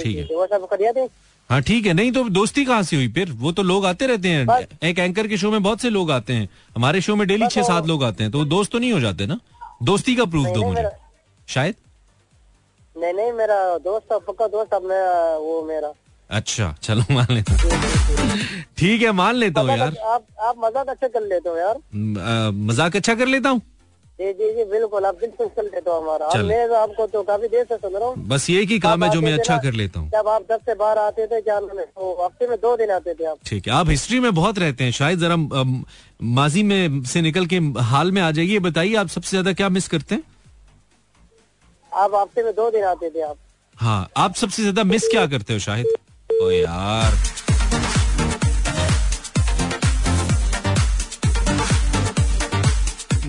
ठीक 0.00 0.16
है। 0.16 0.36
वो 0.36 0.46
सब 0.46 0.66
खरिया 0.70 0.92
थे 0.92 1.08
हाँ 1.50 1.60
ठीक 1.62 1.86
है। 1.86 1.92
नहीं 1.92 2.12
तो 2.12 2.22
दोस्ती 2.30 2.64
कहाँ 2.64 2.82
से 2.82 2.96
हुई? 2.96 3.08
फिर 3.12 3.30
वो 3.32 3.52
तो 3.52 3.62
लोग 3.62 3.86
आते 3.86 4.06
रहते 4.06 4.28
हैं। 4.28 4.66
एक 4.82 4.98
एंकर 4.98 5.26
के 5.28 5.36
शो 5.36 5.50
में 5.50 5.62
बहुत 5.62 5.80
से 5.80 5.90
लोग 5.90 6.10
आते 6.10 6.32
हैं। 6.32 6.48
हमारे 6.76 7.00
शो 7.00 7.16
में 7.16 7.26
डेली 7.28 7.46
छह 7.48 7.62
सात 7.62 7.86
लोग 7.86 8.04
आते 8.04 8.22
हैं 8.24 8.32
तो 8.32 8.44
दोस्त 8.46 8.72
तो 8.72 8.78
नहीं 8.78 8.92
हो 8.92 9.00
जाते 9.00 9.26
ना? 9.26 9.38
दोस्ती 9.82 10.14
का 10.16 10.24
प्रूफ 10.26 10.46
दो 10.54 10.62
मुझे। 10.62 10.88
शायद? 11.48 11.74
नहीं 12.96 13.12
नहीं 13.12 13.32
मेरा 13.32 13.56
दोस्त 13.84 14.12
पक्का 14.26 14.46
दोस्त 14.48 14.74
मैं 14.84 15.04
वो 15.38 15.62
मेरा। 15.68 15.92
अच्छा 16.30 16.74
चलो 16.82 17.02
मान 17.10 17.26
लेता 17.30 17.52
हूँ। 17.52 18.38
ठीक 18.78 19.02
है 19.02 19.12
मान 19.12 19.34
लेता 19.36 19.60
हूँ 19.60 19.70
यार। 19.70 19.96
आप 20.04 20.24
आप 20.40 20.54
मज़ाक 20.58 20.88
अच्छा 20.88 21.08
कर 21.08 21.22
लेते 21.22 21.48
हो 21.48 21.56
यार। 21.56 22.50
मज़ाक 22.68 22.96
अच्छा 22.96 23.14
कर 23.14 23.26
लेता 23.26 23.50
हूँ? 23.50 23.60
जी 24.18 24.32
जी 24.32 24.52
जी 24.54 24.64
बिल्कुल। 24.70 25.04
आप 25.04 25.14
बिल्कुल 25.20 25.46
कर 25.48 25.62
लेते 25.64 25.90
हो 25.90 25.96
हमारा। 26.00 26.28
चल। 26.28 26.38
और 26.38 26.44
मैं 26.44 26.68
तो 26.68 26.74
आपको 26.74 27.06
तो 27.06 27.22
काफ़ी 27.22 27.48
देर 27.48 27.64
से 27.64 27.76
सुन 27.76 27.92
रहा 27.92 28.08
हूँ। 28.08 28.26
बस 28.28 28.48
ये 28.50 28.64
की 28.66 28.78
काम 28.78 29.04
है 29.04 29.10
जो 29.10 29.20
मैं 29.20 29.32
अच्छा 29.34 29.56
कर 29.58 29.72
लेता 29.72 30.00
हूँ। 30.00 30.08
जब 30.10 30.28
आप 30.28 30.42
दस 30.52 30.60
से 30.66 30.74
बाहर 30.74 30.98
आते 30.98 31.26
थे 31.26 31.40
क्या 31.40 31.58
नाम 31.60 31.80
तो 31.80 32.12
हफ़्ते 32.24 32.46
में 32.46 32.56
दो 32.58 32.76
दिन 32.76 32.90
आते 32.90 33.14
थे 33.14 33.24
आप। 33.24 33.38
ठीक 33.46 33.66
है 33.68 33.72
आप 33.74 33.88
हिस्ट्री 33.88 34.20
में 34.20 34.34
बहुत 34.34 34.58
रहते 34.58 34.84
हैं। 34.84 34.92
शायद 34.92 35.18
जरा 35.18 35.36
माजी 36.34 36.62
में 36.62 37.02
से 37.04 37.20
निकल 37.22 37.46
के 37.46 37.58
हाल 37.84 38.12
में 38.12 38.22
आ 38.22 38.30
जाइए। 38.30 38.58
बताइए 38.60 38.94
आप 38.96 39.08
सबसे 39.08 39.30
ज़्यादा 39.30 39.52
क्या 39.52 39.68
मिस 39.70 39.88
करते 39.88 40.14
हैं? 40.14 40.22
आप 41.92 42.14
हफ़्ते 42.14 42.42
में 42.42 42.52
दो 42.54 42.70
दिन 42.70 42.84
आते 42.84 43.10
थे 43.10 43.22
आप। 43.22 43.36
हाँ 43.78 44.08
आप 44.16 44.34
सबसे 44.34 44.62
ज़्यादा 44.62 44.84
मिस 44.84 45.08
क्या 45.08 45.26
करते 45.26 45.52
हो 45.52 45.58
शाहिद 45.60 45.86
ओ 46.30 46.50
यार। 46.50 47.12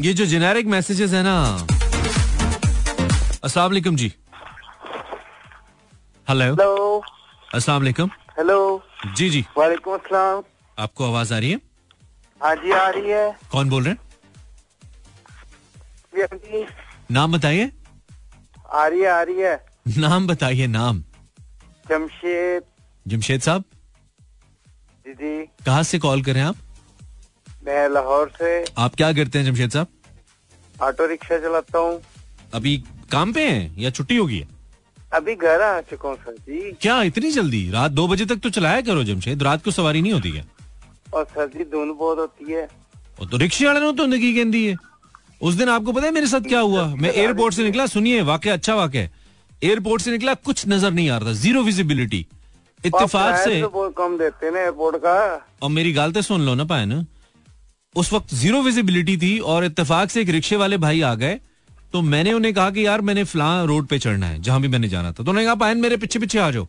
ये 0.05 0.13
जो 0.13 0.25
जेनेरिक 0.25 0.67
मैसेजेस 0.67 1.13
है 1.13 1.21
ना। 1.23 1.35
अस्सलाम 3.43 3.69
वालेकुम 3.69 3.95
जी। 3.95 4.07
हेलो 6.27 6.45
हेलो 6.45 7.03
अस्सलाम 7.53 7.81
वालेकुम 7.81 8.09
हेलो 8.37 8.57
जी 9.17 9.29
जी। 9.29 9.41
वालेकुम 9.57 9.93
अस्सलाम 9.93 10.43
आपको 10.77 11.05
आवाज़ 11.05 11.33
आ 11.33 11.37
रही 11.37 11.51
है? 11.51 11.59
हाँ 12.41 12.55
जी 12.55 12.71
आ 12.71 12.87
रही 12.89 13.09
है। 13.09 13.37
कौन 13.51 13.69
बोल 13.69 13.83
रहे 13.83 13.93
हैं? 13.93 13.99
नाम 17.11 17.31
बताइए। 17.37 17.71
आ 18.73 18.85
रही 18.87 19.01
है 19.01 19.07
आ 19.07 19.21
रही 19.21 19.39
है। 19.39 19.65
नाम 19.97 20.27
बताइए 20.27 20.67
नाम। 20.67 21.03
जमशेद। 21.89 22.63
जमशेद 23.05 23.41
साहब? 23.41 23.63
जी 25.05 25.13
जी। 25.13 25.33
कहाँ 25.65 25.83
से 25.83 25.99
कॉल 25.99 26.23
करें 26.23 26.41
आप? 26.41 26.55
मैं 27.65 27.89
लाहौर 27.89 28.31
से। 28.37 28.63
आप 28.77 28.95
क्या 28.95 29.11
करते 29.13 29.39
हैं 29.39 29.45
जमशेद 29.45 29.69
साहब? 29.71 29.87
ऑटो 30.81 31.05
रिक्शा 31.07 31.37
चलाता 31.39 31.79
हूँ। 31.79 32.01
अभी 32.53 32.77
काम 33.11 33.33
पे 33.33 33.47
हैं 33.47 33.75
या 33.79 33.89
छुट्टी 33.91 34.15
होगी? 34.17 34.43
अभी 35.13 35.35
घर 35.35 35.61
आ 35.61 35.79
चुका 35.81 36.09
हूँ 36.09 36.17
सर 36.17 36.35
जी। 36.39 36.71
क्या 36.81 37.01
इतनी 37.03 37.31
जल्दी? 37.31 37.69
रात 37.71 37.91
दो 37.91 38.07
बजे 38.07 38.25
तक 38.25 38.39
तो 38.43 38.49
चलाया 38.49 38.81
करो 38.81 39.03
जमशेद 39.03 39.43
रात 39.43 39.63
को 39.63 39.71
सवारी 39.71 40.01
नहीं 40.01 40.13
होती 40.13 40.31
क्या? 40.31 40.43
और 41.13 41.25
सर 41.25 41.47
जी 41.47 41.63
धुंध 41.65 41.93
बहुत 41.93 42.17
होती 42.17 42.51
है। 42.51 42.67
ਉਹ 43.19 43.25
तो 43.25 43.37
रिक्शे 43.37 43.65
वाले 43.65 43.79
तो 43.79 43.91
ज़िंदगी 43.93 44.33
कहती 44.35 44.65
है। 44.65 44.75
उस 45.41 45.53
दिन 45.55 45.69
आपको 45.69 45.91
पता 45.91 46.05
है 46.05 46.11
मेरे 46.11 46.27
साथ 46.27 46.47
क्या 46.47 46.59
हुआ? 46.61 46.85
मैं 46.87 47.11
एयरपोर्ट 47.11 47.53
से 47.53 47.63
निकला 47.63 47.85
सुनिए 47.87 48.21
वाकई 48.23 48.49
अच्छा 48.49 48.75
वाक्य 48.75 48.99
है। 48.99 49.11
एयरपोर्ट 49.61 50.01
से 50.01 50.11
निकला 50.11 50.33
कुछ 50.45 50.67
नज़र 50.67 50.91
नहीं 50.91 51.09
आ 51.09 51.17
रहा 51.17 51.29
था 51.29 51.33
ज़ीरो 51.35 51.61
विजिबिलिटी 51.63 52.25
इत्तेफाक 52.79 53.35
से 53.39 53.61
तो 53.61 53.89
कम 53.91 54.17
देते 54.17 54.51
ना 54.51 54.59
एयरपोर्ट 54.59 54.95
का। 54.97 55.15
और 55.63 55.69
मेरी 55.69 55.91
गालते 55.93 56.21
सुन 56.21 56.41
लो 56.41 56.55
ना 56.55 56.63
पाए 56.65 56.85
ना 56.85 57.05
उस 57.95 58.11
वक्त 58.13 58.33
ज़ीरो 58.35 58.61
विजिबिलिटी 58.61 59.17
थी 59.17 59.37
और 59.39 59.65
इत्तेफाक 59.65 60.09
से 60.09 60.21
एक 60.21 60.29
रिक्शे 60.29 60.55
वाले 60.55 60.77
भाई 60.77 61.01
आ 61.01 61.13
गए 61.15 61.39
तो 61.93 62.01
मैंने 62.03 62.31
उन्हें 62.33 62.53
कहा 62.53 62.69
कि 62.71 62.85
यार 62.85 63.01
मैंने 63.01 63.23
फला 63.23 63.63
रोड 63.63 63.85
पे 63.87 63.99
चढ़ना 63.99 64.27
है, 64.27 64.41
जहाँ 64.41 64.61
भी 64.61 64.67
मैंने 64.67 64.87
जाना 64.89 65.09
था। 65.09 65.11
तो 65.13 65.23
उन्होंने 65.23 65.45
कहा, 65.45 65.55
पायन, 65.55 65.77
मेरे 65.77 65.97
पीछे 65.97 66.19
पीछे 66.19 66.39
आ 66.39 66.49
जाओ। 66.51 66.67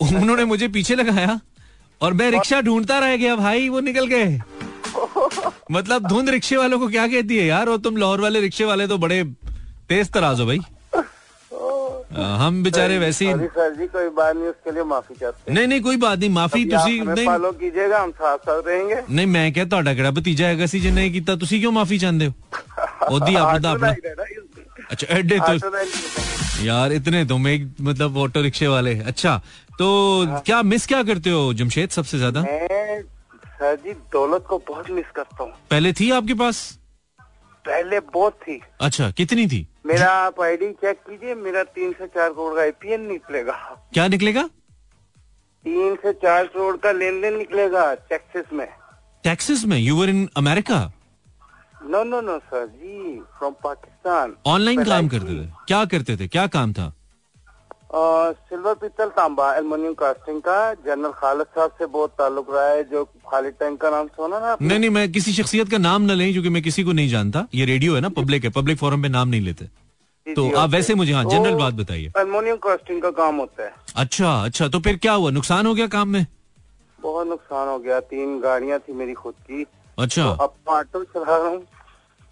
उन्होंने 0.00 0.44
मुझे 0.44 0.68
पीछे 0.68 0.94
लगाया 0.94 1.38
और 2.00 2.12
मैं 2.12 2.30
रिक्शा 2.30 2.60
ढूंढता 2.60 2.98
रह 2.98 3.16
गया, 3.16 3.36
भाई, 3.36 3.68
वो 3.68 3.80
निकल 3.80 4.06
गए। 4.06 4.40
मतलब 5.70 6.08
धुंध 6.08 6.28
रिक्शे 6.30 6.56
वालों 6.56 6.78
को 6.78 6.88
क्या 6.88 7.06
कहती 7.08 7.36
है 7.36 7.46
यार 7.46 7.68
और 7.68 7.78
तुम 7.78 7.96
लाहौर 7.96 8.20
वाले 8.20 8.40
रिक्शे 8.40 8.64
वाले 8.64 8.86
तो 8.86 8.98
बड़े 8.98 9.22
तेज 9.88 10.10
तराज 10.12 10.40
हो 10.40 10.46
भाई। 10.46 10.58
हम 12.37 12.61
बेचारे 12.63 12.97
वैसे 12.99 13.25
ही 13.25 13.31
सॉरी 13.31 13.47
सर 13.49 13.73
जी 13.75 13.87
कोई 13.89 14.09
बात 14.11 14.35
नहीं 14.35 14.47
उसके 14.47 14.71
लिए 14.71 14.83
माफी 14.85 15.15
चाहते 15.15 15.51
हैं 15.51 15.57
नहीं 15.57 15.67
नहीं 15.67 15.81
कोई 15.81 15.97
बात 15.97 16.19
नहीं 16.19 16.29
माफी 16.31 16.63
अभी 16.63 16.73
आप 16.73 16.81
तुसी 16.81 16.97
हमें 16.99 17.13
नहीं 17.13 17.27
फॉलो 17.27 17.51
कीजिएगा 17.61 17.99
हम 17.99 18.11
साथ 18.13 18.49
साथ 18.49 18.61
रहेंगे 18.67 19.01
ਨਹੀਂ 19.09 19.27
ਮੈਂ 19.27 19.51
ਕਿਹਾ 19.51 19.65
ਤੁਹਾਡਾ 19.67 19.93
ਕਿਹੜਾ 19.93 20.11
ਭਤੀਜਾ 20.11 20.47
ਹੈਗਾ 20.47 20.65
ਸੀ 20.65 20.79
ਜਿਹਨੇ 20.79 21.05
ਇਹ 21.05 21.11
ਕੀਤਾ 21.11 21.35
ਤੁਸੀਂ 21.35 21.59
ਕਿਉਂ 21.61 21.71
ਮਾਫੀ 21.71 21.97
ਚਾਹੁੰਦੇ 21.97 22.27
ਹੋ 22.27 22.33
ਉਹਦੀ 23.09 23.35
ਆਪਣਾ 23.35 23.59
ਤਾਂ 23.59 23.71
ਆਪਣਾ 23.71 23.93
अच्छा 24.91 25.07
एडे 25.09 25.37
तो 25.39 25.69
यार 26.61 26.91
इतने 26.91 27.19
तुम 27.25 27.47
एक 27.47 27.65
मतलब 27.81 28.17
ऑटो 28.19 28.41
रिक्शे 28.41 28.67
वाले 28.67 28.93
अच्छा 29.03 29.33
तो 29.73 29.89
क्या 30.45 30.61
मिस 30.63 30.87
क्या 30.87 31.01
करते 31.03 31.29
हो 31.29 31.41
जमशेद 31.53 31.89
सबसे 31.91 32.19
ज्यादा 32.19 32.41
मैं 32.41 33.01
सर 33.59 33.75
जी 33.83 33.93
दौलत 34.13 34.45
को 34.49 34.57
बहुत 34.67 34.89
मिस 34.91 35.11
करता 35.15 35.43
हूँ 35.43 35.51
पहले 35.71 35.93
थी 35.93 36.09
आपके 36.13 36.33
पास 36.35 36.61
पहले 37.65 37.99
बहुत 38.09 38.39
थी 38.41 38.59
अच्छा 38.81 39.09
कितनी 39.13 39.47
थी 39.47 39.61
मेरा 39.84 40.10
आप 40.10 40.40
आईडी 40.40 40.70
चेक 40.72 40.98
कीजिए 40.98 41.34
मेरा 41.34 41.62
तीन 41.74 41.92
से 41.92 42.06
चार 42.06 42.30
करोड़ 42.30 42.54
का 42.54 42.60
आईपीएन 42.62 43.00
निकलेगा। 43.06 43.52
क्या 43.94 44.06
निकलेगा? 44.08 44.42
तीन 45.64 45.94
से 45.96 46.12
चार 46.12 46.46
करोड़ 46.46 46.76
का 46.76 46.92
लेन 46.92 47.20
देन 47.20 47.36
निकलेगा 47.38 47.82
टैक्सेस 47.94 48.44
में। 48.52 48.66
टैक्सेस 49.24 49.64
में? 49.64 49.78
You 49.78 49.96
were 49.96 50.08
in 50.08 50.28
America 50.36 50.80
no 51.84 52.02
no 52.04 52.20
no 52.20 52.38
sir 52.38 52.66
ji 52.66 53.20
from 53.38 53.54
Pakistan 53.64 54.34
online 54.46 54.84
काम 54.84 55.08
करते 55.08 55.34
थे। 55.34 55.46
क्या 55.66 55.84
करते 55.84 56.16
थे? 56.16 56.28
क्या 56.28 56.46
काम 56.46 56.72
था? 56.72 56.92
सिल्वर 57.94 58.74
पित्तल 58.74 59.08
तांबा 59.08 59.52
एल्युमिनियम 59.54 59.92
कास्टिंग 59.94 60.40
का 60.42 60.56
जनरल 60.86 61.10
खालिद 61.10 61.46
साहब 61.46 61.70
से 61.78 61.86
बहुत 61.86 62.10
ताल्लुक 62.18 62.46
रहा 62.50 62.66
है 62.68 62.82
जो 62.84 63.04
खालिद 63.30 63.52
टैंक 63.52 63.80
का 63.80 63.90
नाम 63.90 64.06
सुना 64.08 64.38
ना 64.38 64.56
नहीं 64.62 64.78
नहीं 64.78 64.90
मैं 64.90 65.10
किसी 65.12 65.32
शख्सियत 65.32 65.70
का 65.70 65.78
नाम 65.78 66.02
न 66.02 66.10
लें 66.10 66.32
क्योंकि 66.32 66.48
मैं 66.48 66.62
किसी 66.62 66.84
को 66.84 66.92
नहीं 66.92 67.08
जानता। 67.08 67.46
ये 67.54 67.64
रेडियो 67.64 67.94
है 67.94 68.00
ना 68.00 68.08
पब्लिक 68.08 68.44
है 68.44 68.50
पब्लिक 68.50 68.78
फोरम 68.78 69.02
पे 69.02 69.08
नाम 69.08 69.28
नहीं 69.28 69.40
लेते। 69.40 69.64
जी, 69.64 70.34
तो 70.34 70.42
जी, 70.42 70.52
आप 70.52 70.70
वैसे 70.70 70.94
मुझे 70.94 71.12
हाँ 71.12 71.24
जनरल 71.24 71.54
बात 71.54 71.74
बताइए। 71.74 72.12
एल्युमिनियम 72.18 72.56
कास्टिंग 72.56 73.02
का 73.02 73.10
काम 73.10 73.36
होता 73.36 73.64
है। 73.64 73.72
अच्छा 73.96 74.32
अच्छा 74.44 74.68
तो 74.68 74.80
फिर 74.80 74.96
क्या 74.96 75.12
हुआ? 75.12 75.30
नुकसान 75.30 75.66
हो 75.66 75.74
गया 75.74 75.86
काम 75.86 76.08
में? 76.08 76.26
बहुत 76.98 77.26
नुकसान 77.26 77.68
हो 77.68 77.78
गया। 77.78 78.00
तीन 78.00 78.38
गाड़ियाँ 78.40 78.78
थी 78.78 78.92
मेरी 78.92 79.14
खुद 79.14 79.34
की। 79.34 79.66
अच्छा। 79.98 80.22
तो 80.24 80.44
अब 80.44 80.54
ऑटो 80.68 81.04
चला 81.04 81.36
रहा 81.36 81.48
हूँ। 81.48 81.62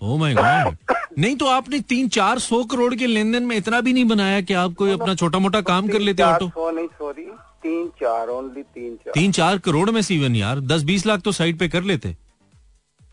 ओ 0.02 0.16
माय 0.16 0.34
गॉड 0.34 0.76
नहीं 1.18 1.36
तो 1.36 1.46
आपने 1.46 1.80
तीन 1.88 2.08
चार 2.08 2.38
सौ 2.38 2.62
करोड़ 2.64 2.94
के 2.94 3.06
लेन 3.06 3.32
देन 3.32 3.42
में 3.42 3.56
इतना 3.56 3.80
भी 3.80 3.92
नहीं 3.92 4.04
बनाया 4.04 4.40
कि 4.40 4.54
आप 4.54 4.74
कोई 4.74 4.92
अपना 4.92 5.14
छोटा 5.14 5.38
मोटा 5.38 5.60
काम 5.60 5.88
कर 5.88 6.00
लेते 6.00 6.22
ऑटो 6.22 6.70
नहीं 6.70 6.86
सॉरी 6.88 7.26
तीन 7.62 7.88
चार 8.00 8.28
ओनली 8.28 8.62
तीन 8.62 8.94
चार. 8.94 9.12
तीन 9.14 9.32
चार 9.32 9.58
करोड़ 9.58 9.90
में 9.90 10.00
सीवन 10.02 10.36
यार. 10.36 10.60
दस 10.60 10.82
बीस 10.82 11.06
लाख 11.06 11.20
तो 11.20 11.32
साइड 11.32 11.58
पे 11.58 11.68
कर 11.68 11.82
लेते। 11.82 12.16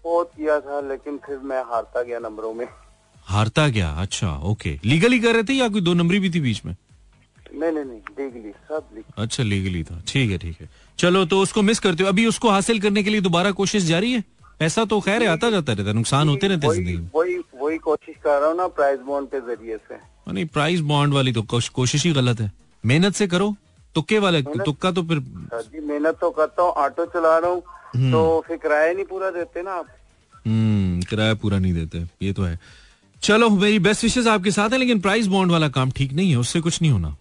बहुत 0.03 0.31
किया 0.37 0.59
था 0.59 0.79
लेकिन 0.89 1.17
फिर 1.25 1.37
मैं 1.43 1.61
हारता 1.63 2.01
गया 2.03 2.19
नंबरों 2.19 2.53
में। 2.53 2.65
हारता 3.25 3.67
गया? 3.67 3.89
अच्छा 3.91 4.33
ओके 4.43 4.79
लीगली 4.85 5.19
कर 5.19 5.33
रहे 5.33 5.43
थे 5.43 5.53
या 5.53 5.67
कोई 5.69 5.81
दो 5.81 5.93
नंबरी 5.93 6.19
भी 6.19 6.29
थी 6.29 6.39
बीच 6.39 6.61
में? 6.65 6.75
नहीं 7.53 7.71
नहीं 7.71 7.83
नहीं. 7.83 7.99
लीगली 8.19 8.51
सब 8.51 8.89
लीगली 8.95 9.23
अच्छा 9.23 9.43
लीगली 9.43 9.83
था. 9.83 10.01
ठीक 10.07 10.31
है 10.31 10.37
ठीक 10.37 10.61
है. 10.61 10.69
चलो 10.99 11.25
तो 11.25 11.41
उसको 11.41 11.61
मिस 11.61 11.79
करते 11.79 12.03
हो. 12.03 12.09
अभी 12.09 12.25
उसको 12.25 12.49
हासिल 12.49 12.79
करने 12.81 13.03
के 13.03 13.09
लिए 13.09 13.21
दोबारा 13.21 13.51
कोशिश 13.51 13.83
जारी 13.83 14.11
है? 14.13 14.23
पैसा 14.60 14.84
तो 14.86 14.99
खैर 15.01 15.28
आता 15.30 15.49
जाता 15.49 15.74
रहता 15.74 15.89
है 15.89 15.95
नुकसान 15.95 16.30
होते 16.30 16.47
रहते 16.47 16.68
हैं 16.68 16.74
ज़िंदगी 16.74 16.95
वही 17.16 17.36
वही 17.55 17.78
कोशिश 17.80 18.16
कर 18.24 18.39
रहा 18.39 18.49
हूँ 18.49 18.57
ना 18.57 18.68
प्राइस 18.70 18.99
बॉन्ड 19.07 19.28
के 19.30 19.39
ज़रिए 19.41 19.78
से। 19.78 19.93
हाँ, 19.93 20.34
नहीं 20.34 20.45
प्राइस 20.47 20.80
बॉन्ड 20.89 21.14
वाली 21.14 21.34
तो 21.34 21.41
कोशिश 21.74 22.05
ही 22.05 22.12
गलत 22.14 22.39
है। 22.41 22.51
मेहनत 22.84 23.14
से 23.16 23.28
करो 23.28 23.55
तुक्के 23.95 24.20
वाले 24.20 24.41
तुक्का 24.41 24.91
तो 24.91 25.03
फिर 25.03 25.20
जी 25.20 25.80
मेहनत 25.80 26.18
तो 26.22 26.30
करता 26.32 26.64
हूँ 26.64 26.72
ऑटो 26.84 27.05
चला 27.14 27.38
रहा 27.38 27.51
हूँ 27.51 27.62
तो 28.12 28.20
फिर 28.47 28.57
किराया 28.57 28.91
नहीं 28.93 29.05
पूरा 29.05 29.30
देते 29.32 29.62
ना 29.62 29.72
आप। 29.74 29.88
हम्म 30.47 31.01
किराया 31.10 31.34
पूरा 31.36 31.60
नहीं 31.60 31.74
देते 31.74 32.03
ये 32.22 32.34
तो 32.34 32.43
है। 32.43 32.60
चलो 33.22 33.49
मेरी 33.51 33.80
बेस्ट 33.80 34.03
विशेष 34.03 34.28
आपके 34.28 34.51
साथ 34.51 34.70
है 34.70 34.78
लेकिन 34.78 34.99
प्राइस 35.01 35.28
बॉन्ड 35.28 35.51
वाला 35.51 35.70
काम 35.70 35.91
ठीक 35.91 36.14
नहीं 36.14 36.30
है 36.30 36.38
उससे 36.38 36.62
कुछ 36.62 36.82
नहीं 36.82 36.91
होना। 36.91 37.16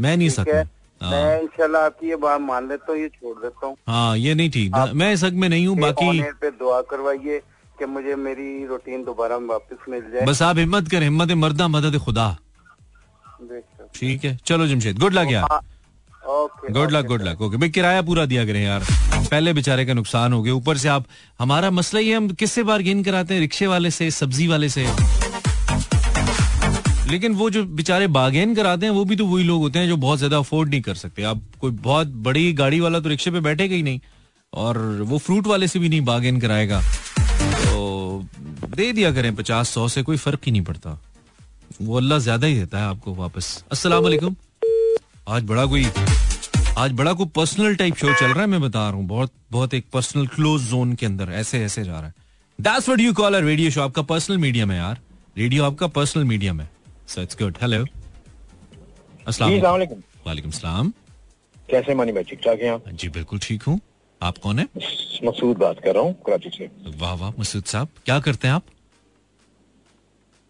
मैं 0.00 0.16
नहीं 0.16 0.28
सकता। 0.30 0.56
है। 0.56 0.68
मैं 1.02 1.40
इंशाल्लाह 1.42 1.84
आपकी 1.84 2.08
ये 2.08 2.16
बात 2.22 2.40
मान 2.40 2.68
लेता 2.68 2.92
हूँ 2.92 3.00
ये 3.00 3.08
छोड़ 3.08 3.36
देता 3.38 3.66
हूँ। 3.66 3.76
हाँ 3.88 4.16
ये 4.18 4.34
नहीं 4.34 4.50
ठीक। 4.50 4.74
मैं 4.94 5.12
इस 5.12 5.24
हक 5.24 5.32
में 5.32 5.48
नहीं 5.48 5.66
हूँ 5.66 5.78
बाकी 5.78 6.22
पे 6.40 6.50
दुआ 6.52 6.80
करवाइए 6.90 7.38
कि 7.78 7.86
मुझे 7.86 8.14
मेरी 8.18 8.66
रूटीन 8.66 9.04
दोबारा 9.04 9.36
वापस 9.48 9.88
मिल 9.88 10.10
जाए। 10.12 10.26
बस 10.26 10.42
आप 10.42 10.58
हिम्मत 10.58 10.88
करें 10.90 11.02
हिम्मत 11.02 11.32
मर्दा 11.42 11.68
मदद 11.68 11.98
खुदा। 12.04 12.28
ठीक 13.94 14.24
है 14.24 14.36
चलो 14.46 14.66
जमशेद 14.66 14.98
गुड 14.98 15.14
लक 15.14 15.32
यार। 15.32 15.48
हाँ, 15.52 15.60
good 16.70 16.90
luck 16.92 17.06
good 17.06 17.22
luck 17.22 17.40
okay 17.42 17.56
भाई 17.56 17.68
किराया 17.70 18.02
पूरा 18.02 18.26
दिया 18.26 18.44
करें 18.46 18.62
यार। 18.62 18.84
पहले 19.30 19.52
बेचारे 19.52 19.84
का 19.86 19.94
नुकसान 19.94 20.32
हो 20.32 20.42
गया। 20.42 20.54
ऊपर 20.54 20.76
से 20.76 20.88
आप 20.88 21.04
हमारा 21.40 21.70
मसला 21.70 22.00
ये 22.00 22.14
हम 22.14 22.28
किससे 22.30 22.62
बार 22.62 22.68
बार्गेन 22.70 23.02
कराते 23.04 23.34
हैं? 23.34 23.40
रिक्शे 23.40 23.66
वाले 23.66 23.90
से 23.90 24.10
सब्ज़ी 24.12 24.46
वाले 24.48 24.68
से? 24.68 24.86
लेकिन 27.10 27.32
वो 27.34 27.48
जो 27.50 27.64
बेचारे 27.66 28.06
बागेन 28.08 28.54
कराते 28.54 28.86
हैं, 28.86 28.92
वो 28.92 29.04
भी 29.04 29.16
तो 29.16 29.26
वही 29.26 29.44
लोग 29.44 29.60
होते 29.62 29.78
हैं 29.78 29.88
जो 29.88 29.96
बहुत 29.98 30.18
ज़्यादा 30.18 30.38
अफोर्ड 30.38 30.70
नहीं 30.70 30.80
कर 30.82 30.94
सकते। 30.94 31.22
आप 31.24 31.42
कोई 31.60 31.70
बहुत 31.82 32.08
बड़ी 32.26 32.52
गाड़ी 32.54 32.80
वाला 32.80 33.00
तो 33.00 33.08
रिक्शे 33.08 33.30
पे 33.30 33.40
बैठेगा 33.40 33.74
ही 33.74 33.82
नहीं 33.82 34.00
और 34.52 34.78
वो 35.02 35.18
फ्रूट 35.18 35.46
वाले 35.46 35.68
से 35.68 35.78
भी 35.78 35.88
नहीं 35.88 36.00
बागेन 36.04 36.40
कराएगा। 36.40 36.80
तो 36.80 38.24
दे 38.76 38.92
दिया 38.92 39.12
करें 39.12 39.34
पचास 39.36 39.68
सौ 39.68 39.88
से, 39.88 40.02
कोई 40.02 40.16
फ़र्क 40.16 40.40
ही 40.46 40.52
नहीं 40.52 40.62
पड़ता। 40.62 40.98
वो 41.82 41.96
अल्लाह 41.96 42.18
ज़्यादा 42.18 42.46
ही 42.46 42.54
देता 42.54 42.78
है 42.78 42.84
आपको 42.86 43.14
वापस। 43.14 43.52
अस्सलाम 43.72 44.02
वालेकुम। 44.02 44.36
आज 45.28 45.42
बड़ा 45.44 45.66
कोई, 45.66 45.84
आज 46.78 46.92
बड़ा 46.92 47.12
कोई 47.12 47.26
पर्सनल 47.36 47.74
टाइप 47.76 47.96
शो 47.96 48.12
चल 48.12 48.26
रहा 48.26 48.40
है, 48.40 48.46
मैं 48.46 48.60
बता 48.60 48.88
रहा 48.88 48.96
हूँ। 48.96 49.06
बहुत 49.06 49.32
बहुत 49.52 49.74
एक 49.74 49.86
पर्सनल 49.92 50.26
क्लोज 50.28 50.62
जोन 50.70 50.94
के 50.94 51.06
अंदर 51.06 51.32
ऐसे 51.34 51.64
ऐसे 51.64 51.84
जा 51.84 51.92
रहा 51.92 52.06
है। 52.06 52.14
That's 52.58 52.88
what 52.88 53.00
you 53.00 53.12
call 53.14 53.34
a 53.34 53.40
radio 53.42 53.70
show 53.70 53.80
आपका 53.80 54.02
पर्सनल 54.04 54.38
मीडियम 54.38 54.70
है 54.70 54.76
यार। 54.78 55.00
रेडियो 55.38 55.64
आपका 55.64 55.86
पर्सनल 55.88 56.24
मीडियम 56.24 56.60
है 56.60 56.68
सो 57.10 57.22
इट्स 57.22 57.36
गुड 57.38 57.56
हेलो 57.62 57.84
अस्सलाम 59.28 59.50
जी 59.50 59.60
वालेकुम। 59.60 60.02
वालेकुम 60.26 60.50
सलाम। 60.50 60.92
कैसे 61.70 61.94
मानी 61.94 62.12
भाई? 62.12 62.22
ठीक 62.24 62.40
ठाक 62.44 62.60
हैं 62.62 62.70
आप? 62.70 62.84
जी 62.90 63.08
बिल्कुल 63.08 63.38
ठीक 63.42 63.62
हूँ। 63.62 63.78
आप 64.20 64.38
कौन 64.38 64.58
है? 64.58 64.66
मसूद 65.24 65.56
बात 65.58 65.80
कर 65.84 65.94
रहा 65.94 66.02
हूँ 66.02 66.14
कराची 66.26 66.50
से। 66.50 66.68
वाह 67.00 67.14
वाह 67.14 67.32
मसूद 67.38 67.64
साहब 67.64 67.88
क्या 68.04 68.18
करते 68.20 68.48
हैं 68.48 68.54
आप? 68.54 68.62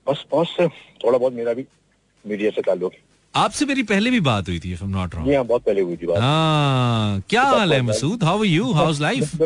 बस 0.07 0.25
बॉस 0.31 0.55
थोड़ा 0.61 1.17
बहुत 1.19 1.33
मेरा 1.33 1.53
भी 1.55 1.67
मीडिया 2.25 2.51
से 2.51 2.63
ताल्लुक। 2.63 2.93
आपसे 3.35 3.67
मेरी 3.67 3.83
पहले 3.95 4.11
भी 4.11 4.21
बात 4.29 4.49
हुई 4.49 4.59
थी 4.61 4.73
इफ़ 4.73 4.85
आई 4.85 4.91
एम 4.91 4.97
नॉट 4.97 5.11
जी 5.11 5.19
रॉन्ग 5.19 5.35
हाँ 5.35 5.45
बहुत 5.47 5.63
पहले 5.65 5.81
हुई 5.81 5.97
थी 5.97 6.07
बात। 6.07 6.21
हाँ 6.21 7.21
क्या 7.31 7.43
हाल 7.45 7.73
है 7.73 7.83
Masood? 7.83 8.25
How 8.25 8.39
are 8.39 8.47
you 8.47 8.73
how's 8.75 9.01
life 9.01 9.43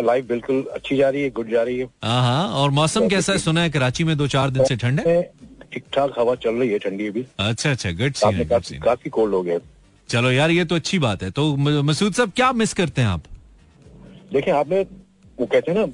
life 0.00 0.24
बिल्कुल। 0.26 0.64
अच्छी 0.74 0.96
जा 0.96 1.08
रही 1.08 1.22
है 1.22 1.30
गुड 1.32 1.50
जा 1.50 1.62
रही 1.62 1.78
है। 1.78 1.84
हाँ 2.04 2.20
हाँ 2.22 2.48
और 2.60 2.70
मौसम 2.70 3.08
कैसा 3.08 3.32
है? 3.32 3.38
सुना 3.38 3.62
है 3.62 3.70
कराची 3.70 4.04
में 4.04 4.16
दो 4.16 4.26
चार 4.28 4.50
दिन 4.50 4.64
से 4.64 4.76
ठंड 4.76 5.00
है। 5.00 5.20
ठीक 5.72 5.84
ठाक 5.94 6.18
हवा 6.18 6.34
चल 6.44 6.54
रही 6.54 6.70
है 6.70 6.78
ठंडी 6.78 7.10
भी 7.10 7.24
अच्छा 7.40 7.70
अच्छा 7.70 7.90
गुड 8.00 8.14
सीन 8.14 8.44
काफ़ी 8.48 8.78
काफ़ी 8.78 9.10
कोल्ड 9.10 9.34
हो। 9.34 9.42
गया 9.42 9.58
चलो 10.08 10.30
यार 10.30 10.50
ये 10.50 10.64
तो 10.64 10.74
अच्छी 10.74 10.98
बात 10.98 11.22
है। 11.22 11.30
तो 11.30 11.44
मसूद 11.56 12.12
साहब 12.14 12.32
क्या 12.36 12.52
मिस 12.54 12.72
करते 12.74 13.00
हैं 13.00 13.08
आप? 13.08 13.22
देखें 14.32 14.52
आपने 14.52 14.80
वो 15.38 15.46
कहते 15.46 15.70
हैं 15.70 15.78
ना 15.78 15.86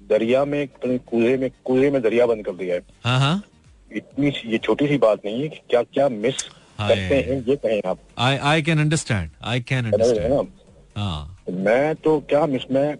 दरिया 0.00 0.44
में 0.44 0.66
कूजे 0.78 1.36
में 1.36 1.50
कूजे 1.64 1.90
में 1.90 2.00
दरिया 2.02 2.26
बंद 2.26 2.44
कर 2.44 2.52
दिया 2.54 2.74
है। 2.74 2.80
हाँ 3.04 3.18
हाँ। 3.20 3.42
इतनी 3.90 4.32
ये 4.46 4.58
छोटी 4.58 4.86
सी 4.88 4.96
बात 4.98 5.24
नहीं 5.24 5.42
है 5.42 5.48
कि 5.48 5.60
क्या 5.70 5.82
क्या 5.82 6.08
मिस 6.08 6.42
करते 6.78 7.20
हैं 7.28 7.42
ये 7.48 7.56
कहें 7.56 7.80
आप। 7.90 7.98
I 8.18 8.36
I 8.36 8.62
can 8.62 8.80
understand 8.80 9.30
I 9.44 9.60
can 9.68 9.92
understand 9.92 10.48
हाँ 10.96 11.38
मैं 11.66 11.94
तो 12.04 12.18
क्या 12.28 12.44
मिस 12.46 12.62
मैं 12.72 12.92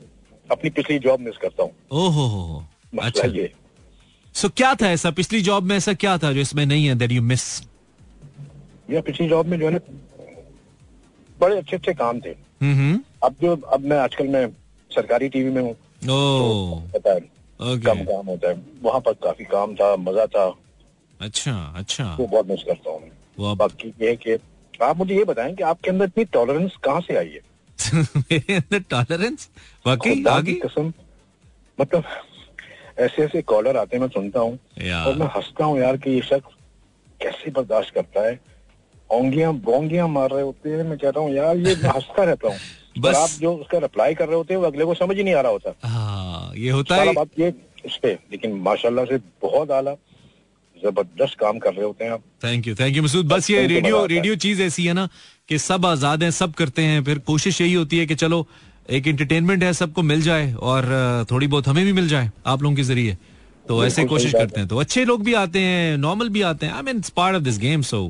अपनी 0.48 0.70
पिछली 0.70 0.98
जॉब 0.98 1.20
मिस 1.20 1.36
करता 1.36 1.62
हूँ। 1.62 1.72
ओहो 1.92 2.26
हो 2.26 2.64
अच्छा। 3.00 3.26
ये 3.28 3.50
सो 4.38 4.48
क्या 4.48 4.74
था 4.74 4.90
ऐसा? 4.90 5.10
पिछली 5.10 5.40
जॉब 5.42 5.64
में 5.64 5.76
ऐसा 5.76 5.92
क्या 5.94 6.16
था 6.18 6.32
जो 6.32 6.40
इसमें 6.40 6.64
नहीं 6.66 6.86
है 6.86 6.94
दैट 6.94 7.12
यू 7.12 7.22
मिस 7.22 7.44
या 8.90 9.00
पिछली 9.00 9.28
जॉब 9.28 9.46
में 9.46 9.58
जो 9.60 9.66
है 9.66 9.72
ना 9.72 9.78
बड़े 11.40 11.56
अच्छे 11.56 11.76
अच्छे 11.76 11.92
काम 11.94 12.20
थे। 12.20 12.30
हम्म 12.62 13.00
अब 13.24 13.34
जो 13.42 13.56
अब 13.74 13.84
मैं 13.84 13.98
आजकल 13.98 14.28
मैं 14.28 14.46
सरकारी 14.90 15.28
टीवी 15.28 15.50
में 15.50 15.62
हूँ। 15.62 15.74
पता 16.92 17.12
है 17.12 17.20
कम 17.60 18.04
काम 18.04 18.26
होता 18.26 18.48
है। 18.48 18.60
वहाँ 18.82 19.00
पर 19.00 19.12
काफ़ी 19.24 19.44
काम 19.44 19.74
था 19.74 19.94
मज़ा 19.96 20.26
था। 20.26 20.46
अच्छा 21.20 21.52
अच्छा। 21.76 22.04
वो 22.20 22.26
बहुत 22.26 22.48
मिस 22.48 22.62
करता 22.62 22.90
हूँ 22.90 23.56
बाकी 23.56 23.92
ये 24.02 24.14
कि 24.16 24.38
आप 24.82 24.96
मुझे 24.96 25.14
ये 25.14 25.24
बताएँ 25.24 25.54
कि 25.54 25.62
आपके 25.64 25.90
अंदर 25.90 26.04
इतनी 26.04 26.24
टॉलरेंस 26.32 26.76
कहाँ 26.84 27.00
से 27.00 27.16
आई 27.16 27.28
है? 27.28 27.40
मेरे 28.16 28.54
अंदर 28.54 28.84
टॉलरेंस 28.90 29.48
वाकई 29.86 30.14
खुदा 30.14 30.32
आ 30.32 30.40
की 30.40 30.52
कसम 30.64 30.92
मतलब 31.78 32.04
ऐसे 32.98 33.22
ऐसे 33.22 33.42
कॉलर 33.42 33.76
आते 33.76 33.96
हैं 33.96 34.00
मैं 34.02 34.08
सुनता 34.08 34.40
हूँ। 34.40 34.58
और 35.06 35.16
मैं 35.16 35.26
हंसता 35.36 35.64
हूँ 35.64 35.78
यार 35.80 35.96
कि 35.96 36.10
ये 36.10 36.20
शख्स 36.20 36.54
कैसे 37.22 37.50
बर्दाश्त 37.50 37.94
करता 37.94 38.26
है। 38.28 38.38
ओंगियाँ 39.12 39.52
बोंगियाँ 39.66 40.08
मार 40.08 40.30
रहे 40.30 40.42
होते 40.42 40.70
हैं 40.70 40.84
मैं 40.84 40.98
कहता 40.98 41.20
हूँ 41.20 41.34
यार 41.34 41.56
ये 41.56 41.74
हंसता 41.96 42.24
रहता 42.24 42.48
हूँ। 42.48 42.58
बस- 42.98 43.16
आप 43.16 43.30
जो 43.40 43.52
उसका 43.54 43.78
रिप्लाई 43.78 44.14
कर 44.14 44.26
रहे 44.26 44.36
होते 44.36 44.54
हैं 44.54 44.60
वो 44.60 44.66
अगले 44.66 44.84
को 44.84 44.94
समझ 44.94 45.16
ही 45.16 45.22
नहीं 45.22 45.34
आ 45.34 45.40
रहा 45.40 45.52
होता। 45.52 45.74
हाँ 45.88 46.52
ये 46.56 46.70
होता 46.70 46.96
है। 46.96 47.12
बात 47.14 47.38
ये 47.38 47.54
उस 47.86 47.96
पे 48.02 48.12
लेकिन 48.32 48.52
माशाल्लाह 48.62 49.04
से 49.04 49.16
बहुत 49.42 49.70
आला 49.70 49.94
ज़बरदस्त 50.76 51.38
काम 51.38 51.58
कर 51.58 51.72
रहे 51.74 51.84
होते 51.84 52.04
हैं 52.04 52.10
आप। 52.12 52.22
Thank 52.44 52.66
you 52.66 52.74
thank 52.74 52.96
you 52.96 53.02
Masood. 53.02 53.26
बस 53.28 53.50
ये 53.50 53.66
रेडियो। 53.66 54.04
रेडियो 54.06 54.34
चीज़ 54.36 54.62
ऐसी 54.62 54.84
है 54.86 54.92
ना 54.92 55.08
कि 55.48 55.58
सब 55.58 55.86
आज़ाद 55.86 56.22
हैं 56.22 56.30
सब 56.30 56.52
करते 56.54 56.82
हैं 56.82 57.02
फिर 57.04 57.18
कोशिश 57.18 57.60
यही 57.60 57.72
होती 57.74 57.98
है 57.98 58.06
कि 58.06 58.14
चलो 58.14 58.46
एक 58.88 59.06
एंटरटेनमेंट 59.06 59.62
है 59.62 59.72
सबको 59.72 60.02
मिल 60.02 60.22
जाए 60.22 60.52
और 60.54 61.26
थोड़ी 61.30 61.46
बहुत 61.46 61.66
हमें 61.68 61.84
भी 61.84 61.92
मिल 61.92 62.08
जाए 62.08 62.30
आप 62.46 62.62
लोगों 62.62 62.76
के 62.76 62.82
ज़रिए। 62.82 63.16
तो 63.66 63.84
ऐसे 63.84 64.04
कोशिश 64.06 64.32
करते 64.32 64.60
हैं। 64.60 64.68
तो 64.68 64.76
अच्छे 64.76 65.04
लोग 65.04 65.24
भी 65.24 65.34
आते 65.34 65.60
हैं 65.60 65.96
नॉर्मल 65.98 66.28
भी 66.28 66.42
आते 66.42 66.66
हैं। 66.66 66.72
I 66.74 66.82
mean 66.82 67.02
part 67.16 67.36
of 67.36 67.42
this 67.42 67.58
game 67.58 67.82
so 67.82 68.00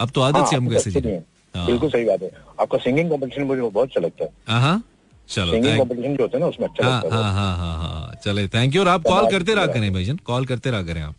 अब 0.00 0.10
तो 0.10 0.20
आदत 0.20 0.46
से 0.50 0.56
हम 0.56 0.68
कैसे 0.68 0.90
जी 0.90 1.00
बिल्कुल 1.00 1.90
सही 1.90 2.04
बात 2.04 2.22
है। 2.22 2.30
आपका 2.60 2.78
सिंगिंग 2.78 3.10
कंपटीशन 3.10 3.42
मुझे 3.42 3.62
बहुत 3.62 3.88
अच्छा 3.88 4.00
लगता 4.00 4.24
है। 4.24 4.60
हाँ 4.60 4.82
चलो 5.28 5.52
सिंगिंग 5.52 6.20
है 6.24 6.40
ना 6.40 6.46
उसमें 6.46 6.66
अच्छा 6.68 6.86
हाँ 6.86 7.00
हाँ 7.10 7.32
हाँ 7.32 7.56
हाँ 7.56 7.76
हाँ 7.78 8.14
चले 8.24 8.46
थैंक 8.48 8.74
यू 8.74 8.82
और 8.82 8.88
आप 8.88 9.02
कॉल 9.04 9.30
करते 9.30 9.54
रहा। 9.54 9.66
करें 9.68 9.92
भाईजन। 9.92 10.16
कॉल 10.26 10.46
करते 10.46 10.70
रहा 10.70 10.82
करें 10.82 11.02
आप। 11.02 11.14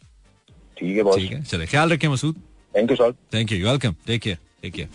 ठीक 0.78 0.98
है 0.98 1.16
ठीक 1.16 1.32
है 1.32 1.44
चले 1.44 1.66
ख्याल 1.68 1.92
रखें 1.94 2.08
Masood. 2.08 2.36
Thank 2.74 2.92
you 2.92 2.96
sir 2.98 3.12
thank 3.34 3.52
you 3.52 3.66
welcome 3.68 3.96
take 4.08 4.22
care 4.22 4.38
take 4.62 4.74
care 4.74 4.88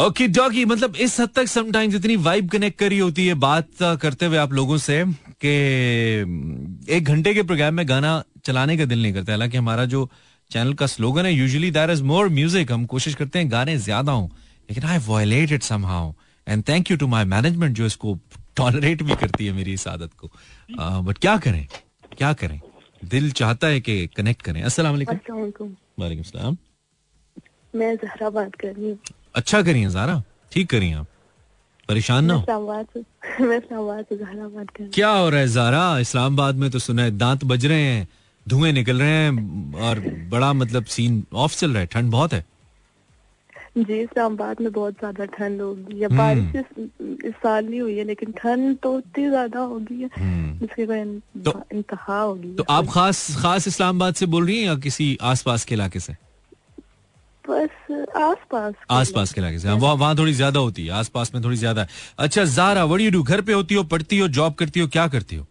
okay 0.00 0.26
doggy 0.28 0.64
मतलब 0.64 0.96
इस 0.96 1.18
हद 1.20 1.28
तक 1.36 1.46
समटाइम्स 1.48 1.94
इतनी 1.94 2.14
वाइब 2.26 2.48
कनेक्ट 2.50 2.78
करी 2.78 2.98
होती 2.98 3.26
है 3.26 3.34
बात 3.34 3.68
uh, 3.82 3.96
करते 4.00 4.26
हुए 4.26 4.36
आप 4.36 4.52
लोगों 4.52 4.76
से 4.78 5.04
कि 5.44 5.50
एक 6.96 7.04
घंटे 7.04 7.34
के 7.34 7.42
प्रोग्राम 7.42 7.74
में 7.74 7.88
गाना 7.88 8.12
चलाने 8.44 8.76
का 8.78 8.84
दिल 8.84 9.02
नहीं 9.02 9.12
करता 9.14 9.32
हालाँकि 9.32 9.56
हमारा 9.56 9.84
जो 9.84 10.08
चैनल 10.50 10.72
का 10.74 10.86
स्लोगन 10.86 11.26
है 11.26 11.32
usually 11.32 11.70
there 11.70 11.90
is 11.90 12.02
more 12.02 12.28
music 12.38 12.72
हम 12.72 12.86
कोशिश 12.94 13.14
करते 13.14 13.38
हैं 13.38 13.50
गाने 13.52 13.76
ज़्यादा 13.78 14.12
हों 14.12 14.26
लेकिन 14.28 14.84
I 14.84 14.98
violate 15.08 15.52
it 15.52 15.62
somehow 15.62 16.12
and 16.46 16.64
thank 16.68 16.90
you 16.90 16.96
to 16.96 17.06
my 17.06 17.24
management 17.34 17.76
जो 17.76 17.86
इसको 17.86 18.18
टॉलरेट 18.56 19.02
भी 19.02 19.16
करती 19.16 19.46
है 19.46 19.52
मेरी 19.52 19.72
इस 19.72 19.86
आदत 19.88 20.10
को। 20.18 20.30
बट 21.02 21.18
क्या 21.18 21.36
करें? 21.38 21.66
क्या 22.18 22.32
करें? 22.32 22.60
दिल 23.04 23.30
चाहता 23.32 23.66
है 23.66 23.80
कि 23.80 24.06
कनेक्ट 24.16 24.42
करें। 24.42 24.62
अस्सलाम 24.62 24.92
वालेकुम 24.94 25.76
वालेकुम 25.98 26.24
सलाम 26.24 26.56
मैं 27.74 27.94
जहरा 27.96 28.30
बात 28.30 28.54
कर 28.54 28.68
रही 28.68 28.90
हूँ। 28.90 28.98
अच्छा 29.34 29.62
करिए 29.62 29.88
जारा 29.88 30.22
ठीक 30.52 30.70
करिए 30.70 30.94
आप। 30.94 31.06
परेशान 31.88 32.24
ना 32.24 32.34
हो। 32.34 32.42
क्या 34.94 35.08
हो 35.08 35.28
रहा 35.28 35.40
है 35.40 35.48
जारा? 35.48 35.98
इस्लामाबाद 35.98 36.54
में 36.54 36.70
तो 36.70 36.78
सुना 36.78 37.02
है 37.02 37.18
दांत 37.18 37.44
बज 37.44 37.66
रहे 37.66 37.82
हैं 37.82 38.08
धुएँ 38.48 38.72
निकल 38.72 38.98
रहे 38.98 39.10
हैं 39.10 39.74
और 39.74 40.26
बड़ा 40.28 40.52
मतलब 40.52 40.84
सीन 40.84 41.24
ऑफ़ 41.34 41.56
चल 41.56 41.70
रहा 41.70 41.80
है 41.80 41.86
ठंड 41.86 42.10
बहुत 42.10 42.32
है। 42.32 42.44
जी 43.78 44.00
इस्लामाबाद 44.00 44.56
में 44.60 44.72
बहुत 44.72 44.94
ज़्यादा 44.94 45.24
ठंड 45.24 45.60
होगी 45.60 46.02
या 46.02 46.08
हम्म। 46.08 46.18
बारिश 46.18 46.64
इस, 47.24 47.34
साल 47.34 47.66
नहीं 47.66 47.80
हुई 47.80 47.96
है 47.96 48.04
लेकिन 48.04 48.32
ठंड 48.32 48.78
तो 48.78 48.94
उतनी 48.94 49.28
ज़्यादा 49.28 49.60
होगी 49.60 50.08
हम्म। 50.18 50.58
जिसकी 50.58 50.82
इन- 50.82 51.44
तो- 51.44 51.72
इंतहा 51.72 52.20
होगी। 52.20 52.54
तो 52.54 52.64
आप 52.70 52.86
खास 52.86 53.36
खास 53.42 53.68
इस्लामाबाद 53.68 54.14
से 54.14 54.26
बोल 54.26 54.46
रही 54.46 54.58
हैं 54.58 54.66
या 54.66 54.74
किसी 54.74 55.18
आसपास 55.22 55.64
के 55.64 55.74
इलाके 55.74 56.00
से? 56.00 56.16
बस 57.44 58.08
आस 58.16 58.36
पास 58.50 58.74
आसपास 58.90 59.32
के 59.32 59.40
इलाके 59.40 59.58
से। 59.58 59.68
हाँ, 59.68 59.76
वहाँ 59.76 59.94
वहाँ 59.94 60.16
थोड़ी 60.18 60.32
ज़्यादा 60.32 60.60
होती 60.60 60.86
है 60.86 60.92
आसपास 60.94 61.34
में 61.34 61.42
थोड़ी 61.44 61.56
ज़्यादा। 61.56 61.82
है 61.82 61.88
अच्छा 62.18 62.44
जारा 62.46 62.84
वड़ी 62.84 63.04
यू 63.04 63.10
डू 63.10 63.22
घर 63.22 63.40
पे 63.40 63.52
होती 63.52 63.74
हो 63.74 63.84
पढ़ती 63.84 64.18
हो 64.18 64.28
जॉब 64.30 64.54
करती 64.54 64.80
हो 64.80 64.88
क्या 64.88 65.06
करती 65.08 65.36
हो? 65.36 65.46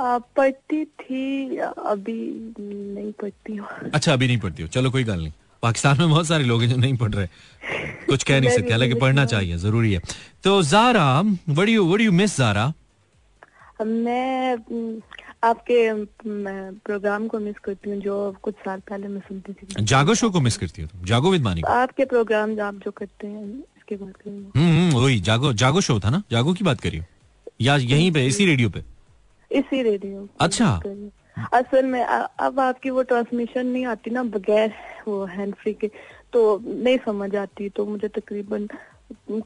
पढ़ती 0.00 0.84
थी 0.84 1.56
अभी 1.58 2.20
नहीं 2.54 3.12
पढ़ती 3.12 3.56
हूँ। 3.56 3.90
अच्छा 3.94 4.12
अभी 4.12 4.26
नहीं 4.26 4.38
पढ़ती 4.38 4.62
हो। 4.62 4.68
चलो 4.68 4.90
कोई 4.90 5.04
गल 5.04 5.18
नहीं। 5.18 5.32
पाकिस्तान 5.62 5.98
में 5.98 6.08
बहुत 6.10 6.26
सारे 6.26 6.44
लोग 6.44 6.62
हैं 6.62 6.68
जो 6.68 6.76
नहीं 6.76 6.96
पढ़ 6.96 7.14
रहे। 7.14 7.26
कुछ 8.06 8.22
कह 8.22 8.40
नहीं 8.40 8.50
सकते 8.50 8.72
हालाँकि 8.72 8.94
पढ़ना 8.96 9.24
चाहिए 9.26 9.56
ज़रूरी 9.58 9.92
है। 9.92 10.00
तो 10.44 10.62
जारा 10.64 11.20
वड़ी 11.50 11.72
यू 11.74 11.84
वड़ी 11.84 12.04
यू 12.04 12.12
मिस 12.12 12.36
जारा? 12.38 12.72
मैं 13.82 14.56
आपके 15.42 15.78
प्रोग्राम 16.86 17.26
को 17.28 17.38
मिस 17.38 17.58
करती 17.64 17.90
हूँ 17.90 18.00
जो 18.02 18.14
कुछ 18.42 18.54
साल 18.54 18.80
पहले 18.88 19.08
मैं 19.08 19.20
सुनती 19.28 19.52
थी। 19.52 19.84
जागो 19.84 20.14
शो 20.14 20.30
को 20.30 20.40
मिस 20.40 20.56
करती 20.56 20.82
हूँ 20.82 21.04
जागो 21.06 21.30
विद 21.30 21.42
मानी 21.42 21.62
आपके 21.68 22.04
प्रोग्राम 22.04 22.58
आप 22.60 22.80
जो 22.84 22.90
करते 22.90 23.26
हैं 23.26 23.44
इसके 23.76 23.96
बात 23.96 24.16
करेंगे 24.16 24.58
हम्म 24.58 24.78
हम्म, 24.78 24.96
वही 24.98 25.20
जागो 25.20 25.52
जागो 25.52 25.80
शो 25.80 25.98
था 26.00 26.10
ना? 26.10 26.22
जागो 26.30 26.52
की 26.54 26.64
बात 26.64 26.80
करियो 26.80 27.02
या 27.60 27.76
यहीं 27.76 28.10
पे 28.12 28.26
इसी 28.26 28.46
रेडियो 28.46 28.70
पे? 28.70 28.82
इसी 29.50 29.82
रेडियो 29.82 30.28
अच्छा। 30.40 30.80
असल 31.54 31.84
में 31.86 32.02
अब 32.02 32.60
आपकी 32.60 32.90
वो 32.90 33.02
ट्रांसमिशन 33.10 33.66
नहीं 33.66 33.84
आती 33.86 34.10
ना 34.10 34.22
बगैर 34.34 34.72
वो 35.08 35.24
हैंड 35.26 35.54
फ्री 35.54 35.72
के 35.80 35.90
तो 36.32 36.40
नहीं 36.66 36.96
समझ 37.04 37.34
आती 37.36 37.68
तो 37.76 37.86
मुझे 37.86 38.08
तकरीबन 38.08 38.66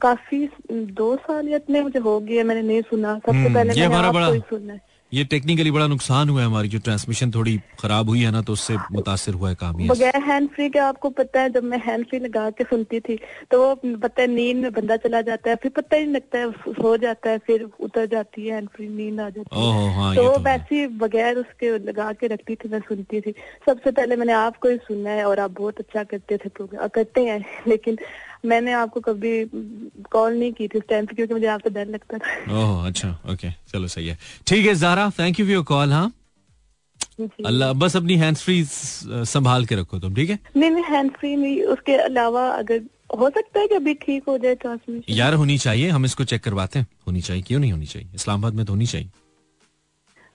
काफ़ी 0.01 0.47
दो 0.71 1.15
साल 1.15 1.47
या 1.47 1.57
इतने 1.57 1.81
मुझे 1.81 1.99
हो 1.99 2.19
गए 2.19 2.43
मैंने 2.43 2.61
नहीं 2.61 2.81
सुना। 2.81 3.13
सबसे 3.15 3.37
हम्म, 3.37 3.53
पहले 3.53 3.87
मैंने 3.87 4.07
आपको 4.07 4.31
ही 4.31 4.39
सुना 4.49 4.73
है। 4.73 4.81
ये 5.13 5.23
टेक्निकली 5.23 5.71
बड़ा 5.71 5.87
नुकसान 5.87 6.29
हुआ 6.29 6.41
है 6.41 6.45
हमारी 6.47 6.67
जो 6.67 6.79
ट्रांसमिशन 6.79 7.31
थोड़ी 7.31 7.57
खराब 7.79 8.09
हुई 8.09 8.21
है 8.21 8.31
ना 8.31 8.41
तो 8.41 8.53
उससे 8.53 8.75
मुतासर 8.91 9.33
हुआ 9.33 9.49
है 9.49 9.55
काम 9.55 9.87
बगैर 9.87 10.17
हैंड 10.23 10.49
फ्री 10.49 10.69
के 10.69 10.79
आपको 10.79 11.09
पता 11.09 11.41
है 11.41 11.49
जब 11.49 11.63
मैं 11.63 11.77
हैंड 11.85 12.05
फ्री 12.05 12.19
लगा 12.19 12.49
के 12.49 12.63
सुनती 12.63 12.99
थी 12.99 13.19
तो 13.51 13.59
वो 13.63 13.97
पता 13.97 14.21
है 14.21 14.27
नींद 14.27 14.57
में 14.57 14.71
बंदा 14.73 14.97
चला 14.97 15.21
जाता 15.21 15.49
है 15.49 15.55
फिर 15.55 15.71
पता 15.71 15.95
ही 15.95 16.03
नहीं 16.03 16.15
लगता 16.15 16.39
है 16.39 16.51
सो 16.51 16.95
जाता 16.97 17.29
है 17.29 17.37
फिर 17.37 17.67
उतर 17.79 18.05
जाती 18.05 18.47
है 18.47 18.55
हैंड 18.55 18.69
फ्री 18.69 18.87
नींद 18.87 19.19
आ 19.19 19.29
जाती 19.29 19.67
है। 19.67 19.93
हाँ 19.95 20.15
तो 20.15 20.23
तो 20.23 20.39
वैसे 20.39 20.79
ही 20.79 20.87
बगैर 20.97 21.37
उसके 21.37 21.77
लगा 21.77 22.11
के 22.13 22.27
रखती 22.27 22.55
थी 22.55 22.69
मैं 22.69 22.79
सुनती 22.79 23.21
थी। 23.21 23.31
सबसे 23.65 23.91
पहले 23.91 24.15
मैंने 24.15 24.33
आपको 24.33 24.69
ही 24.69 24.77
सुना 24.77 25.09
है 25.09 25.25
और 25.25 25.39
आप 25.39 25.51
बहुत 25.51 25.79
अच्छा 25.79 26.03
करते 26.03 26.37
थे 26.37 26.49
प्रोग्राम 26.49 26.87
करते 26.87 27.25
हैं 27.25 27.43
लेकिन 27.67 27.97
मैंने 28.45 28.73
आपको 28.73 28.99
कभी 28.99 29.31
कॉल 30.11 30.33
नहीं 30.39 30.51
की 30.53 30.67
थी 30.67 30.77
उस 30.77 30.83
टाइम 30.89 31.05
पे 31.05 31.15
क्योंकि 31.15 31.33
मुझे 31.33 31.47
आप 31.47 31.61
पे 31.63 31.69
डर 31.69 31.85
लगता 31.87 32.17
था। 32.17 32.59
ओह 32.59 32.87
अच्छा 32.87 33.09
ओके 33.31 33.51
चलो 33.71 33.87
सही 33.87 34.07
है। 34.07 34.17
ठीक 34.47 34.65
है 34.65 34.73
Zara 34.75 35.09
thank 35.19 35.39
you 35.39 35.45
for 35.45 35.53
your 35.53 35.63
call 35.71 35.93
हाँ? 35.93 36.11
अल्लाह 37.45 37.73
बस 37.73 37.95
अपनी 37.95 38.15
हैंड्स 38.17 38.43
फ्री 38.43 38.63
संभाल 38.67 39.65
के 39.65 39.75
रखो 39.75 39.99
तुम 39.99 40.15
ठीक 40.15 40.29
है? 40.29 40.39
नहीं 40.57 40.69
नहीं 40.71 40.83
हैंड 40.83 41.11
फ्री 41.17 41.35
नहीं 41.35 41.61
उसके 41.75 41.95
अलावा 42.03 42.47
अगर 42.49 42.81
हो 43.19 43.29
सकता 43.29 43.59
है 43.59 43.67
कि 43.67 43.75
अभी 43.75 43.93
ठीक 44.05 44.23
हो 44.27 44.37
जाए 44.37 44.55
ट्रांसमिशन 44.55 45.13
यार 45.13 45.33
होनी 45.33 45.57
चाहिए 45.57 45.89
हम 45.89 46.05
इसको 46.05 46.23
चेक 46.23 46.43
करवाते 46.43 46.79
हैं। 46.79 46.87
होनी 47.07 47.21
चाहिए 47.21 47.43
क्यों 47.47 47.59
नहीं 47.59 47.71
होनी 47.71 47.85
चाहिए? 47.85 48.07
इस्लामाबाद 48.15 48.53
में 48.53 48.65
तो 48.65 48.73
होनी 48.73 48.85
चाहिए। 48.85 49.09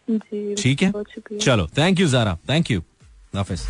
जी 0.09 0.55
ठीक 0.63 0.83
है? 0.83 0.93
चलो 1.41 1.67
thank 1.79 2.01
you 2.01 2.07
Zara 2.09 2.39
thank 2.49 2.71
you 2.71 2.83
Hafiz 3.35 3.63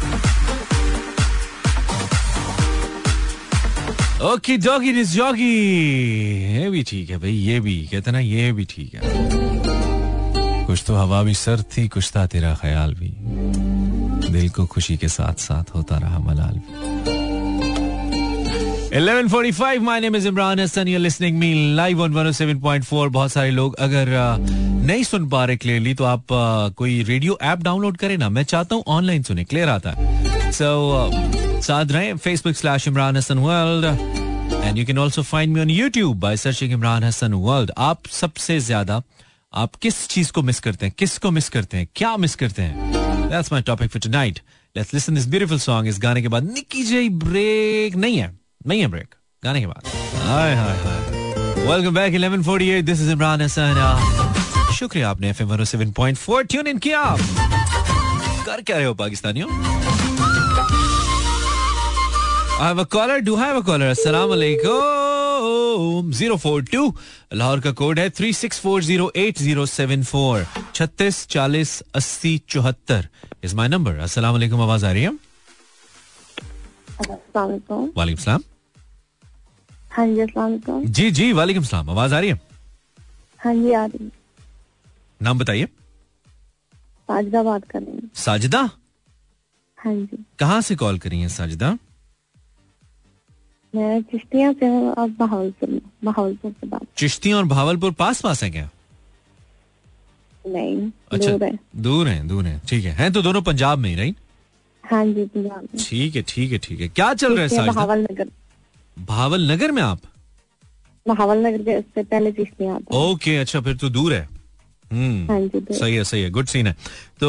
okay 4.18 4.56
doggy 4.58 4.92
this 4.92 5.12
जॉगी 5.14 5.48
ये 6.54 6.70
भी 6.70 6.82
ठीक 6.82 7.10
है 7.10 7.16
भाई 7.18 7.32
ये 7.32 7.58
भी 7.60 7.74
कहते 7.90 8.10
ना 8.10 8.18
ये 8.18 8.50
भी 8.52 8.64
ठीक 8.70 8.94
है 8.94 9.00
कुछ 10.66 10.82
तो 10.86 10.94
हवा 10.94 11.22
भी 11.22 11.34
सर्द 11.34 11.64
थी 11.76 11.86
कुछ 11.88 12.10
था 12.16 12.26
तेरा 12.26 12.54
ख्याल 12.62 12.94
भी 12.94 13.10
दिल 14.30 14.48
को 14.56 14.66
खुशी 14.66 14.96
के 14.96 15.08
साथ 15.08 15.34
साथ 15.40 15.74
होता 15.74 15.98
रहा 15.98 16.18
मलाल 16.18 16.58
भी 16.58 17.16
11:45 18.90 19.78
my 19.86 20.00
name 20.00 20.16
is 20.16 20.26
Imran 20.28 20.60
Hasan 20.60 20.88
you 20.88 20.94
are 20.94 21.00
listening 21.02 21.38
me 21.38 21.52
live 21.76 22.02
on 22.02 22.14
107.4 22.32 23.08
बहुत 23.08 23.32
सारे 23.32 23.50
लोग 23.50 23.74
अगर 23.86 24.08
uh, 24.18 24.50
नहीं 24.86 25.02
सुन 25.04 25.28
पा 25.28 25.44
रहे 25.44 25.56
क्लियरली 25.56 25.94
तो 25.94 26.04
आप 26.04 26.22
uh, 26.22 26.74
कोई 26.76 27.02
रेडियो 27.08 27.38
ऐप 27.42 27.62
डाउनलोड 27.62 27.96
करें 27.96 28.16
ना 28.18 28.28
मैं 28.28 28.42
चाहता 28.44 28.74
हूँ 28.74 28.84
ऑनलाइन 28.96 29.22
सुने 29.22 29.44
क्लियर 29.44 29.68
आता 29.68 29.90
है 29.90 30.50
सो 30.52 31.47
साथ 31.62 31.92
रहें 31.92 32.16
Facebook 32.16 32.56
slash 32.56 32.86
Imran 32.88 33.16
Hasan 33.16 33.38
world 33.38 33.84
and 34.64 34.78
you 34.78 34.84
can 34.86 34.98
also 34.98 35.22
find 35.22 35.54
me 35.54 35.60
on 35.60 35.70
YouTube 35.70 36.18
by 36.20 36.36
searching 36.36 36.72
Imran 36.72 37.04
Hasan 37.04 37.34
world 37.34 37.70
आप 37.78 38.06
सबसे 38.12 38.58
ज़्यादा, 38.60 39.00
आप 39.54 39.74
किस 39.82 40.06
चीज़ 40.08 40.32
को 40.32 40.42
मिस 40.42 40.60
करते 40.60 40.86
हैं? 40.86 40.94
किस 40.98 41.18
को 41.18 41.30
मिस 41.30 41.48
करते 41.48 41.76
हैं? 41.76 41.88
क्या 41.96 42.16
मिस 42.16 42.34
करते 42.34 42.62
हैं? 42.62 43.28
That's 43.30 43.52
my 43.52 43.62
topic 43.62 43.90
for 43.90 44.00
tonight 44.00 44.40
let's 44.76 44.94
listen 44.94 45.14
this 45.14 45.26
beautiful 45.28 45.58
song 45.58 45.88
इस 45.88 45.98
गाने 46.02 46.22
के 46.22 46.28
बाद 46.28 46.50
निकी 46.52 46.82
जे 46.84 47.08
ब्रेक 47.24 47.96
नहीं 47.96 48.18
है। 48.18 48.32
नहीं 48.66 48.80
है 48.80 48.86
ब्रेक 48.86 49.14
गाने 49.42 49.60
के 49.60 49.66
बाद। 49.66 49.86
Hi 50.26 50.54
hi 50.54 50.76
hi. 50.76 51.00
Welcome 51.66 51.94
back 51.94 52.14
1148 52.14 52.82
this 52.82 53.00
is 53.00 53.10
Imran 53.10 53.42
Hasan 53.42 54.72
शुक्रिया 54.78 55.10
आपने 55.10 55.30
एफएम 55.30 55.56
107.4 55.56 56.42
ट्यून 56.42 56.66
इन 56.66 56.78
किया। 56.78 57.04
कर 58.46 58.62
क्या 58.62 58.76
रहे 58.76 58.86
हो 58.86 58.94
पाकिस्तानियों? 58.94 59.48
I 62.60 62.68
have 62.68 62.78
a 62.78 62.86
caller. 62.86 63.20
Do 63.20 63.36
I 63.36 63.46
have 63.48 63.56
a 63.56 63.62
caller? 63.62 63.90
Assalamu 63.96 64.34
alaikum. 64.38 64.96
042 66.18 66.92
Lahore 67.34 67.60
का 67.60 67.70
कोड 67.80 67.98
है 67.98 68.08
three 68.10 68.32
six 68.32 68.58
four 68.60 68.82
zero 68.84 69.10
eight 69.16 69.38
zero 69.38 69.66
seven 69.66 70.02
four 70.04 70.46
छत्तीस 70.74 71.26
चालीस 71.34 71.70
अस्सी 72.00 72.32
चौहत्तर 72.54 73.08
इज़ 73.44 73.54
माई 73.56 73.68
नंबर 73.68 73.98
अस्सलाम 74.06 74.32
वालेकुम 74.34 74.60
आवाज़ 74.62 74.86
आ 74.86 74.92
रही 74.92 75.02
है 75.02 75.10
वालेकुम 77.36 77.90
वालेकुम 77.96 78.22
सलाम 78.24 78.42
हाँ 79.96 80.06
जी 80.14 80.20
अस्सलाम 80.20 80.84
जी 80.98 81.10
जी 81.20 81.32
वालेकुम 81.40 81.64
सलाम 81.70 81.90
आवाज़ 81.90 82.14
आ 82.14 82.20
रही 82.20 82.30
है 82.30 82.40
हाँ 83.44 83.54
जी 83.54 83.72
आ 83.72 83.84
रही 83.86 84.04
हूँ। 84.04 84.10
नाम 85.20 85.38
बताइए। 85.38 85.64
साजदा 87.08 87.42
बात 87.42 87.64
कर 87.70 87.80
रही 87.82 87.96
हूँ। 87.96 88.10
साजिदा? 88.24 88.68
हाँ 89.78 89.94
जी। 89.94 90.24
कहाँ 90.38 90.60
से 90.68 90.76
कॉल 90.82 90.98
करी 91.04 91.20
है 91.20 91.28
साजिदा? 91.38 91.76
मैं 93.74 94.00
चिश्तिया 94.10 94.52
से 94.52 94.66
हूँ 94.66 94.94
अब 94.98 95.14
बहावलपुर 95.18 95.80
बहावलपुर 96.04 96.50
से 96.50 96.66
बात। 96.66 96.86
चिश्ती 96.96 97.32
और 97.32 97.44
भावलपुर 97.46 97.92
पास 97.98 98.20
पास 98.20 98.42
है 98.42 98.50
क्या? 98.50 98.68
नहीं 100.44 100.90
अच्छा 101.12 101.30
दूर 101.30 101.44
है। 101.44 101.58
दूर 101.76 102.08
है 102.08 102.26
दूर 102.28 102.44
है। 102.46 102.60
ठीक 102.68 102.84
है 102.84 102.92
हैं 102.98 103.12
तो 103.12 103.22
दोनों 103.22 103.42
पंजाब 103.42 103.78
में 103.78 103.88
ही 103.90 103.96
राइट 103.96 104.16
हाँ 104.84 105.04
जी 105.06 105.24
पंजाब 105.24 105.62
में। 105.64 105.84
ठीक 105.84 106.16
है 106.16 106.22
ठीक 106.28 106.52
है 106.52 106.58
ठीक 106.58 106.80
है। 106.80 106.88
क्या 106.88 107.12
चल 107.14 107.36
रहा 107.38 107.60
है 107.60 107.66
बहावल 107.66 108.06
नगर 108.10 108.28
भावल 108.96 109.50
नगर 109.50 109.72
में 109.72 109.82
आप? 109.82 110.00
बहावल 111.06 111.46
नगर 111.46 111.80
के 111.94 112.02
पहले 112.02 112.32
चिश्तिया 112.32 112.74
आता 112.74 112.96
ओके 112.98 113.36
अच्छा 113.36 113.60
फिर 113.60 113.76
तो 113.76 113.88
दूर 113.90 114.14
है। 114.14 114.28
हम्म 114.92 115.30
हाँ 115.30 115.40
सही 115.72 115.94
है 115.94 116.04
सही 116.04 116.22
है 116.22 116.30
गुड 116.30 116.46
सीन 116.46 116.66
है। 116.66 116.72
तो 117.20 117.28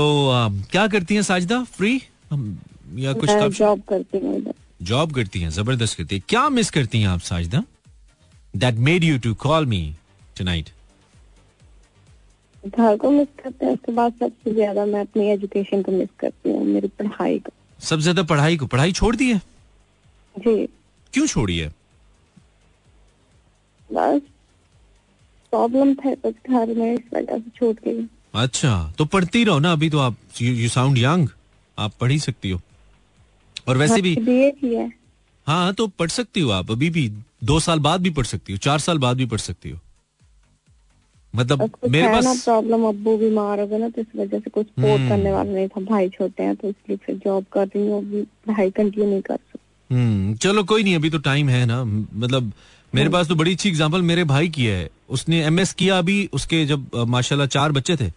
क्या 0.71 0.87
करती 0.87 1.15
हैं 1.15 1.21
साजिदा? 1.23 1.63
फ्री 1.75 1.95
या 3.03 3.13
कुछ 3.13 3.29
जॉब 3.57 3.81
करती 3.89 4.17
हूँ 4.17 4.41
जॉब 4.79 5.13
करती 5.13 5.39
हैं 5.41 5.49
ज़बरदस्त 5.51 5.97
करती 5.97 6.15
है। 6.15 6.21
क्या 6.29 6.47
मिस 6.49 6.69
करती 6.71 7.01
हैं 7.01 7.07
आप 7.07 7.19
Sajida? 7.21 7.63
That 8.53 8.75
made 8.87 9.03
you 9.03 9.17
to 9.19 9.33
call 9.37 9.65
me 9.65 9.81
tonight 10.37 10.69
घर 12.63 12.97
को 12.97 13.11
मिस 13.11 13.27
करते 13.43 13.65
हैं 13.65 13.73
उसके 13.73 13.91
बाद 13.91 14.13
सबसे 14.19 14.53
ज़्यादा 14.53 14.85
मैं 14.85 15.01
अपनी 15.01 15.29
एजुकेशन 15.31 15.81
को 15.81 15.91
मिस 15.91 16.09
करती 16.19 16.49
हूँ 16.49 16.65
मेरी 16.65 16.87
पढ़ाई 16.99 17.39
को। 17.39 17.51
सबसे 17.79 18.01
ज़्यादा 18.01 18.23
पढ़ाई 18.25 18.57
को 18.57 18.65
पढ़ाई 18.67 18.91
छोड़ 18.93 19.15
दी 19.15 19.31
है? 19.31 19.41
जी। 20.35 20.67
क्यों 21.13 21.27
छोड़ी 21.27 21.57
है? 21.57 21.69
बस 23.89 24.21
प्रॉब्लम 25.53 25.93
था 25.95 26.13
कुछ 26.15 26.35
घर 26.49 26.73
में 26.77 26.93
इस 26.93 27.13
वजह 27.13 27.37
से 27.37 27.49
छूट 27.55 27.79
गई 27.85 28.07
अच्छा 28.35 28.71
तो 28.97 29.05
पढ़ती 29.07 29.43
रहो 29.43 29.59
ना 29.59 29.71
अभी 29.73 29.89
तो 29.89 29.99
आप 29.99 30.15
यू 30.41 30.69
साउंड 30.69 30.97
यंग 30.97 31.29
आप 31.77 31.93
पढ़ 31.99 32.11
ही 32.11 32.19
सकती 32.19 32.49
हो। 32.49 32.59
और 33.69 33.77
वैसे 33.77 34.01
भी 34.01 34.15
बी 34.17 34.73
है। 34.75 34.91
हाँ 35.47 35.73
तो 35.73 35.87
पढ़ 35.89 36.09
सकती 36.11 36.39
हो 36.39 36.49
आप। 36.51 36.71
अभी 36.71 36.89
भी 36.89 37.07
दो 37.43 37.59
साल 37.59 37.79
बाद 37.81 38.01
भी 38.01 38.09
पढ़ 38.11 38.25
सकती 38.25 38.53
हो 38.53 38.57
चार 38.59 38.79
साल 38.79 38.97
बाद 38.97 39.17
भी 39.17 39.25
पढ़ 39.27 39.39
सकती 39.39 39.69
हो। 39.69 39.79
मतलब 41.33 41.69
मेरे 41.85 42.07
है 42.07 42.13
पास 42.13 42.43
प्रॉब्लम 42.43 42.83
अब्बू 42.87 43.17
बीमार 43.17 43.59
हो 43.59 43.65
गए 43.67 43.77
ना 43.77 43.89
तो 43.89 44.01
इस 44.01 44.07
वजह 44.15 44.39
से 44.39 44.49
कुछ 44.49 44.65
सपोर्ट 44.67 45.09
करने 45.09 45.31
वाला 45.31 45.51
नहीं 45.51 45.67
था। 45.67 45.81
भाई 45.81 46.09
छोटे 46.09 46.43
हैं 46.43 46.55
तो 46.55 46.69
इसलिए 46.69 46.97
फिर 46.97 47.15
जॉब 47.15 47.45
कर 47.53 47.65
रही 47.65 47.87
हूँ 47.87 47.97
अभी 47.97 48.21
पढ़ाई 48.47 48.71
कंटिन्यू 48.71 49.09
नहीं 49.09 49.21
कर 49.21 49.35
सकती। 49.35 49.95
हम्म 49.95 50.33
चलो 50.35 50.63
कोई 50.63 50.83
नहीं 50.83 50.95
अभी 50.95 51.09
तो 51.09 51.17
टाइम 51.19 51.49
है 51.49 51.65
ना। 51.65 51.83
मतलब 51.83 52.51
मेरे 52.93 53.09
पास 53.09 53.27
तो 53.27 53.35
बड़ी 53.35 53.51
अच्छी 53.51 53.69
एग्जांपल 53.69 54.01
मेरे 54.01 54.23
भाई 54.23 54.49
की 54.49 54.65
है। 54.65 54.89
उसने 55.09 55.43
एमएस 55.45 55.73
किया 55.73 55.97
अभी 55.97 56.29
उसके 56.33 56.65
जब 56.65 56.95
माशाल्लाह 57.07 57.47
चार 57.49 57.71
बच्चे 57.71 57.95
थे 57.97 58.11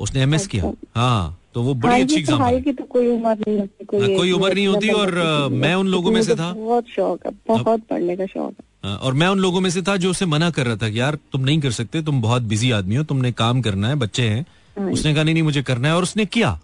उसने 0.00 0.22
एमएस 0.22 0.46
किया। 0.46 0.72
हाँ। 0.94 1.37
तो 1.54 1.62
वो 1.62 1.74
बड़ी 1.74 2.02
अच्छी 2.02 2.14
की 2.14 2.20
एग्जांपल 2.20 2.60
की 2.60 2.72
तो 2.72 2.84
कोई 2.84 3.06
उम्र 3.08 3.34
नहीं 3.38 3.58
होती 3.58 3.84
कोई 3.84 4.00
हाँ, 4.00 4.16
कोई 4.16 4.32
उम्र 4.32 4.54
नहीं 4.54 4.66
होती 4.66 4.88
और, 4.90 5.14
मैं 5.52 5.74
उन 5.74 5.86
लोगों 5.86 6.10
में 6.10 6.22
से 6.22 6.34
था। 6.34 6.52
बहुत 6.52 6.88
शौक 6.88 7.26
है 7.26 7.32
बहुत 7.48 7.82
पढ़ने 7.90 8.16
का 8.16 8.26
शौक 8.26 8.52
है। 8.52 8.64
हाँ, 8.84 8.96
और 8.98 9.14
मैं 9.14 9.26
उन 9.26 9.38
लोगों 9.38 9.60
में 9.60 9.70
से 9.70 9.82
था 9.82 9.96
जो 9.96 10.10
उसे 10.10 10.26
मना 10.26 10.50
कर 10.50 10.66
रहा 10.66 10.76
था 10.76 10.90
कि 10.90 11.00
यार 11.00 11.18
तुम 11.32 11.44
नहीं 11.44 11.60
कर 11.60 11.70
सकते 11.70 12.02
तुम 12.02 12.22
बहुत 12.22 12.42
बिज़ी 12.42 12.70
आदमी 12.70 12.96
हो 12.96 13.04
तुमने 13.04 13.32
काम 13.32 13.62
करना 13.62 13.88
है 13.88 13.94
बच्चे 13.94 14.28
हैं। 14.28 14.46
उसने 14.92 15.14
कहा 15.14 15.22
नहीं 15.22 15.34
नहीं 15.34 15.42
मुझे 15.42 15.62
करना 15.62 15.88
है। 15.88 15.94
और 15.94 16.02
उसने 16.02 16.26
किया 16.26 16.58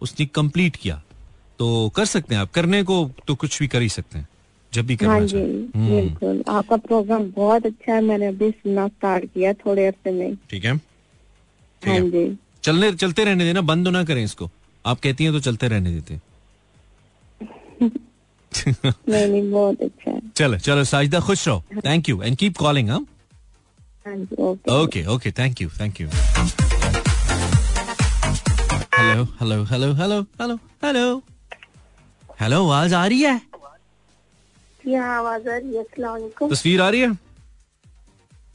उसने 0.00 0.26
कंप्लीट 0.26 0.76
किया। 0.76 1.02
तो 1.58 1.88
कर 1.96 2.04
सकते 2.04 2.34
हैं 2.34 2.42
आप 2.42 2.50
करने 2.50 2.82
को 2.82 3.10
तो 3.26 3.34
कुछ 3.34 3.58
भी 3.60 3.68
कर 3.68 3.82
ही 3.82 3.88
सकते 3.88 4.18
हैं 4.18 4.28
जब 4.72 4.86
भी 4.86 4.94
हाँ 4.94 5.14
करना 5.14 5.26
जी 5.26 5.32
चाहें। 5.32 5.46
हम्म, 5.76 5.90
बिल्कुल। 5.90 6.42
आपका 6.48 6.76
प्रोग्राम 6.76 7.30
बहुत 7.36 7.66
अच्छा 7.66 7.94
है 7.94 8.00
मैंने 8.02 8.26
अभी 8.26 8.50
सुनना 8.50 8.86
स्टार्ट 8.88 9.24
किया 9.24 9.52
थोड़े 9.52 9.86
अरसे 9.86 10.12
में। 10.12 10.34
ठीक 10.50 10.64
है। 10.64 10.76
ठीक 10.76 11.88
हाँ 11.88 11.96
है। 11.96 12.36
चलने 12.64 12.92
चलते 12.92 13.24
रहने 13.24 13.44
देना 13.44 13.60
बंद 13.70 13.88
ना 13.88 14.02
करें 14.04 14.22
इसको। 14.24 14.50
आप 14.84 15.00
कहती 15.00 15.24
हैं 15.24 15.32
तो 15.32 15.40
चलते 15.40 15.68
रहने 15.68 15.90
देते 16.00 16.18
नहीं 18.68 19.26
नहीं 19.28 19.50
बहुत 19.50 19.80
अच्छा 19.82 20.12
चलो 20.36 20.58
चलो 20.66 20.84
साजिदा 20.90 21.20
खुश 21.20 21.46
रहो। 21.48 21.62
Thank 21.86 22.08
you 22.08 22.22
and 22.22 22.36
keep 22.38 22.56
calling 22.56 22.90
हाँ? 22.90 23.04
हाँ 24.06 24.14
okay 24.82 25.04
okay 25.14 25.30
thank 25.38 25.60
you 25.60 25.68
thank 25.80 26.00
you 26.00 26.08
hello 28.94 29.24
hello 29.40 29.62
hello 29.72 29.92
hello 29.94 30.20
hello 30.40 30.56
hello 30.84 31.22
hello 32.40 32.62
आवाज़ 32.68 32.94
आ 32.94 33.06
रही 33.06 33.20
है? 33.22 33.34
हाँ 34.84 35.16
आवाज़ 35.18 35.48
आ 35.48 35.56
रही 35.56 35.76
है 35.76 36.48
तस्वीर 36.50 36.80
आ 36.82 36.88
रही 36.90 37.00
है? 37.00 37.12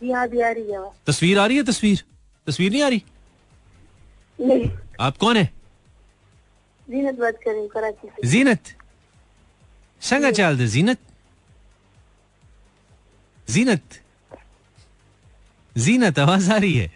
जी 0.01 0.11
हाँ 0.11 0.21
आ 0.23 0.25
रही 0.51 0.71
है 0.71 0.79
तस्वीर 1.07 1.39
आ 1.39 1.45
रही 1.45 1.57
है 1.57 1.63
तस्वीर? 1.63 2.03
तस्वीर 2.47 2.71
नहीं 2.71 2.83
आ 2.83 2.87
रही? 2.87 3.03
नहीं। 4.39 4.69
आप 4.99 5.17
कौन 5.17 5.37
है? 5.37 5.45
जीनत 6.87 7.19
बात 7.19 7.39
कर 7.45 7.51
रही 7.51 7.59
हूँ 7.61 7.69
कराची 7.69 8.07
से। 8.07 8.27
जीनत? 8.27 8.75
संगा 10.01 10.31
चलते 10.31 10.67
जीनत। 10.67 10.97
जीनत। 13.49 13.99
जीनत 15.75 16.19
आवाज़ 16.19 16.51
आ 16.51 16.57
रही 16.57 16.73
है। 16.73 16.91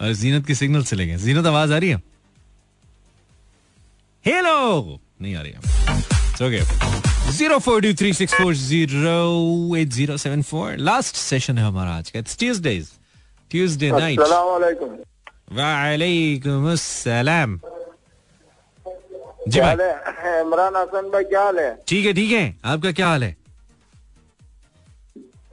और 0.00 0.12
जीनत 0.12 0.46
के 0.46 0.54
सिग्नल 0.54 0.82
चले 0.84 1.06
गए। 1.06 1.16
जीनत 1.16 1.46
आवाज़ 1.46 1.72
आ 1.72 1.78
रही 1.78 1.90
है? 1.90 2.02
हेलो! 4.24 5.00
नहीं 5.22 5.34
आ 5.36 5.42
रही 5.42 5.52
है। 5.52 5.58
Okay 6.46 7.30
zero 7.32 7.58
four 7.58 7.80
two 7.82 7.92
three 7.94 8.12
six 8.14 8.34
four 8.34 8.54
zero 8.54 9.76
eight 9.76 9.88
zero 9.88 10.16
seven 10.16 10.42
four 10.42 10.76
last 10.78 11.16
session 11.16 11.58
है 11.58 11.64
हमारा 11.64 11.90
आज 11.96 12.10
का। 12.10 12.18
इट्स 12.18 12.38
ट्यूजडेज 12.38 12.90
ट्यूजडे 13.50 13.90
नाइट 13.90 14.20
वालेकुम 15.48 16.70
अस्सलाम। 16.72 17.58
जी 19.48 19.60
भाई। 19.60 19.74
इमरान 20.40 20.76
हसन 20.76 21.10
भाई 21.10 21.24
क्या 21.24 21.42
हाल 21.42 21.58
है? 21.58 21.70
ठीक 21.88 22.06
है 22.06 22.12
ठीक 22.12 22.30
है। 22.32 22.44
आपका 22.64 22.92
क्या 22.92 23.08
हाल 23.08 23.24
है? 23.24 23.36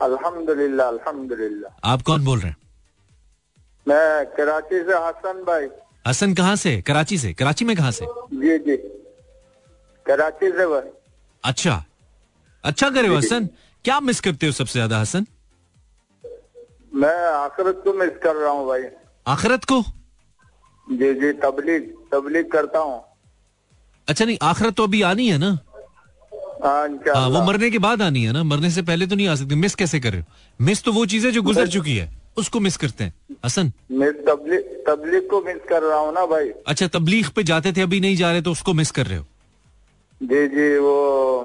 अल्हम्दुलिल्लाह 0.01 0.87
अल्हम्दुलिल्लाह। 0.87 1.91
आप 1.91 2.01
कौन 2.01 2.25
बोल 2.25 2.39
रहे 2.39 2.49
हैं? 2.49 2.57
मैं 3.87 4.25
कराची 4.37 4.83
से 4.83 4.97
हसन 5.07 5.43
भाई। 5.43 5.67
हसन 6.07 6.33
कहाँ 6.33 6.55
से? 6.55 6.81
कराची 6.81 7.17
से? 7.17 7.33
कराची 7.33 7.65
में 7.65 7.75
कहाँ 7.77 7.91
से? 7.91 8.05
जी 8.33 8.57
जी। 8.59 8.77
कराची 10.05 10.51
से 10.51 10.67
भाई। 10.67 10.89
अच्छा। 11.43 11.83
अच्छा 12.63 12.89
करे 12.89 13.07
हसन। 13.15 13.49
क्या 13.85 13.99
मिस 13.99 14.19
करते 14.21 14.45
हो 14.45 14.51
सबसे 14.51 14.73
ज़्यादा 14.73 14.99
हसन? 14.99 15.25
मैं 16.93 17.17
आखिरत 17.33 17.81
को 17.83 17.93
मिस 17.93 18.17
कर 18.23 18.35
रहा 18.35 18.51
हूँ 18.51 18.67
भाई। 18.67 18.83
आखिरत 19.29 19.65
को? 19.71 19.81
जी 20.87 21.13
जी 21.13 21.31
तबलीग 21.41 21.89
तबलीग 22.11 22.51
करता 22.51 22.79
हूँ। 22.79 23.01
अच्छा 24.07 24.25
नहीं 24.25 24.37
आखिरत 24.41 24.73
तो 24.75 24.83
अभी 24.83 25.01
आनी 25.09 25.27
है 25.29 25.37
ना? 25.37 25.57
हाँ 26.63 26.87
हाँ 27.15 27.27
वो 27.29 27.41
मरने 27.43 27.69
के 27.71 27.79
बाद 27.79 28.01
आनी 28.01 28.23
है 28.23 28.31
ना? 28.33 28.43
मरने 28.43 28.69
से 28.71 28.81
पहले 28.81 29.07
तो 29.07 29.15
नहीं 29.15 29.27
आ 29.27 29.35
सकती। 29.35 29.55
मिस 29.55 29.75
कैसे 29.75 29.99
कर 29.99 30.11
रहे 30.11 30.21
हो? 30.21 30.25
मिस 30.59 30.83
तो 30.83 30.91
वो 30.93 31.05
चीज़ 31.05 31.25
है 31.25 31.31
जो 31.31 31.41
गुजर 31.41 31.67
चुकी 31.67 31.95
है। 31.97 32.09
उसको 32.37 32.59
मिस 32.59 32.77
करते 32.77 33.03
हैं। 33.03 33.13
हसन? 33.45 33.71
मैं 33.91 34.11
तबलीग 34.25 34.63
तबलीग 34.87 35.29
को 35.29 35.41
मिस 35.43 35.61
कर 35.69 35.81
रहा 35.83 35.99
हूँ 35.99 36.13
ना 36.13 36.25
भाई। 36.25 36.49
अच्छा 36.67 36.87
तबलीग 36.87 37.29
पे 37.35 37.43
जाते 37.43 37.73
थे 37.73 37.81
अभी 37.81 37.99
नहीं 37.99 38.15
जा 38.15 38.31
रहे 38.31 38.41
तो 38.41 38.51
उसको 38.51 38.73
मिस 38.73 38.91
कर 38.91 39.05
रहे 39.07 39.17
हो? 39.17 39.25
जी 40.21 40.47
जी 40.47 40.77
वो 40.79 40.95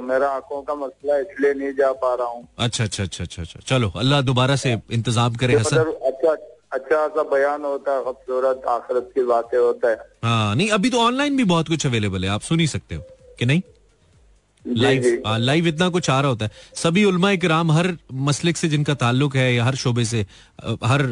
मेरा 0.03 0.29
आँखों 0.31 0.63
का 0.63 0.75
मसला 0.75 1.19
इसलिए 1.19 1.55
नहीं 1.55 1.73
जा 1.75 1.93
पा 2.03 2.15
रहा 2.15 2.29
हूँ। 2.29 2.47
अच्छा 2.59 2.85
अच्छा 2.85 3.03
अच्छा 3.03 3.25
अच्छा 3.25 3.43
अच्छा। 3.43 3.61
चलो 3.67 3.93
अल्लाह 3.97 4.21
दोबारा 4.23 4.57
से 4.57 4.73
इंतज़ाम 4.73 5.35
करे 5.35 5.55
हसन। 5.55 5.77
मतलब 5.77 6.01
अच्छा 6.13 6.35
अच्छा 6.75 7.07
सा 7.09 7.23
बयान 7.31 7.65
होता 7.65 7.93
है 7.93 8.03
खूबसूरत 8.05 8.63
आखिरत 8.71 9.11
की 9.15 9.23
बातें 9.25 9.59
होता 9.59 9.91
है। 9.91 9.97
हाँ 10.25 10.55
नहीं 10.55 10.71
अभी 10.71 10.91
तो 10.91 11.01
ऑनलाइन 11.01 11.37
भी 11.37 11.45
बहुत 11.47 11.69
कुछ 11.69 11.87
अवेलेबल 11.87 12.25
है 12.25 12.31
आप 12.31 12.41
सुन 12.43 12.61
ही 12.61 12.67
सकते 12.69 12.95
हो 12.95 13.03
कि 13.39 13.47
नहीं? 13.47 13.63
लाइव 14.65 15.23
हाँ, 15.27 15.39
लाइव 15.39 15.67
इतना 15.67 15.89
कुछ 15.89 16.09
आ 16.11 16.21
रहा 16.21 16.31
होता 16.31 16.45
है। 16.45 16.51
सभी 16.75 17.05
उलमा 17.05 17.35
कराम 17.37 17.71
हर 17.73 17.97
मसलिक 18.29 18.57
से 18.57 18.69
जिनका 18.69 18.95
ताल्लुक 18.97 19.37
है 19.37 19.53
या 19.55 19.65
हर 19.65 19.75
शोबे 19.77 20.05
से 20.05 20.21
हर 20.85 21.03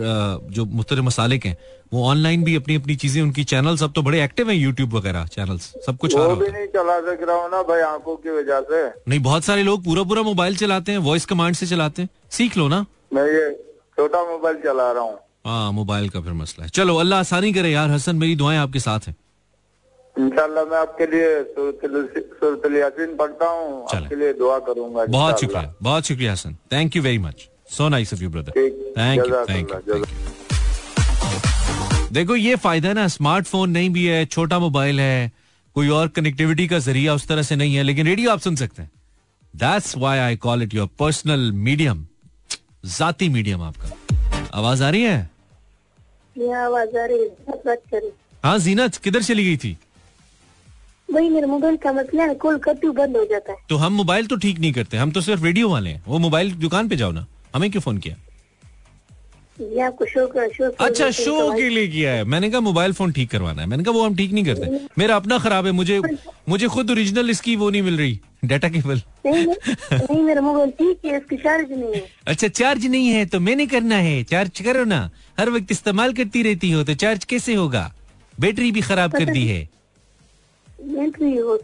जो 0.51 0.65
मुख्तर 0.67 1.01
मसालिक 1.03 1.47
हैं 1.47 1.57
वो 1.93 2.05
ऑनलाइन 2.09 2.45
भी 2.45 2.55
अपनी 2.57 2.77
अपनी 2.77 2.95
चीज़ें 2.97 3.21
उनकी 3.23 3.45
चैनल 3.45 3.77
सब 3.77 3.93
तो 3.93 4.03
बड़े 4.03 4.23
एक्टिव 4.25 4.51
हैं 4.51 4.57
यूट्यूब 4.57 4.95
वगैरह 4.95 5.27
चैनल्स 5.33 5.73
सब 5.87 5.97
कुछ 5.97 6.17
आ 6.17 6.19
रहा 6.19 6.27
भी 6.27 6.35
होता 6.35 6.45
है। 6.47 6.53
नहीं 6.53 6.69
चला 6.69 6.99
सक 7.03 7.23
रहा 7.23 7.37
हूँ 7.37 7.51
ना 7.51 7.63
भाई 7.63 7.81
आँखों 7.83 8.17
की 8.17 8.31
वजह 8.31 8.61
से। 8.63 8.87
नहीं 9.09 9.21
बहुत 9.21 9.45
सारे 9.45 9.63
लोग 9.63 9.85
पूरा 9.85 10.03
पूरा 10.05 10.23
मोबाइल 10.23 10.57
चलाते 10.57 10.93
हैं 10.93 10.99
वॉइस 11.09 11.27
कमांड 11.27 11.55
से 11.55 11.67
चलाते 11.67 12.03
हैं 12.03 12.09
सीख 12.31 12.57
लो 12.57 12.69
ना। 12.69 12.85
मैं 13.13 13.27
ये 13.27 13.51
छोटा 13.99 14.23
मोबाइल 14.25 14.57
चला 14.65 14.91
रहा 14.93 15.03
हूँ। 15.03 15.19
हाँ 15.45 15.73
मोबाइल 15.73 16.09
का 16.09 16.21
फिर 16.21 16.33
मसला 16.33 16.65
है। 16.65 16.71
चलो 16.71 16.97
अल्लाह 16.97 17.21
आसानी 17.21 17.53
करे 17.53 17.71
यार। 17.73 17.91
हसन 17.91 18.17
मेरी 18.17 18.37
दुआएँ 18.37 18.59
आपके 18.59 18.81
साथ 18.81 19.01
हैं। 19.09 19.15
इंशाल्लाह 20.17 20.65
मैं 20.65 20.79
आपके 20.79 21.07
लिए 21.07 21.29
सूरतुल 21.53 22.77
यासीन 22.77 23.17
पढ़ता 23.17 23.47
हूँ। 23.49 23.87
आपके 23.95 24.17
लिए 24.17 24.33
दुआ 24.35 24.59
करूँगा 24.67 25.05
बहुत 25.09 25.41
शुक्रिया 25.41 25.75
बहुत 25.83 26.07
शुक्रिया 26.07 26.33
Hasan. 26.33 26.57
Thank 26.73 26.97
you 26.97 27.03
very 27.03 27.19
much 27.19 27.49
so 27.71 27.89
nice 27.89 28.13
of 28.15 28.23
you 28.23 28.31
brother 28.31 28.53
thank 28.53 28.75
you 29.19 29.35
thank 29.49 29.71
you 29.71 29.75
thank 29.89 29.89
you 29.89 30.05
देखो 32.13 32.37
ये 32.37 32.57
फ़ायदा 32.57 32.89
है 32.89 32.95
ना 32.95 33.07
स्मार्टफ़ोन 33.09 33.71
नहीं 33.71 33.91
भी 33.91 34.05
है 34.07 34.25
छोटा 34.27 34.59
मोबाइल 34.59 35.01
है 35.01 35.33
कोई 35.77 35.89
और 35.89 36.09
कनेक्टिविटी 36.17 36.67
का 36.69 36.79
ज़रिया 36.81 37.15
उस 37.15 37.27
तरह 37.29 37.43
से 37.43 37.57
नहीं 37.57 37.75
है 37.75 37.83
लेकिन 37.83 38.07
रेडियो 38.07 38.31
आप 38.31 38.41
सुन 38.41 38.57
सकते 38.57 38.83
हैं। 38.83 38.91
That's 39.55 39.97
why 39.99 40.19
I 40.19 40.37
call 40.37 40.63
it 40.63 40.75
your 40.75 40.89
personal 40.99 41.51
medium 41.53 42.07
जाती 42.99 43.29
मीडियम 43.29 43.63
आपका। 43.63 43.89
आवाज़ 44.55 44.83
आ 44.85 44.91
रही 44.91 45.03
है? 45.03 45.31
ये 46.37 46.53
आवाज़ 46.55 46.97
आ 46.99 47.05
रही 47.05 47.19
है 47.19 47.57
बात 47.67 47.83
करें। 47.91 48.11
हाँ 48.45 48.59
जीनत 48.59 48.97
किधर 48.97 49.23
चली 49.23 49.45
गई 49.45 49.57
थी? 49.57 49.77
वही 51.09 51.29
मेरे 51.29 51.47
मोबाइल 51.47 51.77
का 51.77 51.93
मसला 51.93 52.25
है 52.25 52.35
कॉल 52.43 52.59
करती 52.59 52.87
हूँ 52.87 52.95
बंद 52.97 53.17
हो 53.17 53.25
जाता 53.31 53.53
है। 53.53 53.59
तो 53.69 53.77
हम 53.77 53.93
मोबाइल 53.93 54.27
तो 54.27 54.37
ठीक 54.37 54.59
नहीं 54.59 54.73
करते 54.73 54.97
हम 54.97 55.11
तो 55.13 55.21
सिर्फ़ 55.21 55.45
रेडियो 55.45 55.69
वाले 55.69 55.91
हैं। 55.91 56.03
वो 56.07 56.19
मोबाइल 56.19 56.53
दुकान 56.61 56.89
पे 56.89 56.97
जाओ 56.97 57.13
ना 57.13 57.27
हमें 57.55 57.71
क्यों 57.71 57.83
फ़ोन 57.83 57.99
किया? 57.99 58.17
आपको 59.87 60.07
शो 60.07 60.27
का 60.27 60.47
शो 60.49 60.71
अच्छा 60.85 61.11
शो 61.11 61.53
के 61.57 61.69
लिए 61.69 61.89
किया 61.89 62.13
है। 62.13 62.25
मैंने 62.25 62.51
कहा 62.51 62.61
मोबाइल 62.61 62.93
फ़ोन 62.93 63.13
ठीक 63.13 63.31
करवाना 63.31 63.63
है। 63.63 63.69
मैंने 63.69 63.85
कहा 63.85 63.95
वो 63.95 64.05
हम 64.05 64.17
ठीक 64.17 64.33
नहीं 64.33 64.45
करते। 64.45 64.79
मेरा 64.99 65.17
अपना 65.17 65.39
खराब 65.39 65.67
है 65.67 65.73
मुझे 65.73 66.01
मुझे 66.49 66.69
खुद 66.69 66.91
ओरिजिनल 66.91 67.31
इसकी 67.31 67.57
वो 67.57 67.69
नहीं 67.71 67.83
मिल 67.83 67.99
रही 67.99 68.19
डाटा 68.45 68.69
केबल 68.69 69.03
नहीं 69.27 69.47
नहीं, 69.47 70.23
मेरा 70.23 70.41
मोबाइल 70.41 70.71
ठीक 70.79 71.05
है 71.05 71.17
इसकी 71.17 71.37
चार्ज 71.37 71.73
नहीं 71.73 71.95
है। 71.95 72.07
अच्छा 72.27 72.49
चार्ज 72.49 72.87
नहीं 72.87 73.09
है 73.09 73.25
तो 73.27 73.41
मैंने 73.41 73.67
करना 73.67 73.97
है 73.97 74.23
चार्ज 74.25 74.61
करो 74.61 74.85
ना। 74.85 75.11
हर 75.39 75.51
वक्त 75.51 75.71
इस्तेमाल 75.71 76.13
करती 76.15 76.43
रहती 76.43 76.71
हो 76.71 76.83
तो 76.85 76.95
चार्ज 76.95 77.25
कैसे 77.25 77.55
होगा? 77.55 77.93
बैटरी 78.41 78.71
भी 78.73 78.81
खराब 78.81 79.13
कर 79.13 79.33
दी 79.33 79.47
है। 79.47 79.69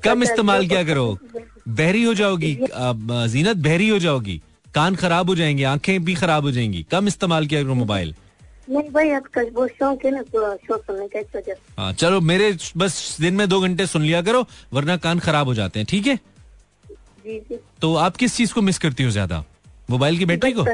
कम 0.04 0.22
इस्तेमाल 0.22 0.66
क्या 0.68 0.82
करो? 0.84 1.18
बहरी 1.68 2.02
हो 2.02 2.14
जाओगी 2.14 2.56
जीनत 2.64 3.56
बहरी 3.56 3.88
हो 3.88 3.98
जाओगी। 3.98 4.40
कान 4.74 4.94
खराब 4.96 5.28
हो 5.28 5.34
जाएँगे 5.34 5.64
आँखें 5.64 6.04
भी 6.04 6.14
खराब 6.14 6.42
हो 6.44 6.50
जाएँगी। 6.50 6.82
कम 6.90 7.06
इस्तेमाल 7.08 7.46
किया 7.46 7.62
करो 7.62 7.74
मोबाइल 7.74 8.14
नहीं 8.70 8.90
भाई 8.92 9.10
बहुत 9.50 9.70
शौक 9.70 10.04
है 10.04 10.10
ना 10.10 10.22
सुनने 10.22 11.08
का 11.14 11.54
हाँ 11.78 11.92
चलो 11.92 12.20
मेरे 12.20 12.56
बस 12.76 13.16
दिन 13.20 13.34
में 13.34 13.48
दो 13.48 13.60
घंटे 13.60 13.86
सुन 13.86 14.02
लिया 14.02 14.20
करो 14.22 14.46
वरना 14.72 14.96
कान 14.96 15.18
खराब 15.18 15.46
हो 15.46 15.54
जाते 15.54 15.80
हैं 15.80 15.86
ठीक 15.90 16.06
है? 16.06 16.16
जी 17.24 17.38
जी। 17.40 17.58
तो 17.82 17.94
आप 17.96 18.16
किस 18.16 18.36
चीज़ 18.36 18.52
को 18.54 18.62
मिस 18.62 18.78
करती 18.78 19.02
हो 19.04 19.10
ज़्यादा? 19.10 19.44
मोबाइल 19.90 20.18
की 20.18 20.24
बैटरी 20.24 20.52
को? 20.52 20.64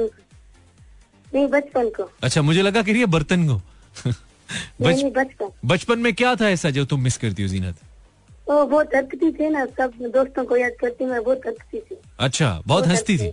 नहीं 1.35 1.47
बचपन 1.49 1.89
को। 1.91 2.11
अच्छा 2.23 2.43
मुझे 2.43 2.63
लगा 2.63 2.83
कि 2.83 2.93
ये 2.93 3.07
बर्तन 3.09 3.47
को। 3.49 3.61
बचपन। 4.83 5.51
बचपन 5.65 5.99
में 5.99 6.13
क्या 6.15 6.35
था 6.37 6.49
ऐसा 6.51 6.71
जो 6.71 6.85
तुम 6.85 7.01
मिस 7.01 7.17
करती 7.19 7.43
हो 7.43 7.49
जीनत? 7.49 7.77
वो 8.49 8.65
बहुत 8.67 8.95
हरकती 8.95 9.31
थी 9.33 9.49
ना 9.49 9.65
सब 9.79 9.93
दोस्तों 10.15 10.45
को 10.45 10.57
याद 10.57 10.73
करती 10.81 11.05
मैं 11.05 11.23
बहुत 11.25 11.47
हरकती 11.47 11.79
थी। 11.81 11.97
अच्छा 12.21 12.61
बहुत 12.67 12.87
हंसती 12.87 13.19
थी? 13.19 13.33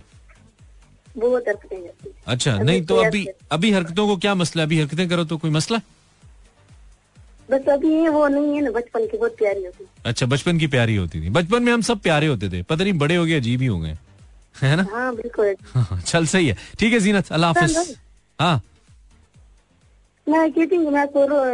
बहुत 1.18 1.48
हरकतें 1.48 2.12
अच्छा 2.26 2.56
नहीं 2.58 2.84
तो 2.86 2.96
अभी 2.96 3.26
अभी 3.52 3.70
हरकतों 3.72 4.06
को 4.06 4.16
क्या 4.16 4.34
मसला 4.34 4.62
अभी 4.62 4.78
हरकतें 4.80 5.08
करो 5.08 5.24
तो 5.24 5.36
कोई 5.38 5.50
मसला? 5.50 5.80
बस 7.50 7.68
अभी 7.68 7.92
ये 7.92 8.08
वो 8.08 8.26
नहीं 8.28 8.54
है 8.54 8.60
ना 8.62 8.70
बचपन 8.70 9.06
की 9.06 9.18
बहुत 9.18 9.36
प्यारी 9.38 9.64
होती 9.64 9.84
अच्छा 10.06 10.26
बचपन 10.26 10.58
की 10.58 10.66
प्यारी 10.66 10.96
होती 10.96 11.20
थी। 11.22 11.30
बचपन 11.30 11.62
में 11.62 11.72
हम 11.72 11.80
सब 11.82 11.98
प्यारे 12.00 12.26
होते 12.26 12.48
थे 12.48 12.62
पता 12.62 12.84
नहीं 12.84 12.92
बड़े 12.98 13.16
हो 13.16 13.24
गए 13.24 13.36
अजीब 13.36 13.60
ही 13.60 13.66
हो 13.66 13.78
गए। 13.80 13.96
है 14.54 14.74
ना? 14.76 14.86
हाँ 14.92 15.14
बिल्कुल। 15.16 15.54
चल 16.06 16.26
सही 16.26 16.48
है। 16.48 16.56
ठीक 16.78 16.92
है 16.92 17.00
जीनत 17.00 17.32
अल्लाह 17.32 17.52
हाफिज। 17.52 17.96
हाँ। 18.38 18.60
मैं 20.26 20.50
कहती 20.52 20.76
हूँ 20.76 20.90
मैं 20.92 21.04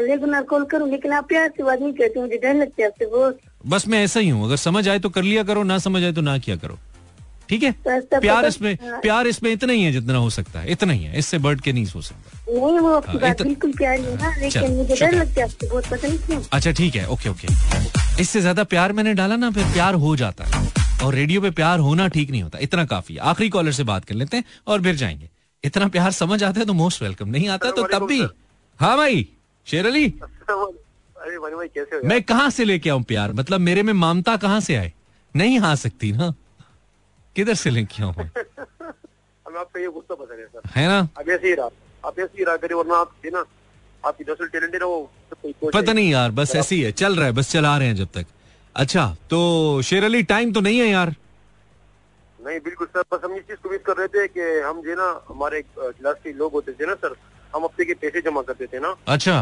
रेगुलर 0.07 0.43
कॉल 0.43 0.65
करूँ 0.65 0.89
लेकिन 0.91 1.13
आप 1.13 1.29
प्यार 1.29 1.49
से 1.57 1.63
बात 1.63 1.81
नहीं 1.81 1.93
करती 1.93 2.21
मुझे 2.21 2.37
डर 2.43 2.55
लगता 2.55 2.83
है 2.83 2.89
आपसे 2.89 3.07
बहुत। 3.07 3.39
बस 3.67 3.87
मैं 3.89 4.03
ऐसा 4.05 4.21
ही 4.21 4.29
हूँ 4.29 4.45
अगर 4.47 4.57
समझ 4.57 4.89
आए 4.89 4.99
तो 4.99 5.11
कर 5.11 5.23
लिया 5.23 5.43
करो 5.45 5.63
ना 5.63 5.79
समझ 5.79 6.03
आए 6.03 6.13
तो 6.13 6.21
ना 6.21 6.37
किया 6.39 6.57
करो। 6.57 6.79
ठीक 7.49 7.63
है? 7.63 7.71
तो 7.73 8.21
प्यार 8.21 8.47
इसमें 8.47 8.73
हाँ। 8.83 9.01
प्यार 9.01 9.27
इसमें 9.27 9.51
इतना 9.53 9.73
ही 9.73 9.83
है 9.83 9.93
जितना 9.93 10.19
हो 10.19 10.31
सकता 10.31 10.61
है 10.61 10.73
इतना 10.73 10.93
ही 10.93 11.05
है 11.05 11.19
इससे 11.19 11.39
बढ़ 11.39 11.61
के 11.61 11.73
नहीं 11.73 11.87
हो 11.95 12.03
सकता। 12.03 12.53
नहीं 12.53 12.79
वो 12.79 12.93
आपकी 12.95 13.11
हाँ, 13.11 13.21
बात 13.21 13.43
बिल्कुल 13.43 13.73
प्यारी 13.73 14.03
है 14.03 14.17
ना 14.17 14.35
लेकिन 14.41 14.75
मुझे 14.77 14.95
डर 14.95 15.15
लगता 15.15 15.41
है 15.41 15.47
आपसे 15.47 15.69
बहुत 15.69 15.87
पता 15.87 16.37
अच्छा 16.57 16.73
ठीक 16.73 16.97
है 16.97 17.07
ओके 17.09 17.29
ओके। 17.29 17.49
इससे 18.23 18.41
ज़्यादा 18.41 18.65
प्यार 18.65 18.93
मैंने 18.93 19.15
डाला 19.15 19.37
ना 19.37 19.51
फिर 19.51 19.65
प्यार 19.73 19.95
हो 20.05 20.15
जाता 20.17 20.45
है। 20.45 20.67
और 21.05 21.15
रेडियो 21.15 21.41
पे 21.41 21.51
प्यार 21.51 21.79
होना 21.79 22.07
ठीक 22.09 22.31
नहीं 22.31 22.43
होता। 22.43 22.59
इतना 22.59 22.85
काफ़ी 22.85 23.15
है। 23.15 23.21
आखिरी 23.31 23.49
कॉलर 23.49 23.73
से 23.73 23.85
बात 23.85 24.05
कर 24.05 24.15
लेते 24.15 24.37
हैं 24.37 24.45
और 24.67 24.83
फिर 24.83 24.95
जाएँगे। 24.97 25.29
इतना 25.65 25.89
प्यार 25.89 26.11
समझ 26.13 26.43
आता 26.45 26.61
है 26.61 26.67
तो 26.67 26.73
मोस्ट 26.73 27.03
वेलकम 27.03 27.29
नहीं 27.29 27.49
आता 27.49 27.71
तो 27.71 27.83
तब 27.93 28.07
भी 28.07 28.21
हाँ 28.81 28.97
भाई 28.97 29.27
शेर 29.67 29.87
अली 29.87 30.07
मैं 32.05 32.23
कहाँ 32.23 32.51
से 32.51 32.65
लेके 32.65 32.91
आऊँ 32.91 33.03
प्यार? 33.03 33.33
मतलब 33.33 33.61
मेरे 33.61 33.83
में 33.83 33.93
ममता 33.93 34.37
कहाँ 34.37 34.61
से 34.61 34.75
आए? 34.77 34.93
नहीं 35.35 35.59
आ 35.61 35.75
सकती 35.75 36.13
ना। 36.13 36.33
किधर 37.37 37.55
से 37.55 37.71
लेके 37.71 38.03
आऊँ 38.03 38.15
मैं? 38.19 38.27
आपका 39.59 39.81
ये 39.81 39.89
गुस्सा 39.89 40.15
पसंद 40.15 40.39
है 40.41 40.47
सर। 40.47 40.69
है 40.77 40.87
ना? 40.89 40.99
आप 40.99 41.29
ऐसे 41.29 41.49
ही 41.49 41.55
रहा। 41.55 41.69
आप 42.05 42.19
ऐसे 42.19 42.39
ही 42.39 42.45
रहा 42.45 42.57
करिए 42.57 42.77
वरना 42.79 42.95
आप 42.95 43.13
ना 43.33 43.45
आपकी 44.05 44.25
दरअसल 44.25 44.47
टैलेंट 44.49 44.75
है 44.75 44.81
ना 44.81 44.87
वो 44.87 44.99
कोई 45.43 45.53
कोच 45.53 45.75
पता 45.75 45.93
नहीं 45.93 46.11
यार 46.11 46.31
बस 46.31 46.55
ऐसे 46.57 46.75
ही 46.75 46.81
है। 46.83 46.93
चल 46.93 47.17
रहा 47.17 47.27
है 47.27 47.33
बस 47.33 47.51
चला 47.53 47.77
रहे 47.79 47.89
हैं 47.89 47.97
जब 47.97 48.09
तक। 48.15 48.27
अच्छा 48.79 49.07
तो 49.31 49.39
शेर 49.83 50.05
अली 50.05 50.23
टाइम 50.25 50.53
तो 50.53 50.61
नहीं 50.61 50.79
है 50.79 50.89
यार। 50.89 51.15
नहीं 52.39 52.59
बिल्कुल 52.61 52.87
सर 52.87 53.03
बस 53.13 53.21
हम 53.25 53.35
इस 53.37 53.43
चीज़ 53.43 53.59
को 53.63 53.71
मिस 53.71 53.81
कर 53.87 53.97
रहे 53.97 54.09
थे 54.09 54.27
कि 54.29 54.41
हम 54.67 54.83
जो 54.83 54.95
ना 54.97 55.09
हमारे 55.29 55.63
क्लास 55.79 56.17
के 56.25 56.33
लोग 56.35 56.53
होते 56.53 56.73
थे 56.73 56.87
ना 56.87 56.95
सर 56.97 57.17
हम 57.55 57.65
हफ़्ते 57.65 57.85
के 57.85 57.95
पैसे 58.03 58.21
जमा 58.21 58.43
करते 58.43 58.67
थे 58.67 58.79
ना। 58.79 58.95
अच्छा। 59.09 59.41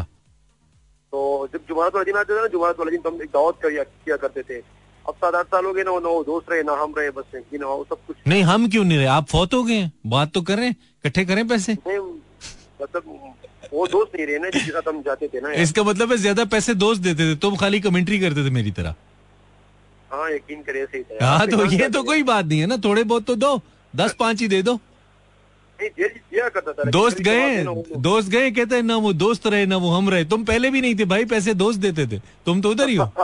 तो 1.13 1.49
जब 1.53 1.67
जुमारत 1.69 1.95
वाला 1.95 2.05
दिन 2.05 2.17
आता 2.17 2.37
था 2.37 2.41
ना 2.41 2.47
जुमारत 2.49 2.79
वाला 2.79 2.91
दिन 2.91 3.01
तो 3.01 3.11
हम 3.11 3.23
एक 3.23 3.31
दावत 3.31 3.59
किया 3.65 3.83
किया 3.85 4.17
करते 4.17 4.43
थे। 4.43 4.59
अब 5.05 5.15
सात 5.15 5.35
आठ 5.35 5.47
साल 5.47 5.65
हो 5.65 5.73
गए 5.73 5.83
ना 5.85 5.91
वो 5.91 6.01
ना 6.01 6.09
वो 6.09 6.23
दोस्त 6.25 6.51
रहे 6.51 6.63
ना 6.63 6.73
हम 6.83 6.95
रहे 6.99 7.11
बस 7.19 7.25
कि 7.35 7.59
ना 7.59 7.67
वो 7.67 7.85
सब 7.91 8.07
कुछ। 8.07 8.17
नहीं 8.27 8.43
हम 8.45 8.69
क्यों 8.69 8.85
नहीं 8.85 8.99
रहे? 8.99 9.07
आप 9.09 9.27
फौत 9.29 9.55
हो 9.55 9.63
गए 9.65 9.91
बात 10.07 10.33
तो 10.35 10.43
कर 10.43 10.61
हैं 10.61 10.71
इकट्ठे 10.71 11.25
करें 11.25 11.47
पैसे। 11.49 11.73
मतलब 11.75 13.03
वो 13.73 13.87
दोस्त 13.89 14.17
नहीं 14.17 14.27
रहे 14.27 14.39
ना 14.39 14.49
जिसके 14.51 14.71
साथ 14.71 14.89
हम 14.89 15.03
जाते 15.03 15.29
थे 15.29 15.41
ना 15.41 15.53
इसका 15.63 15.83
मतलब 15.85 16.11
है 16.13 16.17
ज़्यादा 16.19 16.45
पैसे 16.47 16.75
दोस्त 16.77 17.03
देते 17.03 17.23
थे 17.25 17.37
तुम 17.41 17.57
खाली 17.57 17.81
कमेंट्री 17.81 18.19
करते 18.21 18.45
थे 18.47 18.51
मेरी 18.53 18.71
तरह। 18.73 18.95
हाँ 20.17 20.31
यकीन 20.31 20.63
करे 20.63 20.81
ऐसे 20.81 20.99
ही 20.99 21.19
हाँ 21.23 21.47
तो 21.47 21.65
ये 21.73 21.89
तो 21.89 22.03
कोई 22.03 22.23
बात 22.25 22.45
नहीं 22.45 22.61
है 22.61 22.67
ना 22.67 22.77
थोड़े 22.85 23.03
बहुत 23.05 23.25
तो 23.27 23.35
दो। 23.37 23.61
दस 23.95 24.15
पाँच 24.19 24.41
ही 24.41 24.49
दे 24.49 24.63
दो। 24.63 24.79
करता 25.79 26.91
दोस्त 26.91 27.21
गए 27.21 27.65
दोस्त 27.99 28.29
गए 28.29 28.51
कहते 28.51 28.77
हैं 28.77 28.83
ना 28.83 28.97
वो 28.97 29.13
दोस्त 29.13 29.47
रहे 29.47 29.67
ना 29.67 29.77
वो 29.77 29.91
हम 29.91 30.09
रहे। 30.11 30.25
तुम 30.25 30.45
पहले 30.45 30.71
भी 30.71 30.81
नहीं 30.81 30.95
थे 30.99 31.05
भाई 31.05 31.25
पैसे 31.25 31.55
दोस्त 31.55 31.81
देते 31.81 32.07
थे। 32.07 32.19
तुम 32.47 32.61
तो 32.61 32.71
उधर 32.71 32.89
ही 32.89 32.95
हो। 32.97 33.07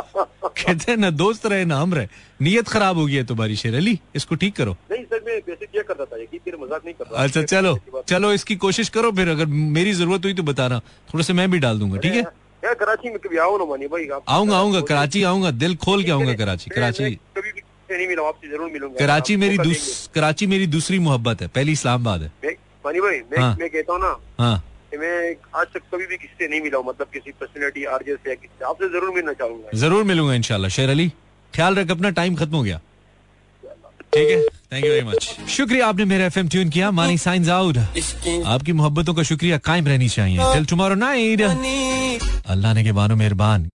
कहते 0.44 0.90
हैं 0.90 0.96
ना 0.98 1.10
दोस्त 1.12 1.46
रहे 1.46 1.64
ना 1.64 1.76
हम 1.76 1.94
रहे। 1.94 2.08
नियत 2.40 2.68
खराब 2.68 2.98
हो 2.98 3.06
गई 3.06 3.14
है 3.14 3.24
तुम्हारी 3.26 3.56
शेर 3.56 3.74
अली। 3.74 3.98
इसको 4.14 4.34
ठीक 4.34 4.56
करो। 4.56 4.76
नहीं 4.90 5.04
सर 5.04 5.22
मैं 5.26 5.40
पैसे 5.40 5.66
दिया 5.66 5.82
करता 5.82 6.04
था 6.04 6.22
यकीन 6.22 6.40
तेरे 6.44 6.56
मज़ाक 6.64 6.84
नहीं 6.84 6.94
कर 6.94 7.04
रहा 7.04 7.22
अच्छा 7.24 7.42
चलो 7.42 7.78
चलो 8.08 8.32
इसकी 8.32 8.56
कोशिश 8.66 8.88
करो 8.88 9.12
फिर 9.12 9.28
अगर 9.28 9.46
मेरी 9.46 9.92
ज़रूरत 9.94 10.24
हुई 10.24 10.34
तो 10.34 10.42
बताना। 10.42 10.78
थोड़े 11.12 11.24
से 11.24 11.32
मैं 11.32 11.50
भी 11.50 11.58
डाल 11.58 11.78
दूँगा 11.78 11.98
ठीक 11.98 12.14
है? 12.14 12.24
यार 12.62 12.74
कराची 12.80 13.08
में 13.10 13.18
कभी 13.18 13.36
आओ 13.38 13.58
ना 13.58 13.64
मानी 13.66 13.86
भाई 13.88 14.08
आऊँगा 14.08 14.56
आऊँगा 14.56 14.80
कराची 14.88 15.22
आऊँगा 15.24 15.50
दिल 15.62 15.76
खोल 15.84 16.04
के 16.04 16.10
आऊँगा 16.10 16.34
कराची 16.34 16.70
कराची। 16.70 17.14
कभी 17.36 17.50
भी 17.52 17.60
नहीं 17.90 18.06
मिला 18.08 18.28
आपसे 18.28 18.48
ज़रूर 18.48 18.70
मिलूँगा 18.72 18.98
कराची 18.98 19.36
मेरी 19.36 19.56
कराची 20.14 20.46
मेरी 20.46 20.66
दूसरी 20.74 20.98
मोहब्बत 20.98 21.42
है 21.42 21.48
पहली 21.48 21.72
इस्लामाबाद 21.72 22.22
है। 22.22 22.52
मानी 22.84 23.00
भाई 23.00 23.18
मैं 23.32 23.38
हाँ। 23.38 23.56
मैं 23.58 23.68
कहता 23.70 23.92
हूँ 23.92 24.00
ना 24.00 24.16
हाँ। 24.38 24.56
मैं 25.00 25.16
आज 25.56 25.66
तक 25.74 25.82
कभी 25.92 26.06
भी 26.06 26.16
किसी 26.16 26.34
से 26.38 26.48
नहीं 26.48 26.60
मिला 26.62 26.78
हूँ 26.78 26.86
मतलब 26.86 27.06
किसी 27.12 27.30
पर्सनैलिटी 27.40 27.84
आरजे 27.96 28.16
से 28.16 28.32
आपसे 28.64 28.88
ज़रूर 28.88 29.10
मिलना 29.14 29.32
चाहूँगा। 29.32 29.78
ज़रूर 29.78 30.04
मिलूँगा 30.04 30.34
इंशाल्लाह। 30.34 30.70
शेर 30.70 30.90
अली 30.90 31.08
ख्याल 31.54 31.74
रख 31.76 31.90
अपना 31.90 32.10
टाइम 32.18 32.34
खत्म 32.36 32.56
हो 32.56 32.62
गया। 32.62 32.80
ठीक 34.14 34.30
है? 34.30 34.40
थैंक 34.72 34.84
यू 34.84 34.90
वेरी 34.90 35.04
मच 35.06 35.48
शुक्रिया 35.50 35.86
आपने 35.86 36.04
मेरा 36.04 36.24
एफएम 36.26 36.48
ट्यून 36.48 36.68
किया। 36.70 36.90
मानी 36.90 37.18
साइंस 37.18 37.48
आउट 37.50 37.78
आपकी 37.78 38.72
मोहब्बतों 38.72 39.14
का 39.14 39.22
शुक्रिया 39.22 39.58
कायम 39.64 39.86
रहनी 39.88 40.08
चाहिए। 40.08 40.52
टिल 40.52 40.64
टुमारो 40.66 40.94
नाइट 40.94 41.40
अल्लाह 41.40 42.74
ने 42.74 42.84
के 42.84 42.92
बानो 42.92 43.16
मेहरबान। 43.16 43.70